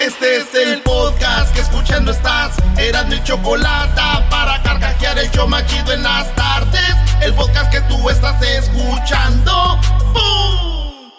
[0.00, 2.56] Este es el podcast que escuchando estás.
[2.76, 6.96] Eran mi chocolate para carcajear el yo machido en las tardes.
[7.20, 9.78] El podcast que tú estás escuchando.
[10.12, 11.10] ¡Bum!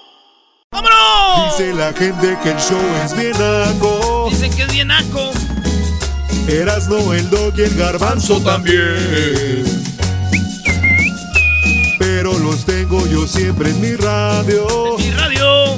[0.72, 1.58] ¡Vámonos!
[1.58, 4.28] Dice la gente que el show es bien naco.
[4.30, 5.32] Dicen que es bien naco.
[6.48, 9.64] Erasno, el dog y el garbanzo también.
[12.00, 14.98] Pero los tengo yo siempre en mi radio.
[14.98, 15.78] Mi radio.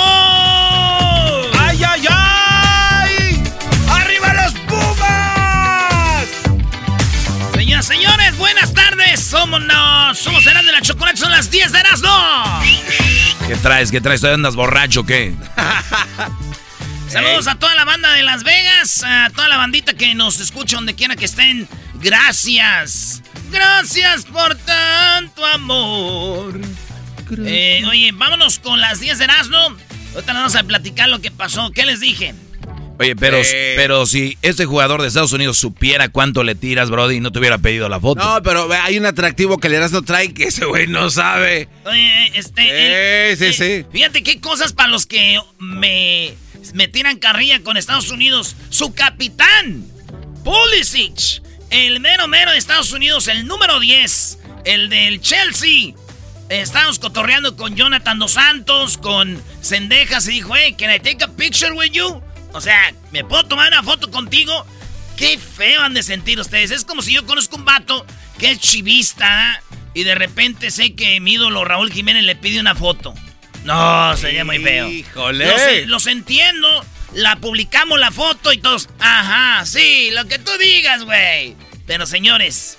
[9.51, 9.51] Tardes.
[9.51, 12.61] Somos, no, somos Eras de la Chocolate, son las 10 de Erasmo.
[13.47, 13.91] ¿Qué traes?
[13.91, 14.21] ¿Qué traes?
[14.21, 15.35] ¿Todavía andas borracho qué?
[17.09, 20.77] Saludos a toda la banda de Las Vegas, a toda la bandita que nos escucha
[20.77, 21.67] donde quiera que estén.
[21.95, 23.21] Gracias.
[23.51, 26.61] Gracias por tanto amor.
[27.45, 29.57] Eh, oye, vámonos con las 10 de Erasmo.
[30.13, 31.71] Ahorita nos vamos a platicar lo que pasó.
[31.71, 32.33] ¿Qué les dije?
[33.01, 33.37] Oye, pero,
[33.75, 37.57] pero si este jugador de Estados Unidos supiera cuánto le tiras, Brody, no te hubiera
[37.57, 38.23] pedido la foto.
[38.23, 41.67] No, pero hay un atractivo que el Erasmo trae que ese güey no sabe.
[41.85, 42.61] Oye, este.
[42.63, 43.85] Sí, el- sí, eh, sí.
[43.91, 46.33] Fíjate qué cosas para los que me,
[46.73, 48.55] me tiran carrilla con Estados Unidos.
[48.69, 49.85] Su capitán,
[50.43, 55.93] Pulisic, el mero mero de Estados Unidos, el número 10, el del Chelsea.
[56.49, 61.29] Estábamos cotorreando con Jonathan Dos Santos, con Cendejas, y dijo, hey, can I take a
[61.29, 62.21] picture with you?
[62.53, 64.65] O sea, ¿me puedo tomar una foto contigo?
[65.15, 66.71] Qué feo han de sentir ustedes.
[66.71, 68.05] Es como si yo conozco un vato
[68.37, 69.61] que es chivista
[69.93, 73.13] y de repente sé que mi ídolo Raúl Jiménez le pide una foto.
[73.63, 74.89] No, sería muy feo.
[74.89, 75.45] Híjole.
[75.45, 76.85] Los, los entiendo.
[77.13, 78.89] La publicamos la foto y todos.
[78.99, 81.55] Ajá, sí, lo que tú digas, güey.
[81.85, 82.77] Pero señores,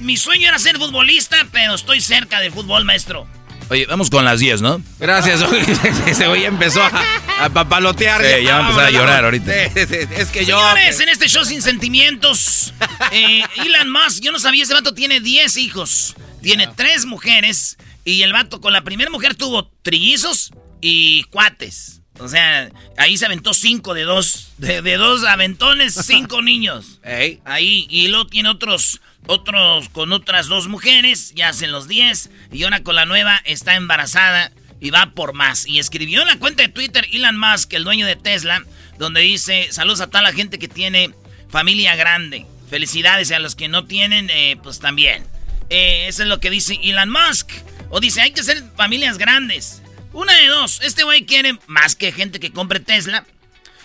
[0.00, 3.26] mi sueño era ser futbolista, pero estoy cerca del fútbol, maestro.
[3.70, 4.82] Oye, vamos con las 10, ¿no?
[4.98, 5.40] Gracias.
[6.06, 6.90] ese güey empezó a,
[7.38, 8.20] a papalotear.
[8.20, 9.52] Sí, ya va a empezar a llorar ahorita.
[9.52, 10.58] Sí, sí, sí, Es que yo.
[10.58, 12.74] Señores, en este show sin sentimientos,
[13.12, 16.16] eh, Elon Musk, yo no sabía, ese vato tiene 10 hijos.
[16.42, 20.50] Tiene tres mujeres y el vato con la primera mujer tuvo trillizos
[20.80, 21.99] y cuates.
[22.18, 26.98] O sea, ahí se aventó cinco de dos, de, de dos aventones, cinco niños.
[27.02, 27.40] Ey.
[27.44, 32.64] Ahí, y luego tiene otros, otros con otras dos mujeres, ya hacen los 10, y
[32.64, 35.66] una con la nueva está embarazada y va por más.
[35.66, 38.64] Y escribió en la cuenta de Twitter Elon Musk, el dueño de Tesla,
[38.98, 41.10] donde dice, saludos a toda la gente que tiene
[41.48, 42.46] familia grande.
[42.68, 45.24] Felicidades a los que no tienen, eh, pues también.
[45.68, 47.50] Eh, eso es lo que dice Elon Musk.
[47.90, 49.79] O dice, hay que ser familias grandes.
[50.12, 53.24] Una de dos, este güey quiere más que gente que compre Tesla.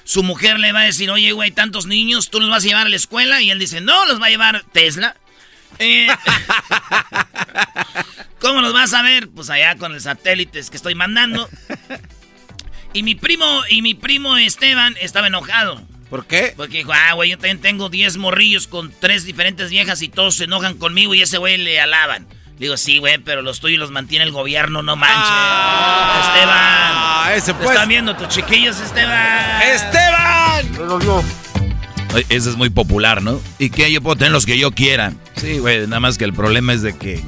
[0.04, 2.88] Su mujer le va a decir, oye, güey, tantos niños, ¿tú los vas a llevar
[2.88, 3.42] a la escuela?
[3.42, 5.16] Y él dice, no, los va a llevar Tesla.
[5.80, 6.08] Eh,
[8.40, 9.30] ¿Cómo los vas a ver?
[9.30, 11.50] Pues allá con los satélites que estoy mandando.
[12.94, 15.86] Y mi primo, y mi primo Esteban estaba enojado.
[16.10, 16.54] ¿Por qué?
[16.56, 20.36] Porque dijo, ah, güey, yo también tengo 10 morrillos con tres diferentes viejas y todos
[20.36, 22.28] se enojan conmigo y ese güey le alaban.
[22.58, 25.20] Digo, sí, güey, pero los tuyos los mantiene el gobierno, no manches.
[26.28, 26.56] Esteban.
[26.58, 27.72] Ah, ese Te pues.
[27.72, 29.62] están viendo tus chiquillos, Esteban.
[29.62, 31.26] ¡Esteban!
[32.30, 33.42] Ese es muy popular, ¿no?
[33.60, 35.12] ¿Y que Yo puedo tener los que yo quiera.
[35.36, 37.22] Sí, güey, nada más que el problema es de que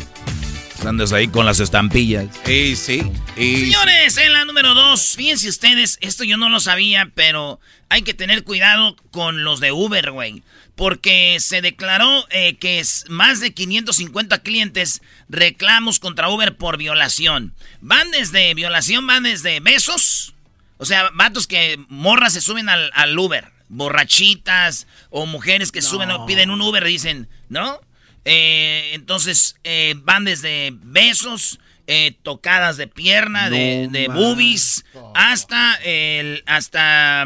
[0.88, 2.28] Andas ahí con las estampillas.
[2.48, 3.04] Y sí.
[3.36, 8.14] Señores, en la número dos, fíjense ustedes, esto yo no lo sabía, pero hay que
[8.14, 10.44] tener cuidado con los de Uber, güey.
[10.76, 17.54] Porque se declaró eh, que es más de 550 clientes reclamos contra Uber por violación.
[17.82, 20.36] Van desde violación, van desde besos.
[20.78, 23.52] O sea, vatos que morras se suben al, Uber.
[23.70, 27.82] Borrachitas o mujeres que suben o piden un Uber y dicen, ¿no?
[28.30, 34.84] Eh, entonces eh, van desde besos, eh, tocadas de pierna, de, de boobies,
[35.16, 37.26] hasta el, hasta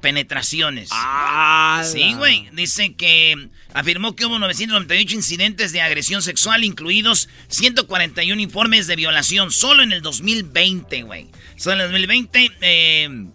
[0.00, 0.88] penetraciones.
[0.92, 2.48] Ah, sí, güey.
[2.52, 9.52] Dice que afirmó que hubo 998 incidentes de agresión sexual, incluidos 141 informes de violación,
[9.52, 11.28] solo en el 2020, güey.
[11.56, 13.28] Solo en el 2020.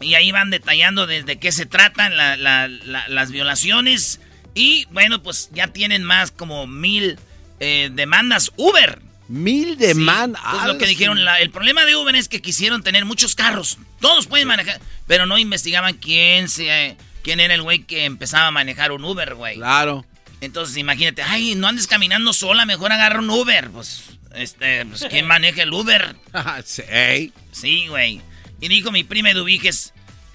[0.00, 4.18] y ahí van detallando desde qué se tratan las violaciones.
[4.56, 7.18] Y bueno, pues ya tienen más como mil
[7.60, 9.02] eh, demandas Uber.
[9.28, 10.40] Mil demandas.
[10.60, 11.18] es lo que dijeron.
[11.18, 13.76] el problema de Uber es que quisieron tener muchos carros.
[14.00, 18.50] Todos pueden manejar, pero no investigaban quién se, quién era el güey que empezaba a
[18.50, 19.56] manejar un Uber, güey.
[19.56, 20.06] Claro.
[20.40, 23.68] Entonces imagínate, ay, no andes caminando sola, mejor agarra un Uber.
[23.70, 24.04] Pues,
[24.34, 26.16] este, pues ¿quién maneja el Uber?
[26.64, 27.32] sí.
[27.52, 28.22] Sí, güey.
[28.58, 29.92] Y dijo mi prima Eduviges,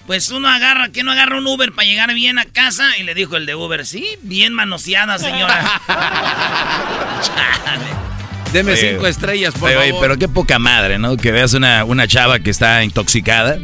[0.07, 2.97] pues uno agarra, ¿qué no agarra un Uber para llegar bien a casa?
[2.97, 5.81] Y le dijo el de Uber, sí, bien manoseada, señora.
[8.53, 10.01] Deme cinco estrellas, por favor.
[10.01, 11.15] pero qué poca madre, ¿no?
[11.15, 13.57] Que veas una, una chava que está intoxicada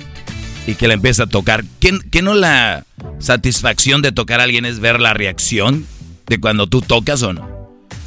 [0.66, 1.66] y que le empieza a tocar.
[1.82, 2.86] ¿Qué, ¿Qué no la
[3.20, 5.86] satisfacción de tocar a alguien es ver la reacción
[6.28, 7.57] de cuando tú tocas o no?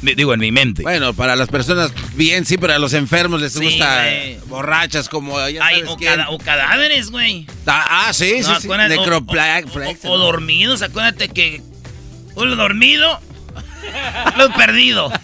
[0.01, 0.81] Digo, en mi mente.
[0.81, 4.05] Bueno, para las personas bien, sí, pero a los enfermos les gusta
[4.47, 5.37] borrachas como...
[5.37, 5.59] Ay,
[6.27, 7.45] o, cadáveres, güey.
[7.67, 8.67] Ah, ah, sí, sí, sí.
[10.03, 11.61] O, dormidos, acuérdate que...
[12.35, 13.19] Uno dormido,
[14.37, 15.11] lo perdido.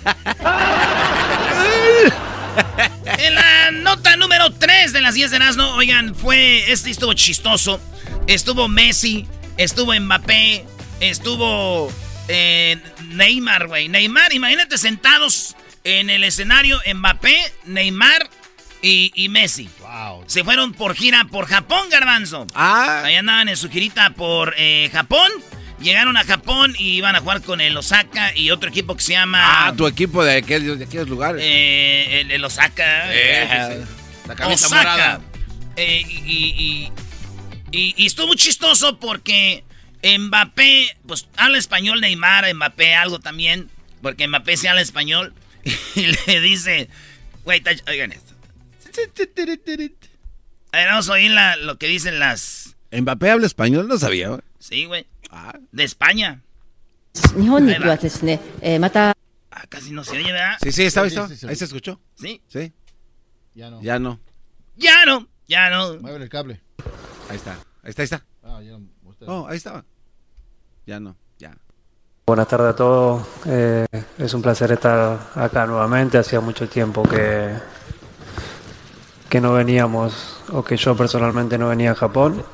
[3.18, 6.72] en la nota número 3 de las 10 de Nazno, oigan, fue...
[6.72, 7.80] Este estuvo chistoso.
[8.28, 9.26] Estuvo Messi,
[9.58, 10.66] estuvo Mbappé,
[11.00, 11.92] estuvo...
[12.28, 12.78] Eh,
[13.10, 13.88] Neymar, güey.
[13.88, 18.30] Neymar, imagínate sentados en el escenario Mbappé, Neymar
[18.82, 19.70] y, Messi.
[19.82, 20.24] Wow.
[20.28, 22.48] Se fueron por gira por Japón, Garbanzo.
[22.54, 23.04] Ah.
[23.06, 25.32] Ahí andaban en su girita por eh, Japón.
[25.82, 29.14] Llegaron a Japón y iban a jugar con el Osaka y otro equipo que se
[29.14, 29.68] llama.
[29.68, 31.42] Ah, tu equipo de aquellos, de aquellos lugares.
[31.46, 33.14] Eh, el, Osaka.
[33.14, 33.86] Eh,
[34.28, 35.22] La Osaka.
[35.76, 36.92] Eh, y,
[37.72, 39.64] y, y, estuvo muy chistoso porque
[40.16, 43.70] Mbappé, pues habla español Neymar, Mbappé algo también,
[44.02, 45.34] porque Mbappé se habla español.
[45.96, 46.90] Y le dice,
[47.44, 48.34] güey, oigan esto.
[50.72, 51.32] A ver, vamos a oír
[51.62, 52.76] lo que dicen las...
[52.92, 54.42] Mbappé habla español, no sabía, güey.
[54.60, 55.08] Sí, güey.
[55.30, 55.58] Ah.
[55.72, 56.42] De España.
[58.62, 60.58] Eh, ah, casi no se oye, ¿verdad?
[60.62, 61.16] Sí, sí, estaba, ahí,
[61.48, 62.00] ahí se escuchó.
[62.16, 62.42] ¿Sí?
[62.48, 62.72] Sí.
[63.56, 63.82] Ya no.
[63.82, 64.20] Ya no.
[64.76, 66.00] Ya no, ya no.
[66.00, 66.62] Mueve el cable.
[67.30, 68.26] Ahí está, ahí está, ahí está.
[68.44, 68.88] Ah, ya no.
[69.26, 69.84] Oh, ahí estaba.
[70.87, 71.53] Ya no, ya.
[72.27, 73.23] Buenas tardes a todos.
[73.47, 73.87] Eh,
[74.19, 76.19] es un placer estar acá nuevamente.
[76.19, 77.51] Hacía mucho tiempo que,
[79.29, 82.45] que no veníamos, o que yo personalmente no venía a Japón.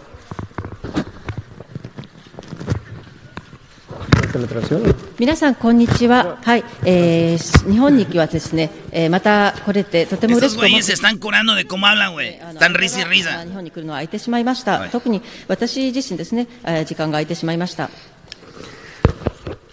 [10.28, 12.34] Esos güeyes se están curando de cómo hablan, güey.
[12.34, 13.44] Están risa y risa.
[13.44, 14.88] 日本に来るのは空いてしまいました。
[14.90, 16.46] 特に私自身ですね、
[16.86, 17.90] 時間が空いてしまいました。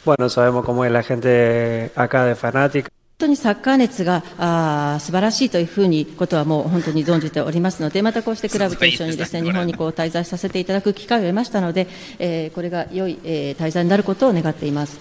[0.05, 2.91] Bueno, sabemos cómo es la gente acá de fanática.
[3.21, 11.87] 本当にサッカー熱があ素晴らしいというふうにことはもう本当に存じておりますので、またこうしてクラブと一緒にですね日本にこう滞在させていただく機会を得ましたので、
[12.19, 14.99] えー、これが良い、えー、滞在になることを願っています。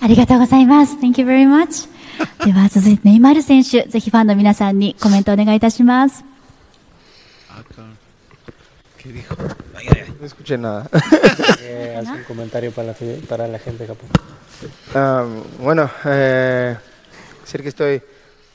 [0.00, 0.96] ありがとうございます。
[0.96, 1.88] Thank you very much.
[2.44, 6.29] では続いてネイマール選手、ぜひファンの皆さんにコメントお願いいたします。
[9.02, 9.34] ¿Qué dijo?
[10.20, 10.88] No escuché nada.
[11.60, 14.10] eh, haz un comentario para la, para la gente de Japón.
[14.94, 16.76] Uh, bueno, eh,
[17.42, 18.02] decir que estoy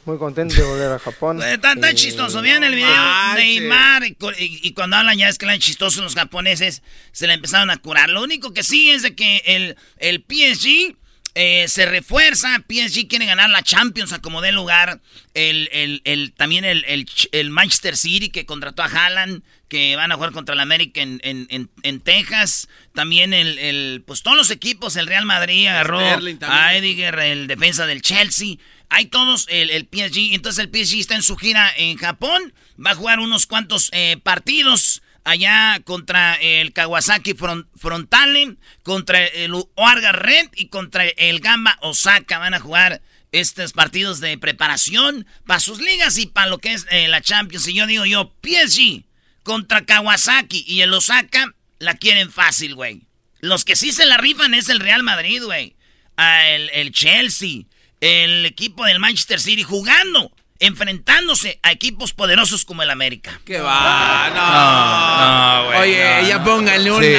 [0.05, 1.41] muy contento de volver a Japón.
[1.61, 2.43] Tan, tan chistoso.
[2.43, 2.91] Vean el video
[3.35, 4.03] de Neymar.
[4.05, 7.77] Y, y, cuando hablan ya es que eran chistosos los japoneses, se le empezaron a
[7.77, 8.09] curar.
[8.09, 10.95] Lo único que sí es de que el, el PSG
[11.38, 15.01] eh, se refuerza, PSG quiere ganar la Champions a como dé lugar.
[15.34, 20.15] El, el, el, también el, el, Manchester City que contrató a Haaland, que van a
[20.15, 22.70] jugar contra el América en, en, en, Texas.
[22.94, 28.01] También el, pues todos los equipos, el Real Madrid agarró a Ediger, el defensa del
[28.01, 28.56] Chelsea.
[28.88, 30.34] Hay todos el, el PSG.
[30.34, 32.54] Entonces el PSG está en su gira en Japón.
[32.84, 40.13] Va a jugar unos cuantos eh, partidos allá contra el Kawasaki Frontale, contra el Oarga
[40.13, 42.38] Red y contra el Gamba Osaka.
[42.38, 43.01] Van a jugar
[43.32, 47.67] estos partidos de preparación para sus ligas y para lo que es eh, la Champions.
[47.67, 49.03] Y yo digo yo, PSG
[49.44, 53.01] contra Kawasaki y el Osaka la quieren fácil, güey.
[53.41, 55.75] Los que sí se la rifan es el Real Madrid, güey.
[56.17, 57.63] Ah, el, el Chelsea,
[58.00, 63.39] el equipo del Manchester City jugando enfrentándose a equipos poderosos como el América.
[63.45, 64.29] ¿Qué va?
[64.29, 65.91] No, no, güey.
[65.91, 67.15] Oye, ya pónganle una, sí,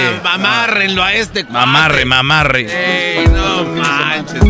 [1.00, 1.52] a este cuate.
[1.52, 3.18] Mamarre, mamarre.
[3.18, 4.42] Ey, no manches,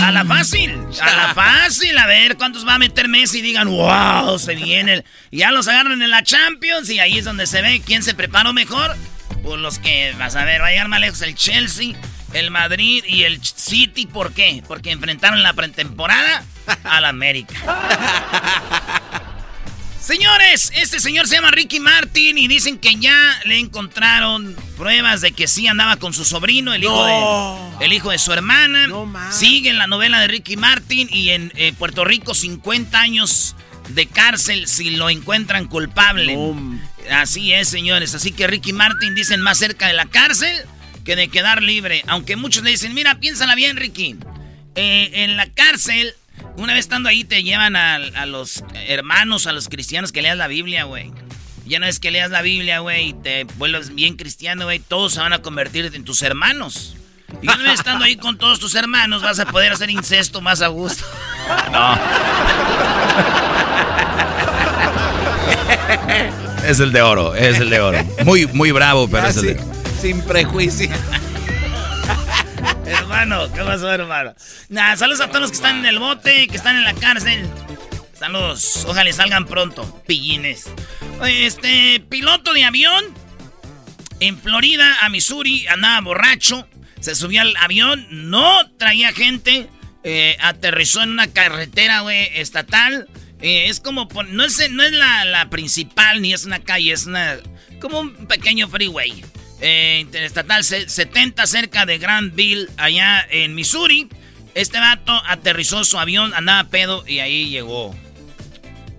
[0.00, 0.70] A la fácil,
[1.00, 1.98] a la fácil.
[1.98, 5.04] A ver cuántos va a meter Messi y digan, wow, se viene.
[5.30, 8.52] Ya los agarran en la Champions y ahí es donde se ve quién se preparó
[8.52, 8.96] mejor.
[9.42, 11.96] Pues los que, vas a ver, va a llegar más lejos el Chelsea,
[12.32, 14.06] el Madrid y el City.
[14.06, 14.62] ¿Por qué?
[14.66, 16.44] Porque enfrentaron la pretemporada
[16.84, 17.54] al América.
[20.02, 25.30] Señores, este señor se llama Ricky Martin y dicen que ya le encontraron pruebas de
[25.30, 28.88] que sí andaba con su sobrino, el hijo, de, el hijo de su hermana.
[29.30, 33.54] Sigue en la novela de Ricky Martin y en eh, Puerto Rico 50 años
[33.90, 36.36] de cárcel si lo encuentran culpable.
[37.08, 38.14] Así es, señores.
[38.16, 40.64] Así que Ricky Martin dicen más cerca de la cárcel
[41.04, 42.02] que de quedar libre.
[42.08, 44.16] Aunque muchos le dicen, mira, piénsala bien, Ricky.
[44.74, 46.14] Eh, en la cárcel
[46.56, 50.48] una vez estando ahí te llevan a, los hermanos, a los cristianos que leas la
[50.48, 51.12] Biblia, güey.
[51.66, 55.14] Ya no es que leas la Biblia, güey, y te vuelves bien cristiano, güey, todos
[55.14, 56.96] se van a convertir en tus hermanos.
[57.40, 60.62] Y una vez estando ahí con todos tus hermanos vas a poder hacer incesto más
[60.62, 61.04] a gusto.
[61.72, 61.98] No.
[66.64, 67.98] Es el de oro, es el de oro.
[68.24, 69.60] Muy, muy bravo, pero es el de
[70.00, 70.88] Sin prejuicio.
[72.92, 74.34] Hermano, ¿qué pasó, hermano?
[74.96, 77.48] Saludos a todos los que están en el bote, que están en la cárcel.
[78.18, 80.70] Saludos, ojalá salgan pronto, pillines.
[81.26, 83.04] Este, piloto de avión
[84.20, 86.68] en Florida, a Missouri, andaba borracho,
[87.00, 89.68] se subió al avión, no traía gente,
[90.04, 93.08] eh, aterrizó en una carretera, estatal.
[93.40, 97.06] Eh, es como, no es, no es la, la principal ni es una calle, es
[97.06, 97.38] una,
[97.80, 99.24] como un pequeño freeway
[99.62, 104.08] eh, interestatal 70 cerca de Granville, allá en Missouri.
[104.54, 107.94] Este vato aterrizó su avión, andaba pedo y ahí llegó.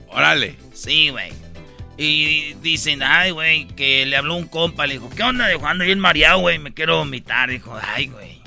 [0.08, 0.58] Órale.
[0.74, 1.32] Sí, güey.
[1.98, 5.48] Y dicen, ay, güey, que le habló un compa, le dijo, ¿qué onda?
[5.48, 7.50] Dijo, ando bien mareado, güey, me quiero vomitar.
[7.50, 8.42] Dijo, ay, güey.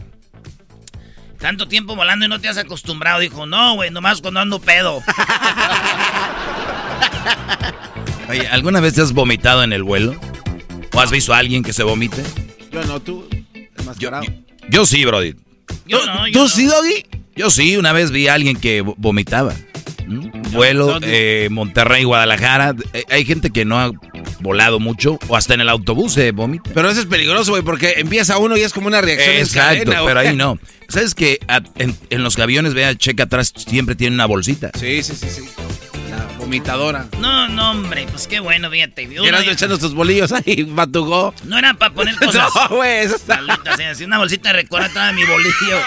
[1.39, 3.21] Tanto tiempo volando y no te has acostumbrado.
[3.21, 5.03] Dijo, no, güey, nomás cuando ando pedo.
[8.29, 10.19] Oye, ¿alguna vez te has vomitado en el vuelo?
[10.97, 12.23] ¿O has visto a alguien que se vomite?
[12.73, 13.29] Yo no, tú.
[13.99, 14.11] Yo,
[14.71, 15.35] yo, sí, Brody.
[15.85, 17.05] Yo no, ¿Tú sí, Doggy?
[17.37, 19.53] Yo sí, una vez vi a alguien que vomitaba.
[20.07, 20.53] ¿Mm?
[20.53, 22.75] Vuelo, eh, Monterrey, Guadalajara.
[22.95, 23.93] Eh, hay gente que no ha
[24.41, 26.71] volado mucho o hasta en el autobús se vomita.
[26.73, 30.19] Pero eso es peligroso, güey, porque empieza uno y es como una reacción Exacto, pero
[30.19, 30.59] ahí no.
[30.89, 31.41] ¿Sabes que
[31.75, 34.71] en, en, los aviones, vea, checa atrás, siempre tiene una bolsita?
[34.75, 35.43] Sí, sí, sí, sí
[36.39, 37.07] vomitadora.
[37.19, 39.09] No, no, hombre, pues qué bueno, fíjate.
[39.27, 41.35] Eras echando tus bolillos ahí, batugó.
[41.45, 42.51] No era para poner cosas.
[42.55, 43.41] no, güey, eso está.
[43.91, 45.81] Así, una bolsita de recuerda toda mi bolillo.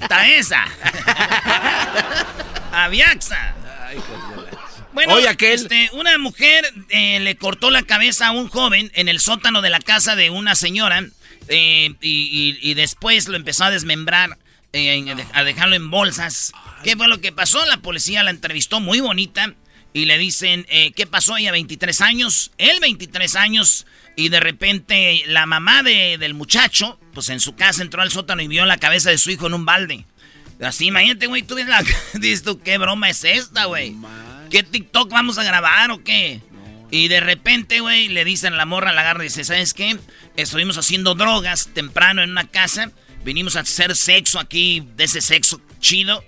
[0.00, 0.64] Está esa.
[2.72, 3.54] Aviaxa.
[4.92, 9.20] Bueno, Oye, este, una mujer eh, le cortó la cabeza a un joven en el
[9.20, 11.02] sótano de la casa de una señora
[11.48, 14.38] eh, y, y, después lo empezó a desmembrar,
[14.74, 16.52] a dejarlo en bolsas.
[16.82, 17.64] ¿Qué fue lo que pasó?
[17.66, 19.54] La policía la entrevistó muy bonita
[19.92, 21.36] y le dicen, eh, ¿qué pasó?
[21.36, 23.86] Ella 23 años, él 23 años
[24.16, 28.40] y de repente la mamá de, del muchacho, pues en su casa entró al sótano
[28.40, 30.06] y vio la cabeza de su hijo en un balde.
[30.62, 31.84] Así, imagínate, güey, tú ves la...
[32.14, 33.94] Dices tú, ¿qué broma es esta, güey?
[34.50, 36.40] ¿Qué TikTok vamos a grabar o qué?
[36.90, 39.98] Y de repente, güey, le dicen a la morra, la agarra y dice, ¿sabes qué?
[40.36, 42.90] Estuvimos haciendo drogas temprano en una casa,
[43.24, 46.24] vinimos a hacer sexo aquí, de ese sexo chido.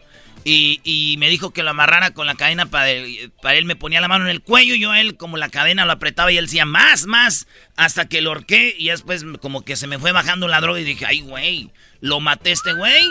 [0.47, 3.65] Y, me dijo que lo amarrara con la cadena para él, para él.
[3.65, 6.31] Me ponía la mano en el cuello, yo a él como la cadena lo apretaba
[6.33, 7.47] y él decía más, más,
[7.77, 10.85] hasta que lo horqué y después como que se me fue bajando la droga y
[10.85, 11.71] dije, ay, güey,
[12.01, 13.03] lo maté este güey.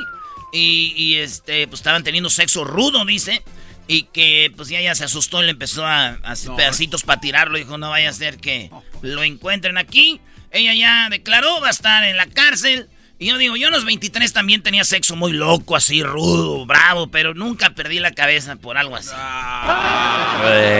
[0.55, 3.41] Y, este, pues estaban teniendo sexo rudo, dice.
[3.87, 7.57] Y que pues ya, ya se asustó y le empezó a, hacer pedacitos para tirarlo.
[7.57, 8.69] Dijo, no vaya a ser que
[9.01, 10.21] lo encuentren aquí.
[10.51, 12.87] Ella ya declaró, va a estar en la cárcel.
[13.23, 17.09] Y yo digo, yo a los 23 también tenía sexo muy loco, así, rudo, bravo,
[17.09, 19.11] pero nunca perdí la cabeza por algo así.
[19.13, 20.75] Ah.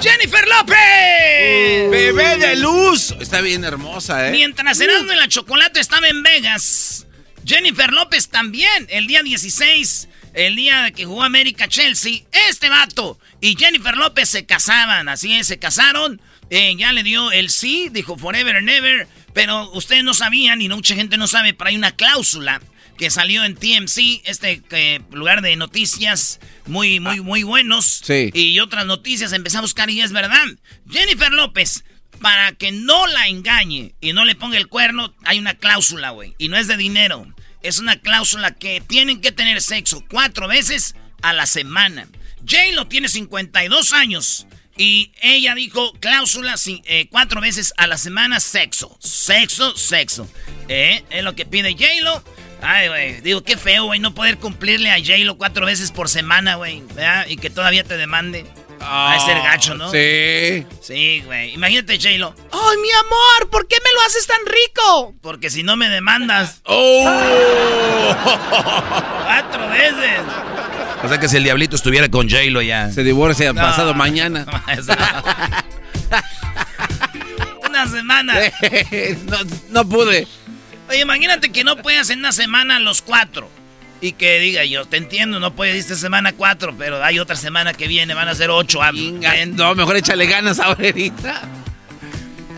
[0.00, 1.90] ¡Jennifer López!
[1.90, 3.14] ¡Bebé de luz!
[3.20, 4.30] Está bien hermosa, ¿eh?
[4.30, 7.06] Mientras Herando en la Chocolate estaba en Vegas,
[7.44, 13.56] Jennifer López también, el día 16, el día que jugó América Chelsea, este vato y
[13.58, 16.22] Jennifer López se casaban, así es, se casaron.
[16.48, 19.08] Eh, ya le dio el sí, dijo forever and ever.
[19.36, 22.62] Pero ustedes no sabían y mucha gente no sabe, pero hay una cláusula
[22.96, 28.00] que salió en TMC, este eh, lugar de noticias muy, muy, muy buenos.
[28.02, 28.30] Sí.
[28.32, 30.46] Y otras noticias empecé a buscar y es verdad.
[30.90, 31.84] Jennifer López,
[32.22, 36.34] para que no la engañe y no le ponga el cuerno, hay una cláusula, güey.
[36.38, 37.26] Y no es de dinero.
[37.60, 42.08] Es una cláusula que tienen que tener sexo cuatro veces a la semana.
[42.46, 44.46] Jay lo tiene 52 años.
[44.76, 48.96] Y ella dijo cláusula eh, cuatro veces a la semana sexo.
[49.00, 50.28] Sexo, sexo.
[50.68, 51.02] ¿Eh?
[51.10, 52.22] Es lo que pide J-Lo.
[52.60, 53.20] Ay, güey.
[53.20, 56.82] Digo, qué feo, güey, no poder cumplirle a J-Lo cuatro veces por semana, güey.
[57.28, 58.44] Y que todavía te demande.
[58.80, 59.90] A ser gacho, ¿no?
[59.90, 60.66] Sí.
[60.82, 61.54] Sí, güey.
[61.54, 62.34] Imagínate, J-Lo.
[62.52, 63.50] ¡Ay, mi amor!
[63.50, 65.14] ¿Por qué me lo haces tan rico?
[65.22, 66.60] Porque si no me demandas.
[66.64, 67.04] ¡Oh!
[69.24, 70.20] ¡Cuatro veces!
[71.02, 72.90] O sea que si el diablito estuviera con J-Lo ya.
[72.90, 74.46] Se divorcia pasado mañana.
[77.68, 78.34] una semana.
[79.26, 79.36] no,
[79.70, 80.26] no pude.
[80.88, 83.50] Oye, imagínate que no puedas en una semana los cuatro.
[84.00, 87.72] Y que diga, yo te entiendo, no puedes esta semana cuatro, pero hay otra semana
[87.72, 88.80] que viene, van a ser ocho.
[89.54, 91.42] No, mejor échale ganas ahorita.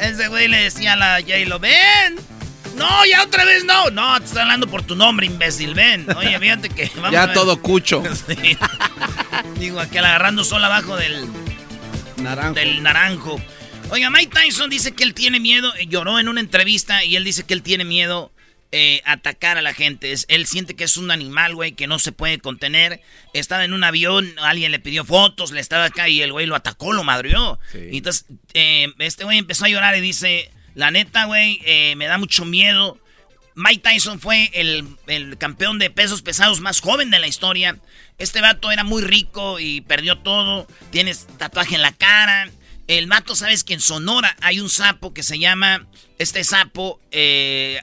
[0.01, 2.17] Ese güey le decía a la J-Lo, ven.
[2.79, 3.91] No, ya otra vez no.
[3.91, 6.07] No, te estoy hablando por tu nombre, imbécil, ven.
[6.17, 8.03] Oye, fíjate que vamos Ya todo cucho.
[8.29, 8.57] sí.
[9.59, 11.27] Digo, aquel agarrando sol abajo del...
[12.19, 12.55] Naranjo.
[12.55, 13.41] Del naranjo.
[13.91, 17.45] Oiga, Mike Tyson dice que él tiene miedo, lloró en una entrevista y él dice
[17.45, 18.33] que él tiene miedo
[18.71, 20.15] eh, atacar a la gente.
[20.29, 23.01] él siente que es un animal, güey, que no se puede contener.
[23.33, 26.55] Estaba en un avión, alguien le pidió fotos, le estaba acá y el güey lo
[26.55, 27.59] atacó, lo madrió.
[27.73, 32.07] Y entonces, eh, este güey empezó a llorar y dice, la neta, güey, eh, me
[32.07, 33.01] da mucho miedo.
[33.57, 37.77] Mike Tyson fue el, el, campeón de pesos pesados más joven de la historia.
[38.19, 40.69] Este vato era muy rico y perdió todo.
[40.93, 42.49] Tienes tatuaje en la cara.
[42.87, 45.85] El mato, sabes que en Sonora hay un sapo que se llama.
[46.17, 47.83] Este sapo eh,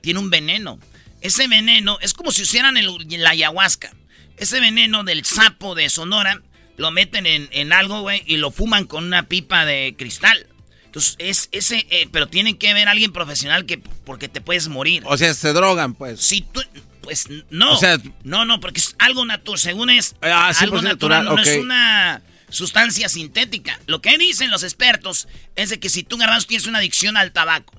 [0.00, 0.78] tiene un veneno.
[1.22, 2.86] Ese veneno es como si hicieran el,
[3.18, 3.92] la ayahuasca.
[4.36, 6.40] Ese veneno del sapo de Sonora
[6.76, 10.46] lo meten en, algo, güey, y lo fuman con una pipa de cristal.
[10.92, 14.68] Entonces, es ese, eh, pero tienen que ver a alguien profesional que, porque te puedes
[14.68, 15.02] morir.
[15.06, 16.20] O sea, se drogan, pues.
[16.20, 16.60] Si tú,
[17.00, 17.72] pues no.
[17.72, 21.56] O sea, no, no, porque es algo natural, según es ah, algo natural, no es
[21.56, 23.80] una sustancia sintética.
[23.86, 27.32] Lo que dicen los expertos es de que si tú, garbanzo, tienes una adicción al
[27.32, 27.72] tabaco,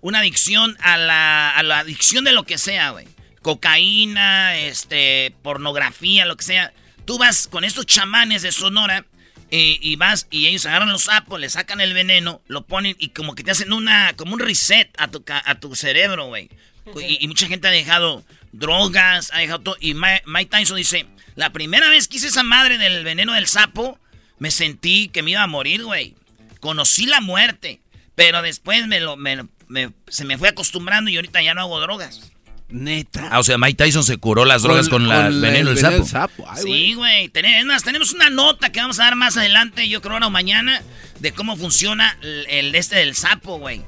[0.00, 3.06] una adicción a la, a la adicción de lo que sea, güey,
[3.42, 6.72] cocaína, este, pornografía, lo que sea,
[7.04, 9.04] tú vas con estos chamanes de Sonora
[9.50, 13.10] eh, y vas y ellos agarran los sapos, le sacan el veneno, lo ponen y
[13.10, 16.50] como que te hacen una, como un reset a tu, a tu cerebro, güey.
[17.00, 19.76] Y, mucha gente ha dejado drogas, ha dejado todo.
[19.80, 23.98] Y Mike Tyson dice, la primera vez que hice esa madre del veneno del sapo,
[24.38, 26.14] me sentí que me iba a morir, güey.
[26.60, 27.80] Conocí la muerte.
[28.14, 29.16] Pero después me lo,
[30.08, 32.32] se me fue acostumbrando y ahorita ya no hago drogas.
[32.68, 33.28] Neta.
[33.30, 36.46] Ah, o sea, Mike Tyson se curó las drogas con, la veneno del sapo.
[36.56, 37.30] sí, güey.
[37.32, 40.30] es más, tenemos una nota que vamos a dar más adelante, yo creo ahora o
[40.30, 40.82] mañana,
[41.20, 43.82] de cómo funciona el, este del sapo, güey.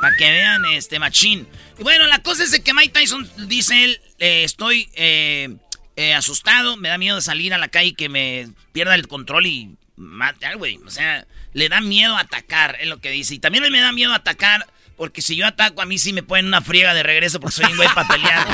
[0.00, 1.46] Para que vean este machín.
[1.78, 5.56] Y bueno, la cosa es de que Mike Tyson dice él, eh, estoy eh,
[5.96, 9.08] eh, asustado, me da miedo de salir a la calle y que me pierda el
[9.08, 10.78] control y mate güey.
[10.86, 13.34] O sea, le da miedo atacar, es lo que dice.
[13.34, 16.46] Y también me da miedo atacar porque si yo ataco a mí sí me ponen
[16.46, 18.46] una friega de regreso porque soy un güey para pelear.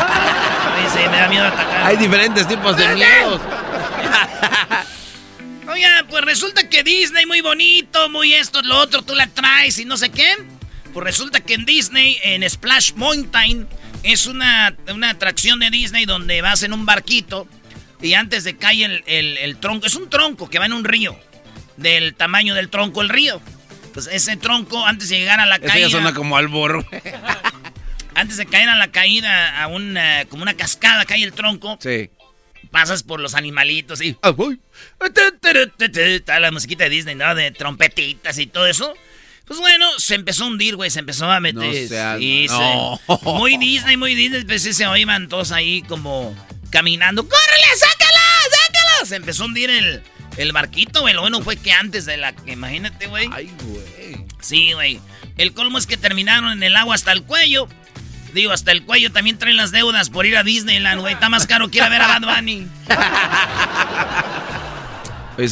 [0.83, 1.87] dice, me da miedo atacar.
[1.87, 3.40] Hay diferentes tipos de miedos.
[5.68, 9.85] Oiga, pues resulta que Disney muy bonito, muy esto, lo otro, tú la traes y
[9.85, 10.37] no sé qué.
[10.92, 13.66] Pues resulta que en Disney, en Splash Mountain,
[14.02, 14.76] es una,
[15.09, 17.46] atracción de Disney donde vas en un barquito
[18.00, 21.16] y antes de caer el, tronco, es un tronco que va en un río,
[21.76, 23.40] del tamaño del tronco el río.
[23.92, 25.88] Pues ese tronco, antes de llegar a la caída.
[25.90, 26.87] suena como albor.
[28.14, 31.78] antes de caer a la caída, a una, como una cascada, cae el tronco.
[31.81, 32.11] Sí.
[32.70, 34.16] Pasas por los animalitos y.
[36.26, 37.35] La musiquita de Disney, ¿no?
[37.35, 38.94] De trompetitas y todo eso.
[39.44, 41.57] Pues bueno, se empezó a hundir, güey, se empezó a meter.
[41.57, 44.44] No muy Disney, muy Disney.
[44.44, 46.35] Pues sí, se oían todos ahí como
[46.70, 47.28] caminando.
[47.28, 49.07] ¡Córrele, sácala, sácala!
[49.07, 50.02] Se empezó a hundir el,
[50.37, 51.14] el barquito, güey.
[51.14, 52.35] Lo bueno fue que antes de la...
[52.47, 53.29] Imagínate, güey.
[53.33, 54.25] Ay, güey.
[54.40, 55.01] Sí, güey.
[55.37, 57.68] El colmo es que terminaron en el agua hasta el cuello.
[58.35, 61.14] Digo, hasta el cuello también traen las deudas por ir a Disneyland, güey.
[61.14, 62.66] Está más caro que ir a ver a Bad Bunny.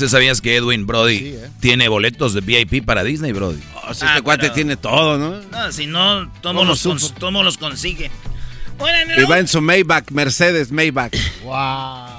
[0.08, 1.50] sabías que Edwin Brody ¿eh?
[1.60, 3.60] tiene boletos de VIP para Disney, Brody?
[3.74, 5.40] Oh, este ah, cuate tiene todo, ¿no?
[5.50, 8.10] No, si no, todos los, los consigue.
[9.18, 11.14] y va en su Maybach, Mercedes Maybach.
[11.42, 12.09] wow.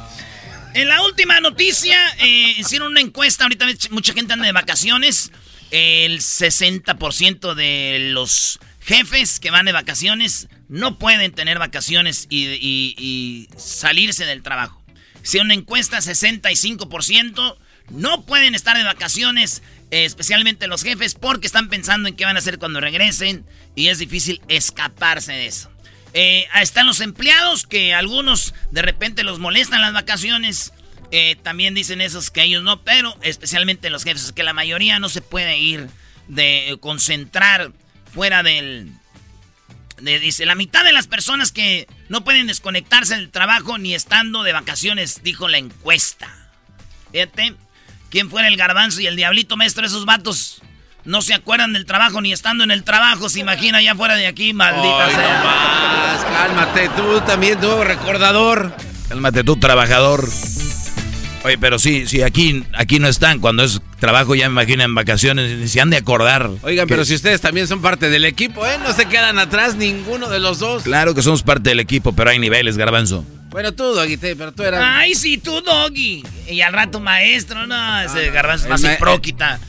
[0.74, 5.32] En la última noticia, eh, hicieron una encuesta, ahorita mucha gente anda de vacaciones.
[5.70, 14.26] El 60% de los jefes que van de vacaciones no pueden tener vacaciones y, salirse
[14.26, 14.82] del trabajo.
[15.24, 17.58] Si una encuesta, 65%
[17.90, 22.40] no pueden estar de vacaciones, especialmente los jefes, porque están pensando en qué van a
[22.40, 25.70] hacer cuando regresen y es difícil escaparse de eso.
[26.14, 30.74] Eh, están los empleados que algunos de repente los molestan las vacaciones.
[31.12, 35.10] Eh, también dicen esos que ellos no, pero especialmente los jefes, que la mayoría no
[35.10, 35.90] se puede ir
[36.28, 37.72] de concentrar
[38.14, 38.92] fuera del...
[40.00, 44.54] dice, la mitad de las personas que no pueden desconectarse del trabajo ni estando de
[44.54, 46.30] vacaciones, dijo la encuesta.
[47.12, 47.56] Fíjate,
[48.10, 49.86] ¿quién fuera el garbanzo y el diablito maestro?
[49.86, 50.62] Esos vatos
[51.06, 54.28] no se acuerdan del trabajo ni estando en el trabajo, se imagina ya fuera de
[54.28, 56.20] aquí, maldita sea.
[56.34, 58.76] cálmate tú también, tú recordador.
[59.10, 60.28] Cálmate tú, trabajador.
[61.44, 63.40] Oye, pero sí, sí, aquí, aquí no están.
[63.40, 66.50] Cuando es trabajo, ya me imagino en vacaciones, ni se han de acordar.
[66.62, 68.78] Oigan, pero si ustedes también son parte del equipo, ¿eh?
[68.84, 70.84] No se quedan atrás ninguno de los dos.
[70.84, 73.26] Claro que somos parte del equipo, pero hay niveles, garbanzo.
[73.50, 74.82] Bueno, tú, Doggy, pero tú eras...
[74.86, 76.24] Ay, sí, tú, Doggy.
[76.50, 79.60] Y al rato maestro, no, ese garbanzo más hipróquita.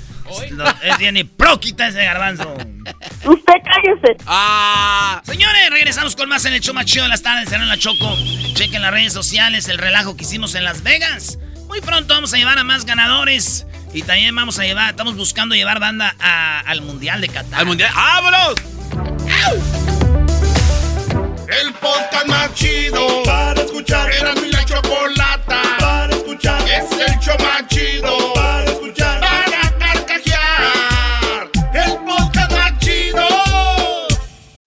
[0.82, 2.54] Es bien hipróquita ese garbanzo.
[3.24, 4.16] Usted cállese.
[4.26, 5.22] Ah.
[5.24, 7.52] Señores, regresamos con más en el show más chido de las tardes.
[7.52, 8.16] en la Choco.
[8.54, 11.38] Chequen las redes sociales, el relajo que hicimos en Las Vegas.
[11.68, 13.66] Muy pronto vamos a llevar a más ganadores.
[13.94, 16.14] Y también vamos a llevar, estamos buscando llevar banda
[16.66, 17.60] al Mundial de Qatar.
[17.60, 17.92] ¡Al Mundial!
[17.94, 18.54] ¡Vámonos!
[21.48, 24.10] El podcast más chido para escuchar.
[24.10, 26.60] Era mi la chocolata para escuchar.
[26.62, 27.66] Es el show más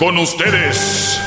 [0.00, 1.20] Con ustedes.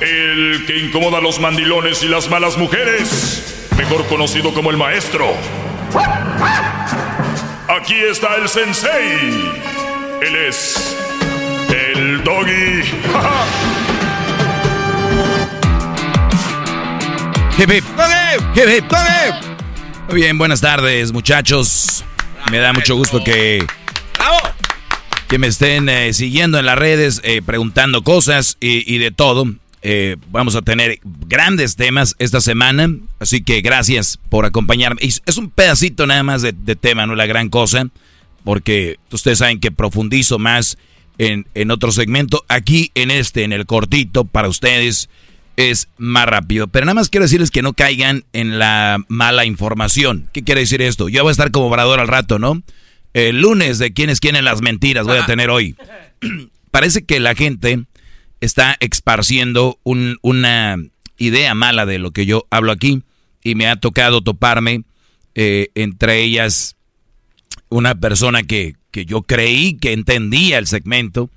[0.00, 5.34] El que incomoda a los mandilones y las malas mujeres, mejor conocido como el maestro.
[7.68, 9.50] Aquí está el sensei.
[10.22, 10.96] Él es
[11.70, 12.84] el doggy.
[17.58, 17.84] Hip hip,
[18.54, 18.92] hip hip,
[20.08, 22.04] Muy bien, buenas tardes, muchachos.
[22.52, 23.66] Me da mucho gusto que
[25.28, 29.46] que me estén eh, siguiendo en las redes, eh, preguntando cosas y, de todo.
[29.82, 32.88] Eh, vamos a tener grandes temas esta semana,
[33.20, 35.00] así que gracias por acompañarme.
[35.02, 37.88] es un pedacito nada más de, tema, no la gran cosa,
[38.42, 40.78] porque ustedes saben que profundizo más
[41.18, 42.44] en, en otro segmento.
[42.48, 45.10] Aquí en este, en el cortito, para ustedes
[45.56, 46.68] es más rápido.
[46.68, 50.30] Pero nada más quiero decirles que no caigan en la mala información.
[50.32, 51.10] ¿Qué quiere decir esto?
[51.10, 52.62] Yo voy a estar como orador al rato, ¿no?
[53.26, 55.74] El lunes de quiénes quieren las mentiras voy a tener hoy.
[56.70, 57.84] Parece que la gente
[58.40, 60.76] está esparciendo una
[61.16, 63.02] idea mala de lo que yo hablo aquí
[63.42, 64.84] y me ha tocado toparme
[65.34, 66.76] eh, entre ellas
[67.68, 71.30] una persona que, que yo creí que entendía el segmento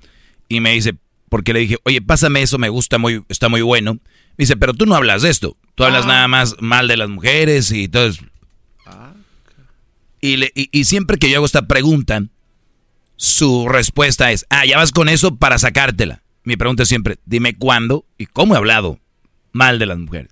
[0.48, 0.94] y me dice,
[1.28, 3.94] porque le dije, oye, pásame eso, me gusta, muy, está muy bueno.
[3.94, 6.08] Me dice, pero tú no hablas de esto, tú hablas ah.
[6.08, 8.10] nada más mal de las mujeres y todo
[10.22, 12.22] y, siempre que yo hago esta pregunta,
[13.16, 16.22] su respuesta es, ah, ya vas con eso para sacártela.
[16.44, 19.00] Mi pregunta es siempre, dime cuándo y cómo he hablado
[19.52, 20.30] mal de las mujeres.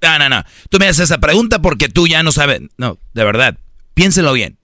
[0.00, 0.44] No, no, no.
[0.70, 2.62] Tú me haces esa pregunta porque tú ya no sabes.
[2.76, 3.58] No, de verdad.
[3.94, 4.58] Piénselo bien.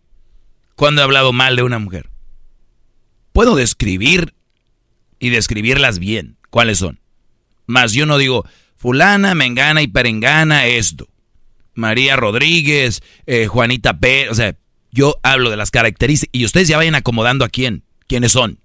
[0.74, 2.10] Cuando he hablado mal de una mujer?
[3.32, 4.34] Puedo describir
[5.18, 6.36] y describirlas bien.
[6.50, 7.00] ¿Cuáles son?
[7.66, 8.44] Más yo no digo,
[8.76, 11.08] fulana, mengana y perengana, esto.
[11.78, 14.28] María Rodríguez, eh, Juanita P.
[14.30, 14.54] O sea,
[14.90, 18.58] yo hablo de las características y ustedes ya vayan acomodando a quién, quiénes son.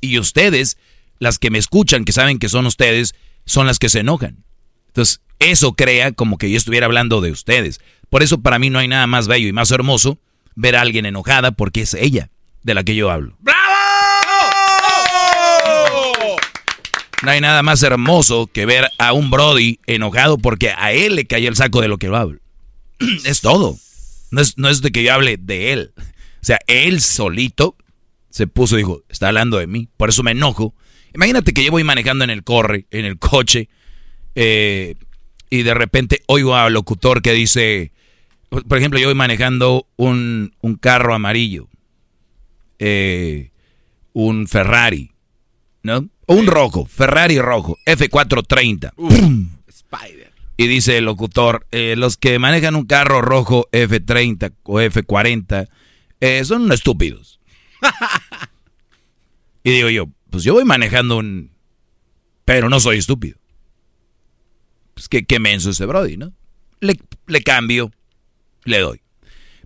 [0.00, 0.76] Y ustedes,
[1.18, 3.14] las que me escuchan, que saben que son ustedes,
[3.46, 4.44] son las que se enojan.
[4.88, 7.80] Entonces, eso crea como que yo estuviera hablando de ustedes.
[8.10, 10.18] Por eso para mí no hay nada más bello y más hermoso
[10.54, 12.30] ver a alguien enojada porque es ella
[12.62, 13.36] de la que yo hablo.
[13.40, 13.58] ¡Bravo!
[17.22, 21.26] No hay nada más hermoso que ver a un Brody enojado porque a él le
[21.26, 22.40] cayó el saco de lo que yo hablo.
[23.24, 23.78] es todo.
[24.30, 25.92] No es, no es de que yo hable de él.
[25.96, 27.76] O sea, él solito
[28.30, 29.88] se puso y dijo, está hablando de mí.
[29.96, 30.74] Por eso me enojo.
[31.14, 33.68] Imagínate que yo voy manejando en el corre, en el coche,
[34.34, 34.94] eh,
[35.50, 37.92] y de repente oigo al locutor que dice,
[38.48, 41.68] por ejemplo, yo voy manejando un, un carro amarillo,
[42.78, 43.50] eh,
[44.12, 45.10] un Ferrari,
[45.82, 46.08] ¿no?
[46.26, 48.92] O un rojo, Ferrari rojo, F430.
[49.68, 50.27] Spider.
[50.60, 55.68] Y dice el locutor, eh, los que manejan un carro rojo F30 o F40
[56.20, 57.38] eh, son estúpidos.
[59.62, 61.52] y digo yo, pues yo voy manejando un...
[62.44, 63.38] Pero no soy estúpido.
[64.94, 66.32] Pues qué, qué menso ese Brody, ¿no?
[66.80, 67.92] Le, le cambio,
[68.64, 69.00] le doy.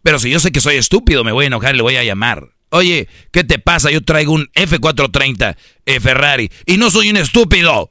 [0.03, 2.51] Pero si yo sé que soy estúpido, me voy a enojar, le voy a llamar.
[2.69, 3.91] Oye, ¿qué te pasa?
[3.91, 7.91] Yo traigo un F430 eh, Ferrari y no soy un estúpido.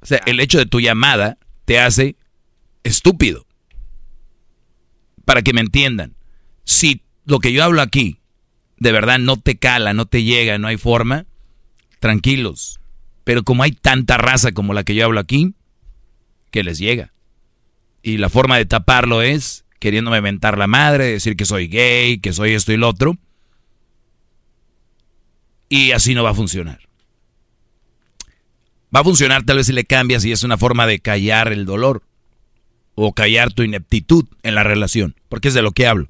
[0.00, 2.16] O sea, el hecho de tu llamada te hace
[2.86, 3.46] estúpido.
[5.24, 6.14] Para que me entiendan,
[6.64, 8.20] si lo que yo hablo aquí
[8.78, 11.26] de verdad no te cala, no te llega, no hay forma,
[11.98, 12.80] tranquilos.
[13.24, 15.54] Pero como hay tanta raza como la que yo hablo aquí,
[16.50, 17.12] que les llega.
[18.02, 22.32] Y la forma de taparlo es queriéndome mentar la madre, decir que soy gay, que
[22.32, 23.18] soy esto y lo otro.
[25.68, 26.80] Y así no va a funcionar.
[28.94, 31.66] Va a funcionar tal vez si le cambias y es una forma de callar el
[31.66, 32.02] dolor
[32.96, 36.08] o callar tu ineptitud en la relación, porque es de lo que hablo.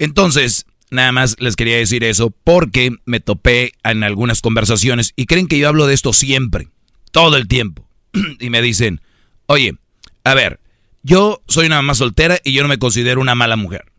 [0.00, 5.46] Entonces, nada más les quería decir eso porque me topé en algunas conversaciones y creen
[5.46, 6.68] que yo hablo de esto siempre,
[7.12, 7.86] todo el tiempo.
[8.40, 9.02] y me dicen,
[9.46, 9.76] oye,
[10.24, 10.58] a ver,
[11.02, 13.92] yo soy una mamá soltera y yo no me considero una mala mujer.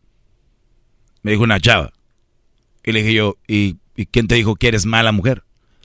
[1.22, 1.94] Me dijo una chava.
[2.84, 5.44] Y le dije yo, ¿y, ¿y quién te dijo que eres mala mujer?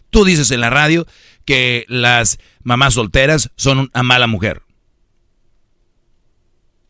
[0.08, 1.06] Tú dices en la radio
[1.44, 4.62] que las mamás solteras son una mala mujer.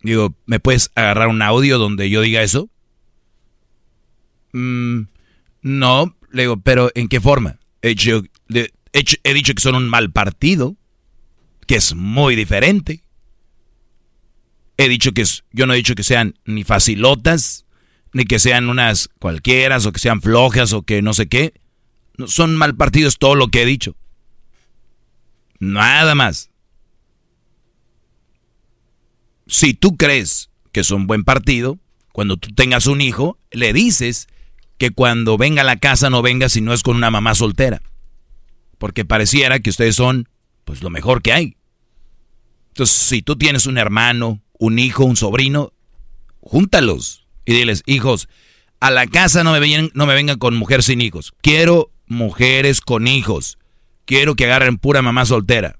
[0.06, 2.70] Digo, ¿me puedes agarrar un audio donde yo diga eso?
[4.52, 5.08] Mm,
[5.62, 7.58] no, le digo, pero ¿en qué forma?
[7.82, 10.76] He dicho, he dicho que son un mal partido,
[11.66, 13.02] que es muy diferente.
[14.76, 17.66] He dicho que yo no he dicho que sean ni facilotas,
[18.12, 21.52] ni que sean unas cualquieras, o que sean flojas, o que no sé qué.
[22.28, 23.96] Son mal partidos todo lo que he dicho.
[25.58, 26.50] Nada más
[29.46, 31.78] si tú crees que es un buen partido,
[32.12, 34.28] cuando tú tengas un hijo, le dices
[34.78, 37.82] que cuando venga a la casa no venga si no es con una mamá soltera.
[38.78, 40.28] Porque pareciera que ustedes son,
[40.64, 41.56] pues, lo mejor que hay.
[42.68, 45.72] Entonces, si tú tienes un hermano, un hijo, un sobrino,
[46.40, 48.28] júntalos y diles, hijos,
[48.80, 51.32] a la casa no me, vengan, no me vengan con mujer sin hijos.
[51.40, 53.58] Quiero mujeres con hijos.
[54.04, 55.78] Quiero que agarren pura mamá soltera.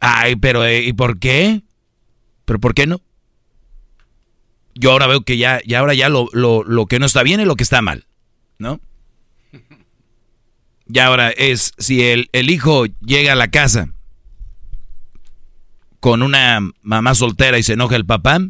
[0.00, 1.62] Ay, pero eh, ¿y por qué?
[2.48, 3.02] Pero ¿por qué no?
[4.74, 7.46] Yo ahora veo que ya, ya ahora ya lo, lo, que no está bien es
[7.46, 8.06] lo que está mal,
[8.58, 8.80] ¿no?
[10.90, 13.92] Y ahora es, si el, el hijo llega a la casa
[16.00, 18.40] con una mamá soltera y se enoja el papá,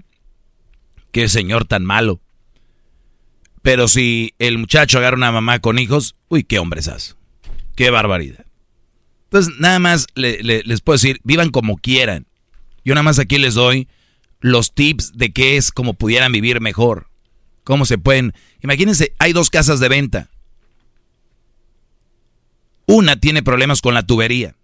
[1.11, 2.21] qué señor tan malo.
[3.63, 7.17] Pero si el muchacho agarra una mamá con hijos, uy, qué hombresas.
[7.75, 8.47] Qué barbaridad.
[9.25, 12.28] Entonces, nada más les puedo decir, vivan como quieran.
[12.89, 13.87] Yo nada más aquí les doy
[14.41, 17.11] los tips de qué es como pudieran vivir mejor.
[17.63, 18.33] Cómo se pueden...
[18.63, 20.31] Imagínense, hay dos casas de venta.
[22.87, 24.57] Una tiene problemas con la tubería.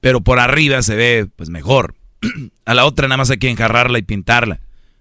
[0.00, 1.94] Pero por arriba se ve pues mejor.
[2.64, 4.60] A la otra nada más hay que enjarrarla y pintarla.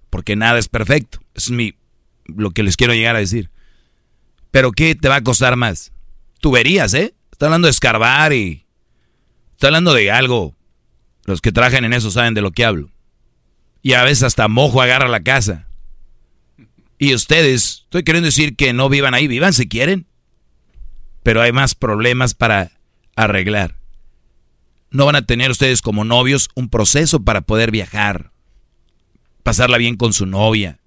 [0.09, 1.21] Porque nada es perfecto.
[1.35, 1.75] es mi,
[2.25, 3.49] lo que les quiero llegar a decir.
[4.51, 5.93] Pero ¿qué te va a costar más?
[6.41, 7.13] Tuberías, ¿eh?
[7.31, 8.65] Está hablando de escarbar y...
[9.53, 10.58] Está hablando de algo
[11.25, 12.89] los que trabajan en eso saben de lo que hablo.
[13.81, 15.67] Y a veces hasta mojo agarra la casa.
[16.97, 20.05] Y ustedes, estoy queriendo decir que no vivan ahí, vivan si quieren.
[21.23, 22.71] Pero hay más problemas para
[23.15, 23.75] arreglar.
[24.91, 28.31] no van a tener ustedes como novios un proceso para poder viajar,
[29.43, 30.79] pasarla bien con su novia,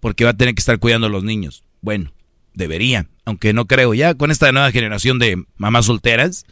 [0.00, 1.62] porque va a tener que estar cuidando a los niños.
[1.82, 2.12] Bueno,
[2.54, 3.94] debería, aunque no creo.
[3.94, 6.46] Ya con esta nueva generación de mamás solteras,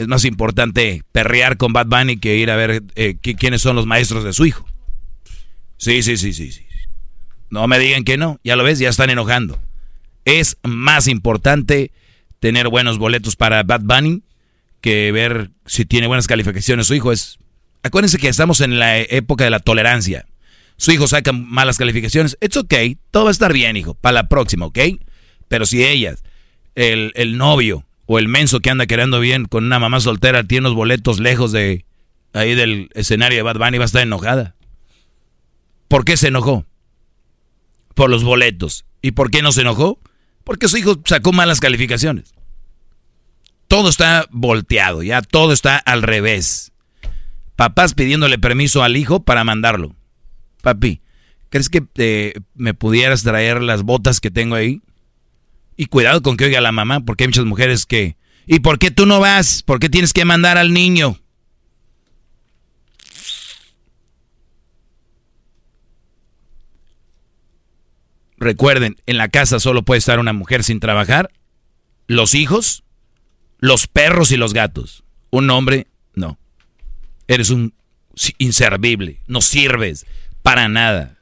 [0.00, 3.84] es más importante perrear con Bad Bunny que ir a ver eh, quiénes son los
[3.84, 4.66] maestros de su hijo.
[5.76, 6.64] Sí, sí, sí, sí, sí.
[7.50, 9.60] No me digan que no, ya lo ves, ya están enojando.
[10.24, 11.92] Es más importante
[12.38, 14.22] tener buenos boletos para Bad Bunny
[14.80, 17.12] que ver si tiene buenas calificaciones su hijo.
[17.12, 17.38] Es,
[17.82, 20.24] acuérdense que estamos en la época de la tolerancia.
[20.78, 24.28] Su hijo saca malas calificaciones, it's okay, todo va a estar bien, hijo, para la
[24.28, 24.78] próxima, ¿ok?
[25.46, 26.24] Pero si ellas,
[26.74, 30.64] el, el novio o el menso que anda quedando bien con una mamá soltera tiene
[30.64, 31.84] los boletos lejos de
[32.32, 34.56] ahí del escenario de Bad Bunny, va a estar enojada.
[35.86, 36.66] ¿Por qué se enojó?
[37.94, 38.84] Por los boletos.
[39.00, 40.00] ¿Y por qué no se enojó?
[40.42, 42.34] Porque su hijo sacó malas calificaciones.
[43.68, 46.72] Todo está volteado, ya todo está al revés.
[47.54, 49.94] Papás pidiéndole permiso al hijo para mandarlo.
[50.62, 51.00] Papi,
[51.48, 54.82] ¿crees que eh, me pudieras traer las botas que tengo ahí?
[55.80, 58.18] Y cuidado con que oiga la mamá, porque hay muchas mujeres que...
[58.46, 59.62] ¿Y por qué tú no vas?
[59.62, 61.18] ¿Por qué tienes que mandar al niño?
[68.36, 71.30] Recuerden, en la casa solo puede estar una mujer sin trabajar,
[72.08, 72.84] los hijos
[73.58, 75.02] los perros y los gatos.
[75.30, 76.38] Un hombre, no.
[77.26, 77.72] Eres un
[78.36, 80.04] inservible, no sirves
[80.42, 81.16] para nada.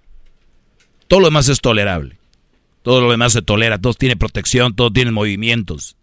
[1.07, 2.18] Todo lo demás es tolerable.
[2.89, 5.99] Todo lo demás se tolera, todo tiene protección, todo tiene movimientos.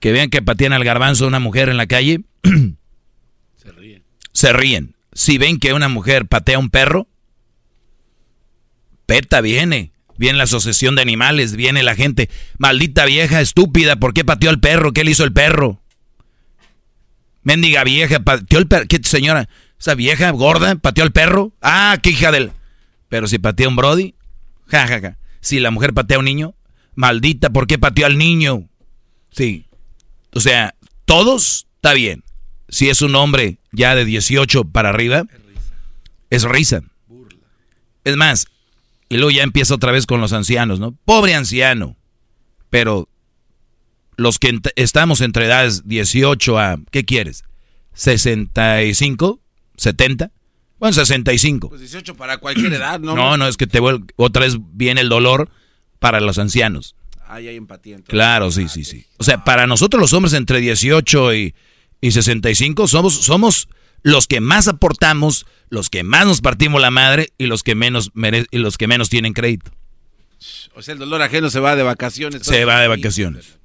[0.00, 2.24] Que vean que patean al garbanzo a una mujer en la calle,
[3.56, 4.04] se ríen.
[4.34, 4.96] Se ríen.
[5.14, 7.08] Si ven que una mujer patea a un perro,
[9.06, 12.28] PETA viene viene la asociación de animales, viene la gente.
[12.58, 14.92] Maldita vieja estúpida, ¿por qué pateó al perro?
[14.92, 15.80] ¿Qué le hizo el perro?
[17.44, 18.84] Mendiga vieja, pateó el perro.
[18.86, 19.48] ¿Qué señora?
[19.78, 21.54] Esa vieja gorda pateó al perro.
[21.62, 22.52] Ah, qué hija del.
[23.08, 24.14] Pero si patea un Brody,
[24.70, 25.00] jajaja.
[25.00, 25.18] Ja, ja.
[25.40, 26.54] Si la mujer patea a un niño,
[26.94, 28.68] maldita, ¿por qué pateó al niño?
[29.30, 29.66] Sí.
[30.32, 32.24] O sea, todos está bien.
[32.68, 35.24] Si es un hombre ya de 18 para arriba,
[36.30, 36.82] es risa.
[38.04, 38.46] Es más,
[39.08, 40.96] y luego ya empieza otra vez con los ancianos, ¿no?
[41.04, 41.96] Pobre anciano.
[42.70, 43.08] Pero
[44.16, 47.44] los que estamos entre edades 18 a, ¿qué quieres?
[47.94, 49.40] 65,
[49.76, 50.30] 70.
[50.80, 51.68] Bueno, 65.
[51.68, 53.14] Pues 18 para cualquier edad, ¿no?
[53.14, 55.50] No, no, es que te vuelve, otra vez viene el dolor
[55.98, 56.96] para los ancianos.
[57.28, 57.98] Ahí hay empatía.
[58.08, 59.06] Claro, sí, sí, sí.
[59.18, 61.54] O sea, para nosotros los hombres entre 18 y,
[62.00, 63.68] y 65 somos, somos
[64.02, 68.10] los que más aportamos, los que más nos partimos la madre y los que menos
[68.50, 69.70] y los que menos tienen crédito.
[70.74, 72.42] O sea, el dolor ajeno se va de vacaciones.
[72.42, 73.58] Se va de vacaciones.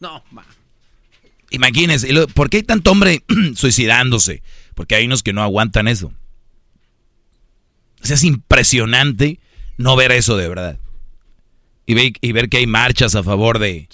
[0.00, 0.24] No,
[1.50, 3.22] Imagínense, ¿por qué hay tanto hombre
[3.54, 4.42] suicidándose?
[4.74, 6.12] Porque hay unos que no aguantan eso.
[8.02, 9.38] O sea, es impresionante
[9.76, 10.78] no ver eso de verdad.
[11.86, 13.88] Y, ver que hay marchas a favor de...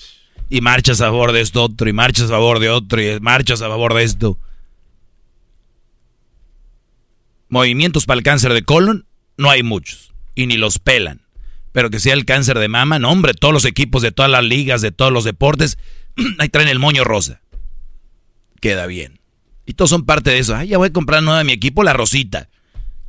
[0.51, 3.61] Y marchas a favor de esto otro, y marchas a favor de otro, y marchas
[3.61, 4.39] a favor de esto.
[7.49, 10.13] movimientos para el cáncer de colon, no hay muchos.
[10.35, 11.23] Y ni los pelan.
[11.73, 14.45] Pero que sea el cáncer de mama, no, hombre, todos los equipos de todas las
[14.45, 15.79] ligas, de todos los deportes,
[16.39, 17.41] ahí traen el moño rosa.
[18.61, 19.21] Queda bien.
[19.67, 20.57] Y todos son parte de eso.
[20.57, 22.49] Ay, ya voy a comprar nueva mi equipo, la rosita.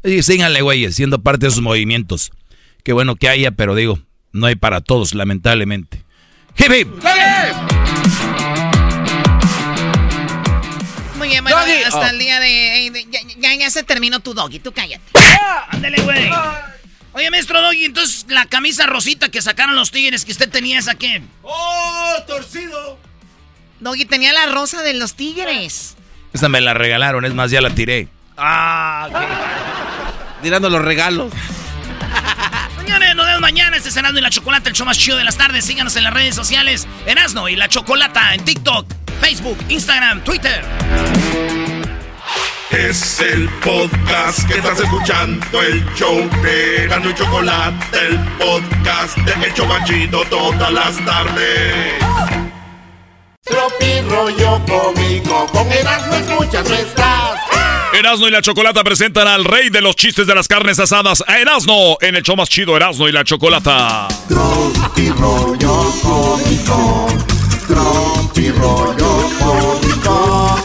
[0.03, 2.31] Y síganle, güey, siendo parte de esos movimientos.
[2.83, 3.99] Qué bueno que haya, pero digo,
[4.31, 6.03] no hay para todos, lamentablemente.
[6.57, 6.87] ¡Hip, hip!
[11.85, 13.05] hasta el día de...
[13.37, 15.03] ya, se terminó tu doggy, tú cállate.
[15.69, 16.29] Ándale, güey.
[17.13, 20.95] Oye, maestro Doggy, entonces la camisa rosita que sacaron los tigres que usted tenía, ¿esa
[20.95, 21.23] qué?
[21.41, 22.99] ¡Oh, torcido!
[23.79, 25.95] Doggy tenía la rosa de los tigres.
[26.33, 28.09] Esa me la regalaron, es más, ya la tiré.
[28.39, 29.09] Ah.
[30.41, 31.33] Tirando los regalos.
[32.77, 33.77] Señores, nos vemos mañana.
[33.77, 35.65] Este es Erasmo y la Chocolata, el show más chido de las tardes.
[35.65, 36.87] Síganos en las redes sociales.
[37.05, 38.85] Erasmo y la Chocolata en TikTok,
[39.19, 40.63] Facebook, Instagram, Twitter.
[42.71, 49.47] Es el podcast que estás escuchando, el show de Erasmo y Chocolata, el podcast de
[49.47, 51.93] El Chocachito todas las tardes.
[53.43, 57.68] Tropi rollo cómico, con Erasmo escuchas nuestras.
[57.93, 61.39] Erasno y la Chocolata presentan al rey de los chistes de las carnes asadas, a
[61.39, 64.07] Erasno, en el show más chido Erasno y la Chocolata.
[64.29, 67.07] Rollo cómico,
[67.67, 70.59] rollo cómico.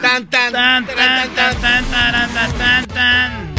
[0.00, 3.54] tan tan tan tan tan tan tan tan tan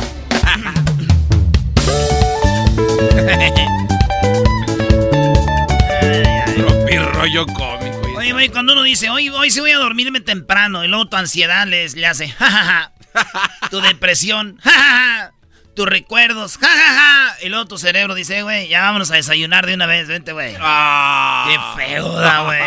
[7.36, 8.18] Rollo cómico.
[8.18, 11.18] Oye, güey, cuando uno dice, hoy, hoy sí voy a dormirme temprano, y luego tu
[11.18, 12.94] ansiedad les, le hace, jajaja,
[13.70, 15.34] tu depresión, jajaja,
[15.76, 19.86] tus recuerdos, jajaja, y luego tu cerebro dice, güey, ya vámonos a desayunar de una
[19.86, 20.56] vez, vente, güey.
[20.62, 21.46] Ah.
[21.50, 22.62] Qué feo da, güey.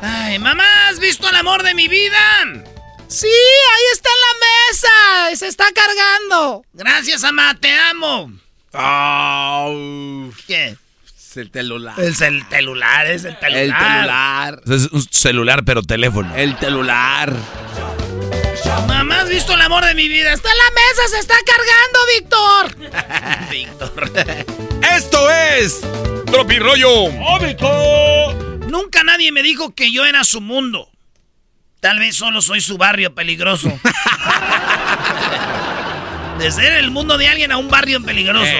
[0.00, 2.20] Ay, mamá, ¿has visto el amor de mi vida?
[3.08, 5.36] Sí, ahí está en la mesa.
[5.36, 6.62] Se está cargando.
[6.72, 8.30] Gracias, mamá, te amo.
[10.46, 10.76] ¿Qué?
[11.38, 12.00] Es el celular.
[12.00, 13.62] Es el celular, es el celular.
[13.62, 14.60] El celular.
[14.66, 16.34] Es un celular, pero teléfono.
[16.34, 17.32] El celular.
[18.86, 20.32] Mamá, ¿has visto el amor de mi vida?
[20.32, 22.76] Está en la mesa, se está cargando, Víctor.
[23.50, 24.10] Víctor.
[24.96, 25.80] Esto es
[26.26, 27.08] Tropirollo
[28.68, 30.90] Nunca nadie me dijo que yo era su mundo.
[31.80, 33.68] Tal vez solo soy su barrio peligroso.
[36.38, 38.50] de ser el mundo de alguien a un barrio peligroso.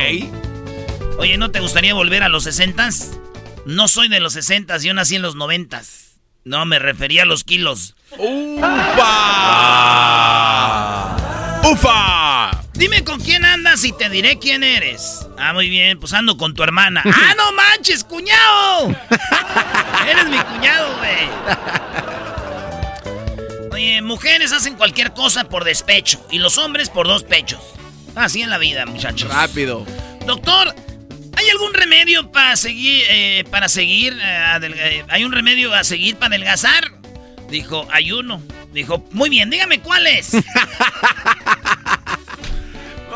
[1.18, 3.18] Oye, ¿no te gustaría volver a los sesentas?
[3.66, 6.20] No soy de los sesentas, yo nací en los noventas.
[6.44, 7.96] No, me refería a los kilos.
[8.16, 8.66] ¡Ufa!
[11.68, 12.50] ¡Ufa!
[12.72, 15.26] Dime con quién andas y te diré quién eres.
[15.36, 17.02] Ah, muy bien, pues ando con tu hermana.
[17.04, 18.88] ¡Ah, no manches, cuñado!
[20.08, 21.28] eres mi cuñado, güey.
[23.72, 27.60] Oye, mujeres hacen cualquier cosa por despecho y los hombres por dos pechos.
[28.14, 29.28] Así en la vida, muchachos.
[29.28, 29.84] Rápido.
[30.24, 30.74] Doctor,
[31.38, 36.16] ¿hay algún remedio para seguir, eh, para seguir, eh, eh, hay un remedio a seguir
[36.16, 36.90] para adelgazar?
[37.48, 38.42] Dijo, ayuno.
[38.72, 40.32] Dijo, muy bien, dígame cuál es.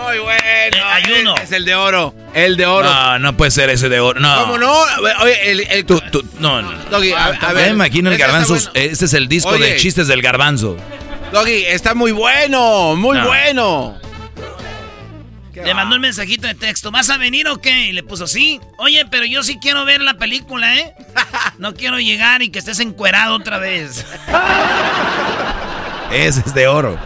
[0.02, 0.88] Muy bueno.
[0.90, 1.34] ayuno.
[1.36, 2.14] Es, el de oro.
[2.34, 2.88] El de oro.
[2.92, 4.18] No, no puede ser ese de oro.
[4.18, 4.40] No.
[4.40, 4.72] ¿Cómo no?
[5.20, 5.60] Oye, el.
[5.70, 6.72] el tú, tú, no, no.
[6.90, 7.66] Doggy, a, a ver.
[7.66, 8.54] Me imagino el garbanzo.
[8.54, 8.70] Bueno.
[8.74, 9.64] Este es el disco Oye.
[9.74, 10.76] de chistes del garbanzo.
[11.30, 12.96] Doggy, está muy bueno.
[12.96, 13.26] Muy No.
[13.28, 14.00] bueno.
[15.54, 17.86] Le mandó un mensajito de texto, ¿vas a venir o qué?
[17.88, 18.58] Y le puso, sí.
[18.78, 20.94] Oye, pero yo sí quiero ver la película, ¿eh?
[21.58, 24.04] No quiero llegar y que estés encuerado otra vez.
[26.10, 26.98] Ese es de oro.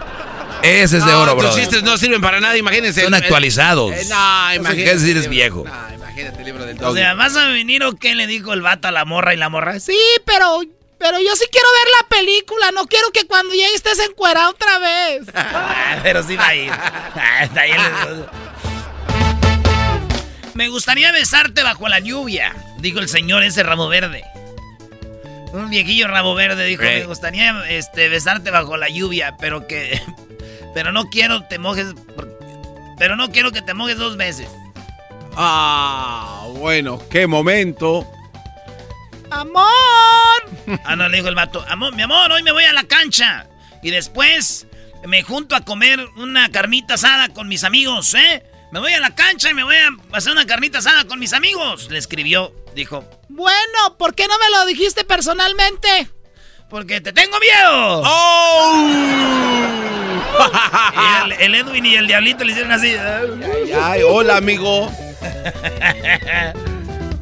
[0.62, 1.54] Ese es de oro, tus bro.
[1.54, 3.02] chistes no sirven para nada, imagínense.
[3.02, 3.92] Son El- el- actualizados.
[3.92, 4.84] Eh, no, imagínate.
[4.84, 5.64] qué decir, es viejo.
[5.64, 6.98] No, imagínate el libro del O Doggy.
[7.00, 8.14] sea, ¿vas a venir o qué?
[8.14, 9.78] Le dijo el vato a la morra y la morra.
[9.78, 10.60] Sí, pero,
[10.98, 12.70] pero yo sí quiero ver la película.
[12.72, 15.26] No quiero que cuando llegue estés encuerado otra vez.
[16.02, 16.70] pero sí va a ir.
[16.72, 18.26] Ah, está ahí el-
[20.54, 24.24] Me gustaría besarte bajo la lluvia, dijo el señor ese rabo verde.
[25.52, 30.00] Un viejillo rabo verde dijo, me gustaría este, besarte bajo la lluvia, pero que...
[30.74, 31.94] Pero no quiero te mojes...
[32.98, 34.46] Pero no quiero que te mojes dos veces.
[35.34, 38.06] Ah, bueno, qué momento.
[39.36, 39.66] ¡Amor!
[40.84, 43.46] Ah, no, le dijo el vato, amor, mi amor, hoy me voy a la cancha.
[43.82, 44.66] Y después
[45.04, 48.42] me junto a comer una carnita asada con mis amigos, ¿eh?
[48.72, 51.34] Me voy a la cancha y me voy a hacer una carnita asada con mis
[51.34, 51.90] amigos.
[51.90, 56.10] Le escribió, dijo, Bueno, ¿por qué no me lo dijiste personalmente?
[56.68, 58.02] porque te tengo miedo.
[58.04, 58.90] ¡Oh!
[60.94, 62.88] Y el, el Edwin y el Diablito le hicieron así.
[62.96, 64.90] Ay, ay, hola, amigo.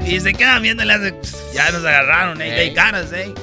[0.07, 1.15] y se quedan viendo y le hace,
[1.55, 2.61] ya nos agarraron, ¿eh?
[2.61, 2.69] Ey.
[2.69, 3.33] De caras, ¿eh?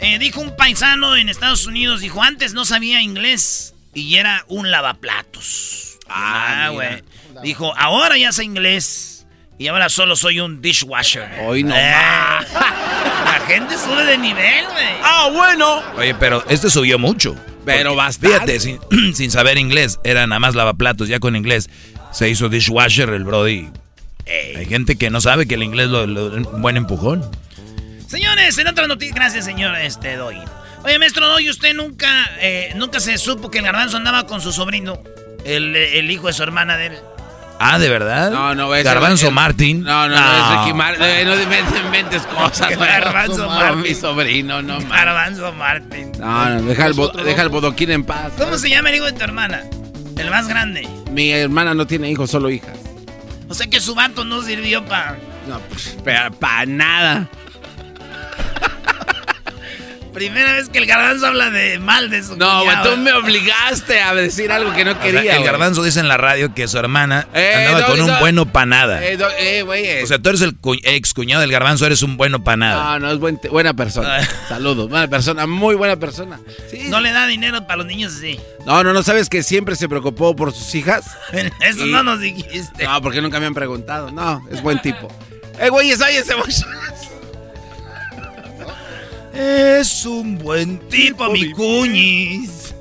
[0.00, 4.70] Eh, Dijo un paisano en Estados Unidos, dijo, antes no sabía inglés y era un
[4.70, 5.98] lavaplatos.
[6.10, 7.02] Ah, güey.
[7.30, 7.40] mira.
[7.42, 11.26] Dijo, ahora ya sé inglés y ahora solo soy un dishwasher.
[11.46, 11.80] Hoy no Eh.
[13.24, 14.86] La gente sube de nivel, güey.
[15.02, 15.82] Ah, bueno.
[15.96, 17.34] Oye, pero este subió mucho.
[17.64, 18.34] Pero bastante.
[18.34, 18.78] Fíjate, sin,
[19.14, 21.70] sin saber inglés, era nada más lavaplatos, ya con inglés.
[22.12, 23.70] Se hizo dishwasher el Brody.
[24.26, 27.24] Hay gente que no sabe que el inglés lo, lo- un buen empujón.
[28.08, 30.36] Señores, en otras noticias, gracias señor este Doy.
[30.84, 32.08] Oye, maestro Doy, usted nunca,
[32.40, 34.98] eh, nunca se supo que el garbanzo andaba con su sobrino,
[35.44, 36.98] el, el hijo de su hermana de él.
[37.58, 38.30] Ah, ¿de verdad?
[38.30, 39.82] No, no, ese- Garbanzo el- Martín.
[39.84, 41.04] No, no, no, es Ricky Martin.
[41.04, 42.68] Eh, no inventes, inventes cosas.
[42.78, 43.82] Garbanzo No, Martin.
[43.82, 44.88] Mi sobrino, no mames.
[44.90, 46.12] Garbanzo Martín.
[46.18, 48.32] No, no, deja el, bo- deja el bodoquín en paz.
[48.38, 49.62] ¿Cómo se llama el hijo de tu hermana?
[50.18, 50.86] El más grande.
[51.10, 52.76] Mi hermana no tiene hijos, solo hijas.
[53.48, 55.18] O sea que su vato no sirvió para...
[55.46, 55.96] No, pues,
[56.38, 57.28] para nada.
[60.14, 62.90] Primera vez que el garbanzo habla de mal de su No, güey, cuñado.
[62.92, 65.20] tú me obligaste a decir algo que no O sea, quería.
[65.32, 65.42] el güey.
[65.44, 68.20] garbanzo dice en la radio que su hermana Eh, andaba no, con un no.
[68.20, 69.04] bueno para nada.
[69.04, 69.84] Eh, do- eh, güey.
[69.84, 70.02] eh.
[70.04, 72.84] O sea, tú eres el cu- ex cuñado del garbanzo, eres un bueno para nada.
[72.98, 74.20] no, no, es buen- buena persona.
[74.48, 76.38] Saludos, buena persona, muy buena persona.
[76.70, 76.84] Sí.
[76.88, 78.38] No le da dinero para los niños así.
[78.66, 81.04] No, no, no, ¿sabes que siempre se preocupó por sus hijas?
[81.60, 82.84] Eso Y- no nos dijiste.
[82.84, 84.10] No, porque nunca me han preguntado.
[84.12, 85.08] No, es buen tipo.
[85.58, 86.66] Eh, güey, ese muchacho.
[89.34, 92.74] Es un buen tipo, mi cuñis.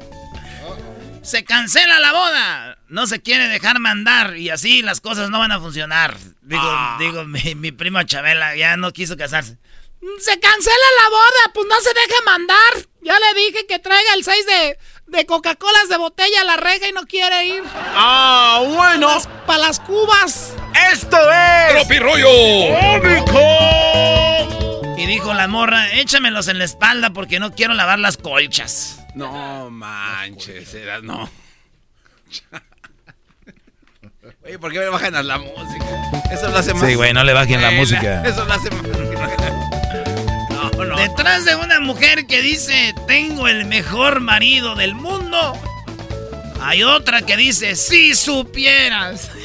[1.21, 2.77] Se cancela la boda.
[2.89, 6.15] no se quiere dejar mandar y así las cosas no van a funcionar.
[6.43, 6.95] Digo, Ah.
[6.99, 9.57] digo, mi, mi prima Chabela ya no quiso casarse.
[10.19, 12.73] Se cancela la boda, pues no se deje mandar.
[13.01, 14.77] Ya le dije que traiga el 6 de,
[15.07, 17.63] de Coca-Colas de botella a la rega y no quiere ir.
[17.95, 19.17] Ah, bueno.
[19.47, 20.53] Para las cubas.
[20.91, 21.73] Esto es.
[21.73, 22.29] ¡Tropirollo!
[25.03, 28.99] Y dijo la morra, échamelos en la espalda porque no quiero lavar las colchas.
[29.15, 31.29] No manches, era no.
[34.45, 35.85] Oye, ¿por qué me bajan a la música?
[36.31, 36.85] Eso lo hace más.
[36.87, 38.23] Sí, güey, no le bajen la Eh, música.
[38.25, 38.81] Eso lo hace más.
[40.49, 40.95] No, no.
[40.97, 45.53] Detrás de una mujer que dice, tengo el mejor marido del mundo,
[46.61, 49.29] hay otra que dice, si supieras.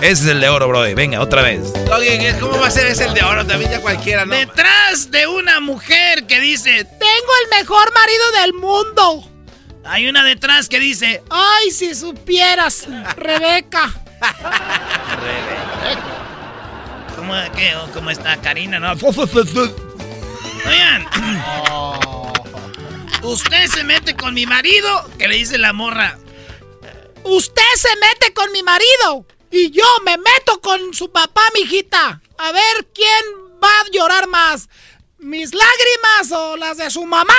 [0.00, 0.94] Ese es el de oro, brody.
[0.94, 1.72] Venga, otra vez.
[1.92, 3.46] Oye, ¿cómo va a ser ese el de oro?
[3.46, 4.34] También ya cualquiera, ¿no?
[4.34, 9.30] Detrás de una mujer que dice, Tengo el mejor marido del mundo.
[9.84, 12.86] hay una detrás que dice, Ay, si supieras,
[13.16, 13.94] Rebeca.
[17.16, 18.78] ¿cómo, qué, o cómo está Karina?
[18.78, 18.92] No.
[20.66, 21.06] Oigan,
[23.22, 26.18] usted se mete con mi marido, que le dice la morra.
[27.22, 29.26] Usted se mete con mi marido
[29.56, 32.20] y yo me meto con su papá, mijita.
[32.38, 33.24] A ver quién
[33.62, 34.68] va a llorar más.
[35.18, 37.34] ¿Mis lágrimas o las de su mamá?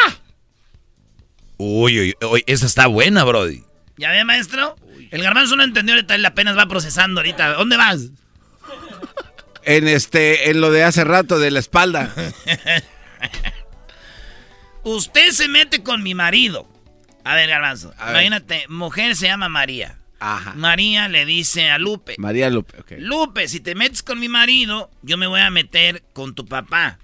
[1.58, 3.64] Uy, uy, uy, esa está buena, brody.
[3.98, 4.76] ¿Ya ve, maestro?
[5.12, 7.54] El garbanzo no entendió ahorita, él apenas va procesando ahorita.
[7.54, 8.02] ¿Dónde vas?
[9.68, 12.14] En este, en lo de hace rato de la espalda.
[14.84, 16.68] Usted se mete con mi marido.
[17.24, 18.14] A ver, garbanzo, A ver.
[18.14, 19.98] imagínate, mujer se llama María.
[20.20, 20.54] Ajá.
[20.56, 22.16] María le dice a Lupe.
[22.18, 22.92] María Lupe, ok.
[23.00, 27.00] Lupe, si te metes con mi marido, yo me voy a meter con tu papá.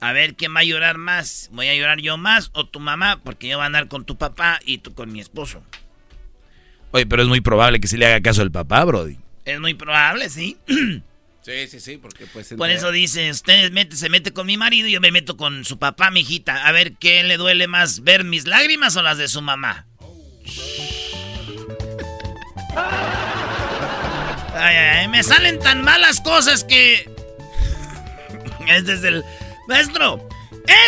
[0.00, 1.50] A ver quién va a llorar más.
[1.52, 3.20] ¿Voy a llorar yo más o tu mamá?
[3.22, 5.62] Porque yo voy a andar con tu papá y tú con mi esposo.
[6.92, 9.18] Oye, pero es muy probable que sí le haga caso el papá, brody.
[9.44, 10.56] Es muy probable, ¿sí?
[11.42, 12.52] Sí, sí, sí, porque pues...
[12.52, 15.64] Por eso dice, usted mete- se mete con mi marido y yo me meto con
[15.64, 16.66] su papá, mijita.
[16.66, 19.86] A ver qué le duele más, ver mis lágrimas o las de su mamá.
[20.00, 20.89] Ay,
[24.54, 27.08] ay, ay, me salen tan malas cosas que...
[28.68, 29.24] Este es el...
[29.68, 30.28] Maestro,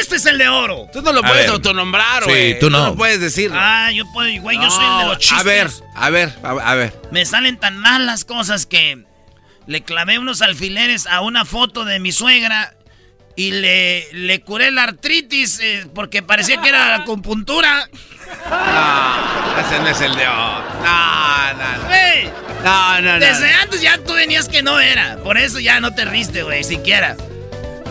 [0.01, 0.87] este es el de oro.
[0.93, 1.51] Tú no lo A puedes ver.
[1.51, 2.59] autonombrar, Sí, güey.
[2.59, 2.95] tú no.
[2.97, 3.57] puedes decirlo.
[3.61, 5.39] Ah, yo puedo, güey, yo soy el de los chistes.
[5.39, 7.01] A ver, a ver, a, a ver.
[7.13, 9.05] Me salen tan mal las cosas que
[9.67, 12.75] le clavé unos alfileres a una foto de mi suegra
[13.37, 17.89] y le, le curé la artritis eh, porque parecía que era acupuntura.
[18.49, 20.65] No, ese no es el de oro.
[20.85, 21.85] No, no, no.
[21.89, 22.25] Güey,
[22.65, 23.19] No, no, no.
[23.19, 25.17] desde antes ya tú venías que no era.
[25.19, 27.17] Por eso ya no te riste, güey, siquiera.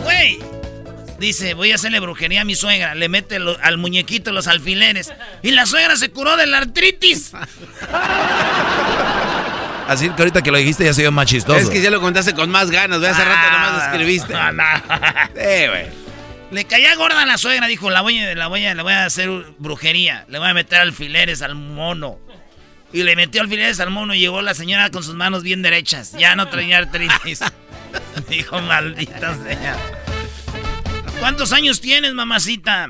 [0.02, 0.38] Güey,
[1.18, 2.94] dice, voy a hacerle brujería a mi suegra.
[2.94, 5.12] Le mete lo- al muñequito los alfileres.
[5.42, 7.32] Y la suegra se curó de la artritis.
[9.88, 11.58] Así que ahorita que lo dijiste ya se vio más chistoso.
[11.58, 13.10] Es que ya lo contaste con más ganas, güey.
[13.10, 14.32] Hace rato nomás escribiste.
[14.32, 14.62] No, no.
[15.34, 16.02] Sí, güey.
[16.50, 18.92] Le caía gorda a la suegra, dijo, la voy, a- la voy, a- le voy
[18.92, 19.28] a hacer
[19.58, 22.18] brujería, le voy a meter alfileres al mono.
[22.92, 26.12] Y le metió alfileres al mono y llegó la señora con sus manos bien derechas.
[26.12, 27.40] Ya no traía artritis.
[28.28, 29.76] dijo, maldita sea.
[31.20, 32.88] ¿Cuántos años tienes, mamacita?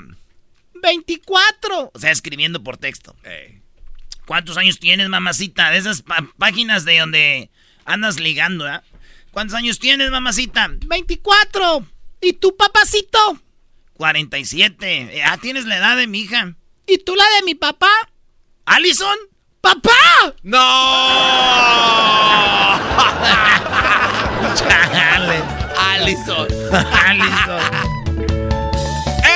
[0.74, 1.92] 24.
[1.94, 3.14] O sea, escribiendo por texto.
[4.26, 5.70] ¿Cuántos años tienes, mamacita?
[5.70, 6.02] De esas
[6.38, 7.50] páginas de donde
[7.84, 8.82] andas ligando, ¿ah?
[9.30, 10.70] ¿Cuántos años tienes, mamacita?
[10.86, 11.86] 24.
[12.20, 13.18] ¿Y tu papacito?
[13.94, 15.18] 47.
[15.18, 16.54] Eh, Ah, tienes la edad de mi hija.
[16.86, 17.90] ¿Y tú la de mi papá?
[18.66, 19.16] ¿Alison?
[19.60, 19.90] ¡Papá!
[24.56, 25.42] Chale.
[25.78, 26.48] Alison.
[27.06, 27.60] Alison.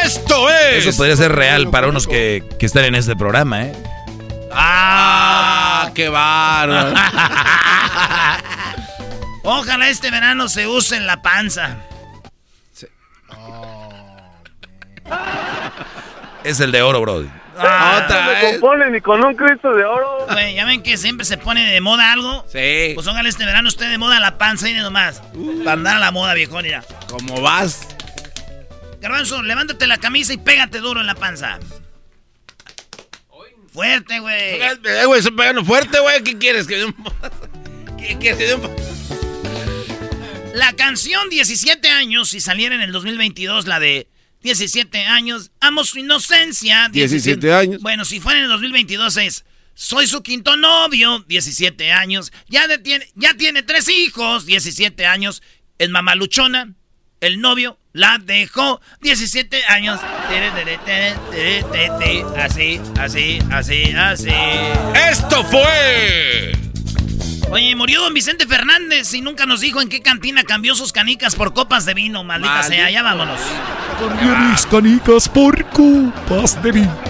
[0.05, 0.87] Esto es.
[0.87, 3.72] Eso podría ser real para unos que, que están en este programa, ¿eh?
[4.59, 6.94] Ah, qué bárbaro.
[9.44, 11.76] Ojalá este verano se use en la panza.
[16.42, 17.28] Es el de oro, brody.
[17.59, 20.26] Ah, Otra, me compone ni con un Cristo de oro.
[20.30, 22.44] Güey, ya ven que siempre se pone de moda algo.
[22.52, 22.92] Sí.
[22.94, 25.22] Pues ojalá este verano esté de moda la panza y de nomás.
[25.64, 26.82] Para andar a la moda, viejón, mira.
[27.09, 27.88] ¿Cómo vas?
[29.00, 31.59] Garbanzo, levántate la camisa y pégate duro en la panza.
[33.77, 34.55] Fuerte, güey.
[34.55, 36.22] Eh, güey, estoy pegando fuerte, güey.
[36.24, 36.66] ¿Qué quieres?
[36.66, 36.87] ¿Que.
[37.99, 38.39] ¿Qué quieres?
[38.39, 38.70] ¿Que dé un...
[40.55, 44.09] La canción 17 años, si saliera en el 2022, la de
[44.41, 46.89] 17 años, amo su inocencia.
[46.91, 47.83] 17 años.
[47.83, 52.33] Bueno, si fuera en el 2022 es, soy su quinto novio, 17 años.
[52.49, 55.43] Ya, de- tiene, ya tiene tres hijos, 17 años.
[55.77, 56.72] Es mamaluchona.
[57.20, 59.99] El novio la dejó 17 años.
[62.36, 64.30] Así, así, así, así.
[65.11, 66.53] Esto fue.
[67.51, 71.36] Oye, murió don Vicente Fernández y nunca nos dijo en qué cantina cambió sus canicas
[71.36, 72.90] por copas de vino, maldita, sea.
[72.90, 73.40] Ya vámonos.
[73.99, 77.01] Cambié mis canicas por copas de vino.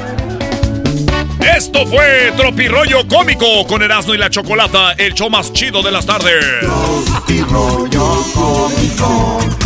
[1.40, 6.06] Esto fue Tropirollo Cómico con Erasmo y la Chocolata, el show más chido de las
[6.06, 6.44] tardes.
[6.60, 9.65] Tropirollo Cómico.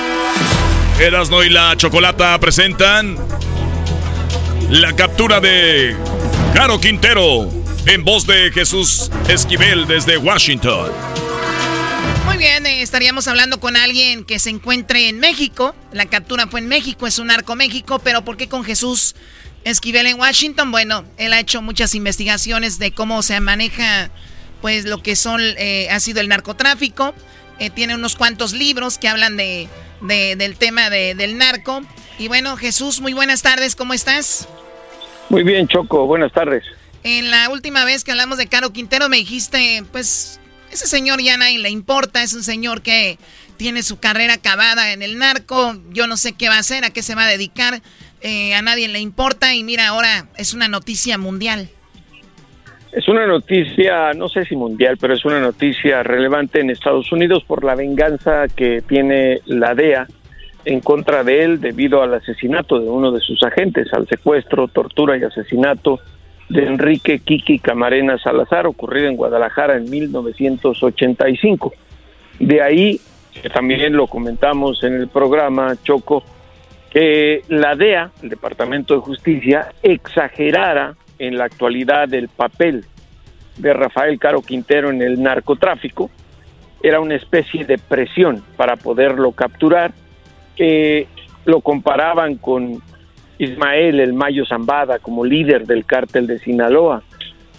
[1.01, 3.17] Erasmo y la Chocolata presentan
[4.69, 5.95] la captura de
[6.53, 7.51] Caro Quintero
[7.87, 10.91] en voz de Jesús Esquivel desde Washington.
[12.27, 15.75] Muy bien, eh, estaríamos hablando con alguien que se encuentre en México.
[15.91, 19.15] La captura fue en México, es un arco México, pero ¿por qué con Jesús
[19.63, 20.69] Esquivel en Washington?
[20.69, 24.11] Bueno, él ha hecho muchas investigaciones de cómo se maneja,
[24.61, 27.15] pues, lo que son, eh, ha sido el narcotráfico.
[27.57, 29.67] Eh, tiene unos cuantos libros que hablan de,
[30.01, 31.81] de- del tema de- del narco.
[32.19, 34.47] Y bueno, Jesús, muy buenas tardes, ¿cómo estás?
[35.29, 36.63] Muy bien, Choco, buenas tardes.
[37.03, 40.39] En la última vez que hablamos de Caro Quintero me dijiste, pues,
[40.71, 43.17] ese señor ya nadie le importa, es un señor que
[43.57, 46.89] tiene su carrera acabada en el narco, yo no sé qué va a hacer, a
[46.91, 47.81] qué se va a dedicar,
[48.21, 51.69] eh, a nadie le importa y mira, ahora es una noticia mundial.
[52.91, 57.43] Es una noticia, no sé si mundial, pero es una noticia relevante en Estados Unidos
[57.45, 60.07] por la venganza que tiene la DEA
[60.65, 65.17] en contra de él debido al asesinato de uno de sus agentes, al secuestro, tortura
[65.17, 66.01] y asesinato
[66.49, 71.73] de Enrique Kiki Camarena Salazar, ocurrido en Guadalajara en 1985.
[72.39, 72.99] De ahí,
[73.41, 76.23] que también lo comentamos en el programa Choco,
[76.89, 82.83] que la DEA, el Departamento de Justicia, exagerara en la actualidad el papel
[83.57, 86.09] de Rafael Caro Quintero en el narcotráfico.
[86.81, 89.93] Era una especie de presión para poderlo capturar.
[91.45, 92.81] lo comparaban con
[93.37, 97.03] Ismael El Mayo Zambada como líder del cártel de Sinaloa,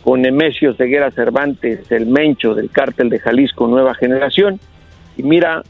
[0.03, 4.59] con Nemesio Ceguera Cervantes, el Mencho del cártel de Jalisco Nueva Generación.
[5.17, 5.63] Y mira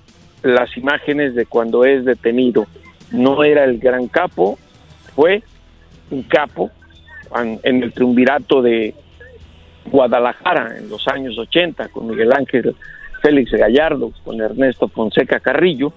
[0.43, 2.67] las imágenes de cuando es detenido.
[3.11, 4.59] No era el gran capo,
[5.15, 5.43] fue
[6.11, 6.71] un capo
[7.37, 8.95] en el triunvirato de
[9.85, 12.75] Guadalajara en los años 80 con Miguel Ángel
[13.21, 15.93] Félix Gallardo, con Ernesto Fonseca Carrillo,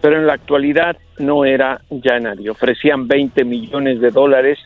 [0.00, 2.50] pero en la actualidad no era ya nadie.
[2.50, 4.58] Ofrecían 20 millones de dólares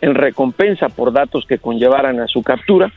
[0.00, 2.92] en recompensa por datos que conllevaran a su captura,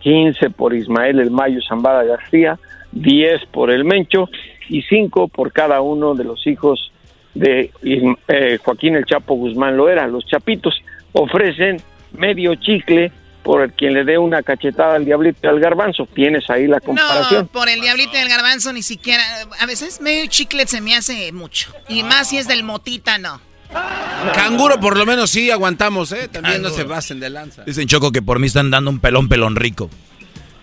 [0.00, 2.58] 15 por Ismael El Mayo Zambada García,
[2.92, 4.28] 10 por El Mencho
[4.68, 6.92] y 5 por cada uno de los hijos
[7.34, 10.06] de eh, Joaquín El Chapo Guzmán Loera.
[10.06, 10.80] Los chapitos
[11.12, 11.78] ofrecen
[12.12, 13.12] medio chicle
[13.46, 16.08] por quien le dé una cachetada al diablito y al garbanzo.
[16.12, 17.42] Tienes ahí la comparación.
[17.42, 19.22] No, por el diablito y el garbanzo ni siquiera,
[19.60, 21.72] a veces medio chicle se me hace mucho.
[21.88, 23.40] Y más si es del motita, no.
[24.34, 26.28] Canguro por lo menos sí aguantamos, ¿eh?
[26.28, 27.62] También no se basen de lanza.
[27.64, 29.90] Dicen Choco que por mí están dando un pelón pelón rico.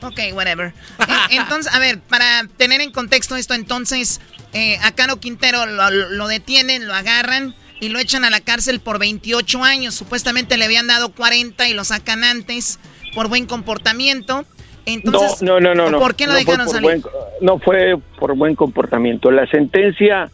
[0.01, 0.73] Ok, whatever.
[0.99, 4.19] Eh, entonces, a ver, para tener en contexto esto, entonces,
[4.51, 8.79] eh, a Caro Quintero lo, lo detienen, lo agarran y lo echan a la cárcel
[8.79, 9.93] por 28 años.
[9.93, 12.79] Supuestamente le habían dado 40 y lo sacan antes
[13.13, 14.45] por buen comportamiento.
[14.85, 15.99] Entonces, no, no, no, no.
[15.99, 17.01] ¿por qué lo no dejaron salir?
[17.01, 17.03] buen-
[17.41, 19.31] no fue por buen comportamiento.
[19.31, 20.29] La sentencia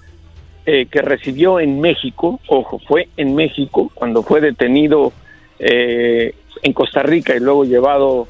[0.66, 5.12] eh, que recibió en México, ojo, fue en México, cuando fue detenido
[5.58, 8.28] eh, en Costa Rica y luego llevado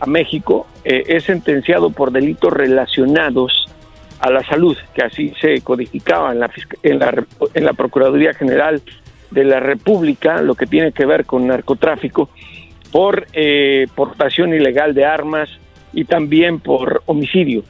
[0.00, 3.66] a México, eh, es sentenciado por delitos relacionados
[4.20, 6.50] a la salud, que así se codificaba en la,
[6.82, 8.80] en la, en la Procuraduría General
[9.30, 12.28] de la República, lo que tiene que ver con narcotráfico,
[12.92, 15.48] por eh, portación ilegal de armas
[15.92, 17.62] y también por homicidio.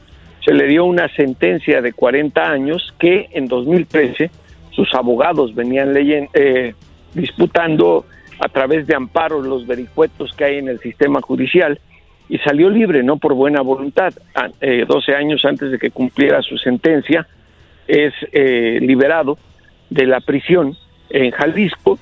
[0.43, 4.31] Se le dio una sentencia de 40 años que en 2013
[4.71, 6.73] sus abogados venían leyen- eh,
[7.13, 8.05] disputando
[8.39, 11.79] a través de amparos los vericuetos que hay en el sistema judicial
[12.31, 14.13] y salió libre, no por buena voluntad.
[14.33, 17.27] A- eh, 12 años antes de que cumpliera su sentencia,
[17.87, 19.37] es eh, liberado
[19.89, 20.77] de la prisión
[21.09, 21.99] en Jalisco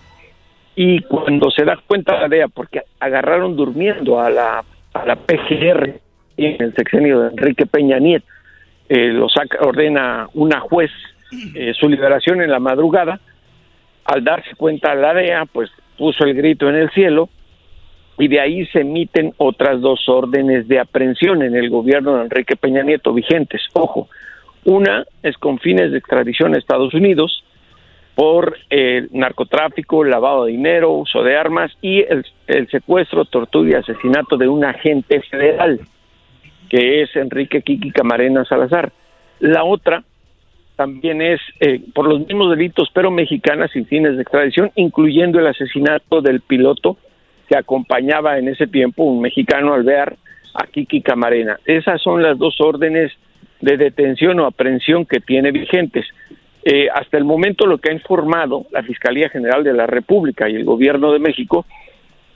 [0.76, 4.64] y cuando se da cuenta la DEA, porque agarraron durmiendo a la,
[4.94, 6.00] a la PGR
[6.38, 8.28] en el sexenio de Enrique Peña Nieto,
[8.88, 10.92] eh, lo saca, ordena una juez
[11.56, 13.20] eh, su liberación en la madrugada,
[14.06, 17.30] al darse cuenta la DEA, pues puso el grito en el cielo
[18.20, 22.58] y de ahí se emiten otras dos órdenes de aprehensión en el gobierno de Enrique
[22.58, 23.62] Peña Nieto vigentes.
[23.74, 24.10] Ojo,
[24.66, 27.44] una es con fines de extradición a Estados Unidos
[28.16, 32.26] por el narcotráfico, lavado de dinero, uso de armas y el,
[32.70, 35.80] secuestro, tortura y asesinato de un agente federal,
[36.70, 38.92] que es Enrique Kiki Camarena Salazar.
[39.40, 40.04] La otra
[40.76, 45.48] también es eh, por los mismos delitos, pero mexicanas sin fines de extradición, incluyendo el
[45.48, 46.98] asesinato del piloto
[47.50, 50.16] que acompañaba en ese tiempo un mexicano al ver
[50.54, 51.60] a Kiki Camarena.
[51.66, 53.12] Esas son las dos órdenes
[53.60, 56.06] de detención o aprehensión que tiene vigentes.
[56.64, 60.56] Eh, hasta el momento lo que ha informado la Fiscalía General de la República y
[60.56, 61.66] el Gobierno de México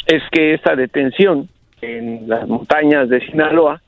[0.07, 1.47] es que esta detención
[1.81, 3.81] en las montañas de Sinaloa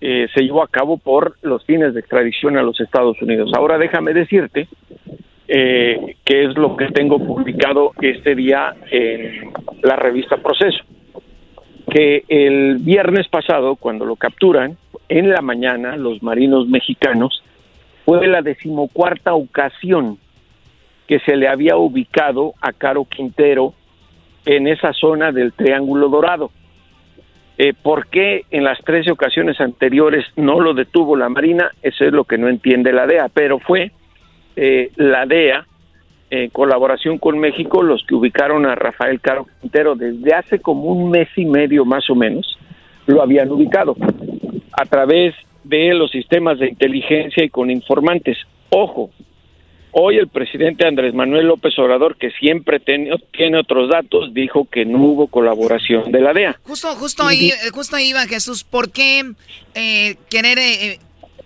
[0.00, 3.50] eh, se llevó a cabo por los fines de extradición a los Estados Unidos.
[3.54, 4.68] Ahora déjame decirte
[5.52, 9.50] eh, que es lo que tengo publicado este día en
[9.82, 10.84] la revista Proceso,
[11.90, 14.76] que el viernes pasado, cuando lo capturan,
[15.08, 17.42] en la mañana, los marinos mexicanos,
[18.04, 20.18] fue la decimocuarta ocasión
[21.08, 23.74] que se le había ubicado a Caro Quintero
[24.46, 26.52] en esa zona del Triángulo Dorado.
[27.58, 31.72] Eh, ¿Por qué en las trece ocasiones anteriores no lo detuvo la Marina?
[31.82, 33.90] Eso es lo que no entiende la DEA, pero fue
[34.62, 35.66] eh, la DEA,
[36.28, 41.10] en colaboración con México, los que ubicaron a Rafael Caro Quintero desde hace como un
[41.10, 42.58] mes y medio más o menos,
[43.06, 43.96] lo habían ubicado
[44.72, 45.34] a través
[45.64, 48.36] de los sistemas de inteligencia y con informantes.
[48.68, 49.10] Ojo,
[49.92, 54.84] hoy el presidente Andrés Manuel López Obrador, que siempre tiene, tiene otros datos, dijo que
[54.84, 56.60] no hubo colaboración de la DEA.
[56.64, 59.22] Justo, justo ahí, justo ahí iba Jesús, ¿por qué
[59.74, 60.98] eh, querer, eh,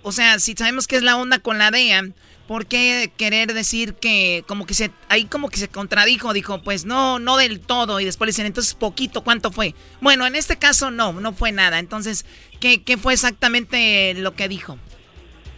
[0.02, 2.02] o sea, si sabemos que es la onda con la DEA,
[2.46, 6.84] ¿Por qué querer decir que como que se ahí como que se contradijo, dijo, pues
[6.84, 9.74] no, no del todo y después le dicen, entonces poquito, ¿cuánto fue?
[10.00, 11.78] Bueno, en este caso no, no fue nada.
[11.78, 12.26] Entonces,
[12.60, 14.78] ¿qué, qué fue exactamente lo que dijo?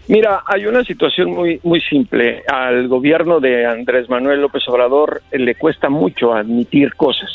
[0.08, 2.44] Mira, hay una situación muy muy simple.
[2.46, 7.30] Al gobierno de Andrés Manuel López Obrador eh, le cuesta mucho admitir cosas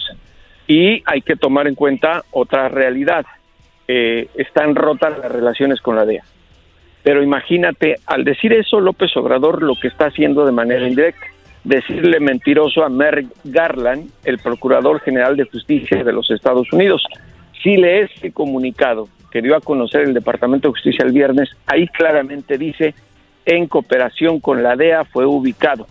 [0.68, 3.26] y hay que tomar en cuenta otra realidad.
[3.89, 6.24] Eh, están rotas las relaciones con la DEA.
[7.04, 11.26] Pero imagínate, al decir eso, López Obrador lo que está haciendo de manera indirecta,
[11.64, 17.04] decirle mentiroso a Merrick Garland, el Procurador General de Justicia de los Estados Unidos.
[17.64, 21.88] Si le ese comunicado que dio a conocer el Departamento de Justicia el viernes, ahí
[21.88, 22.93] claramente dice,
[23.45, 25.88] en cooperación con la DEA fue ubicado.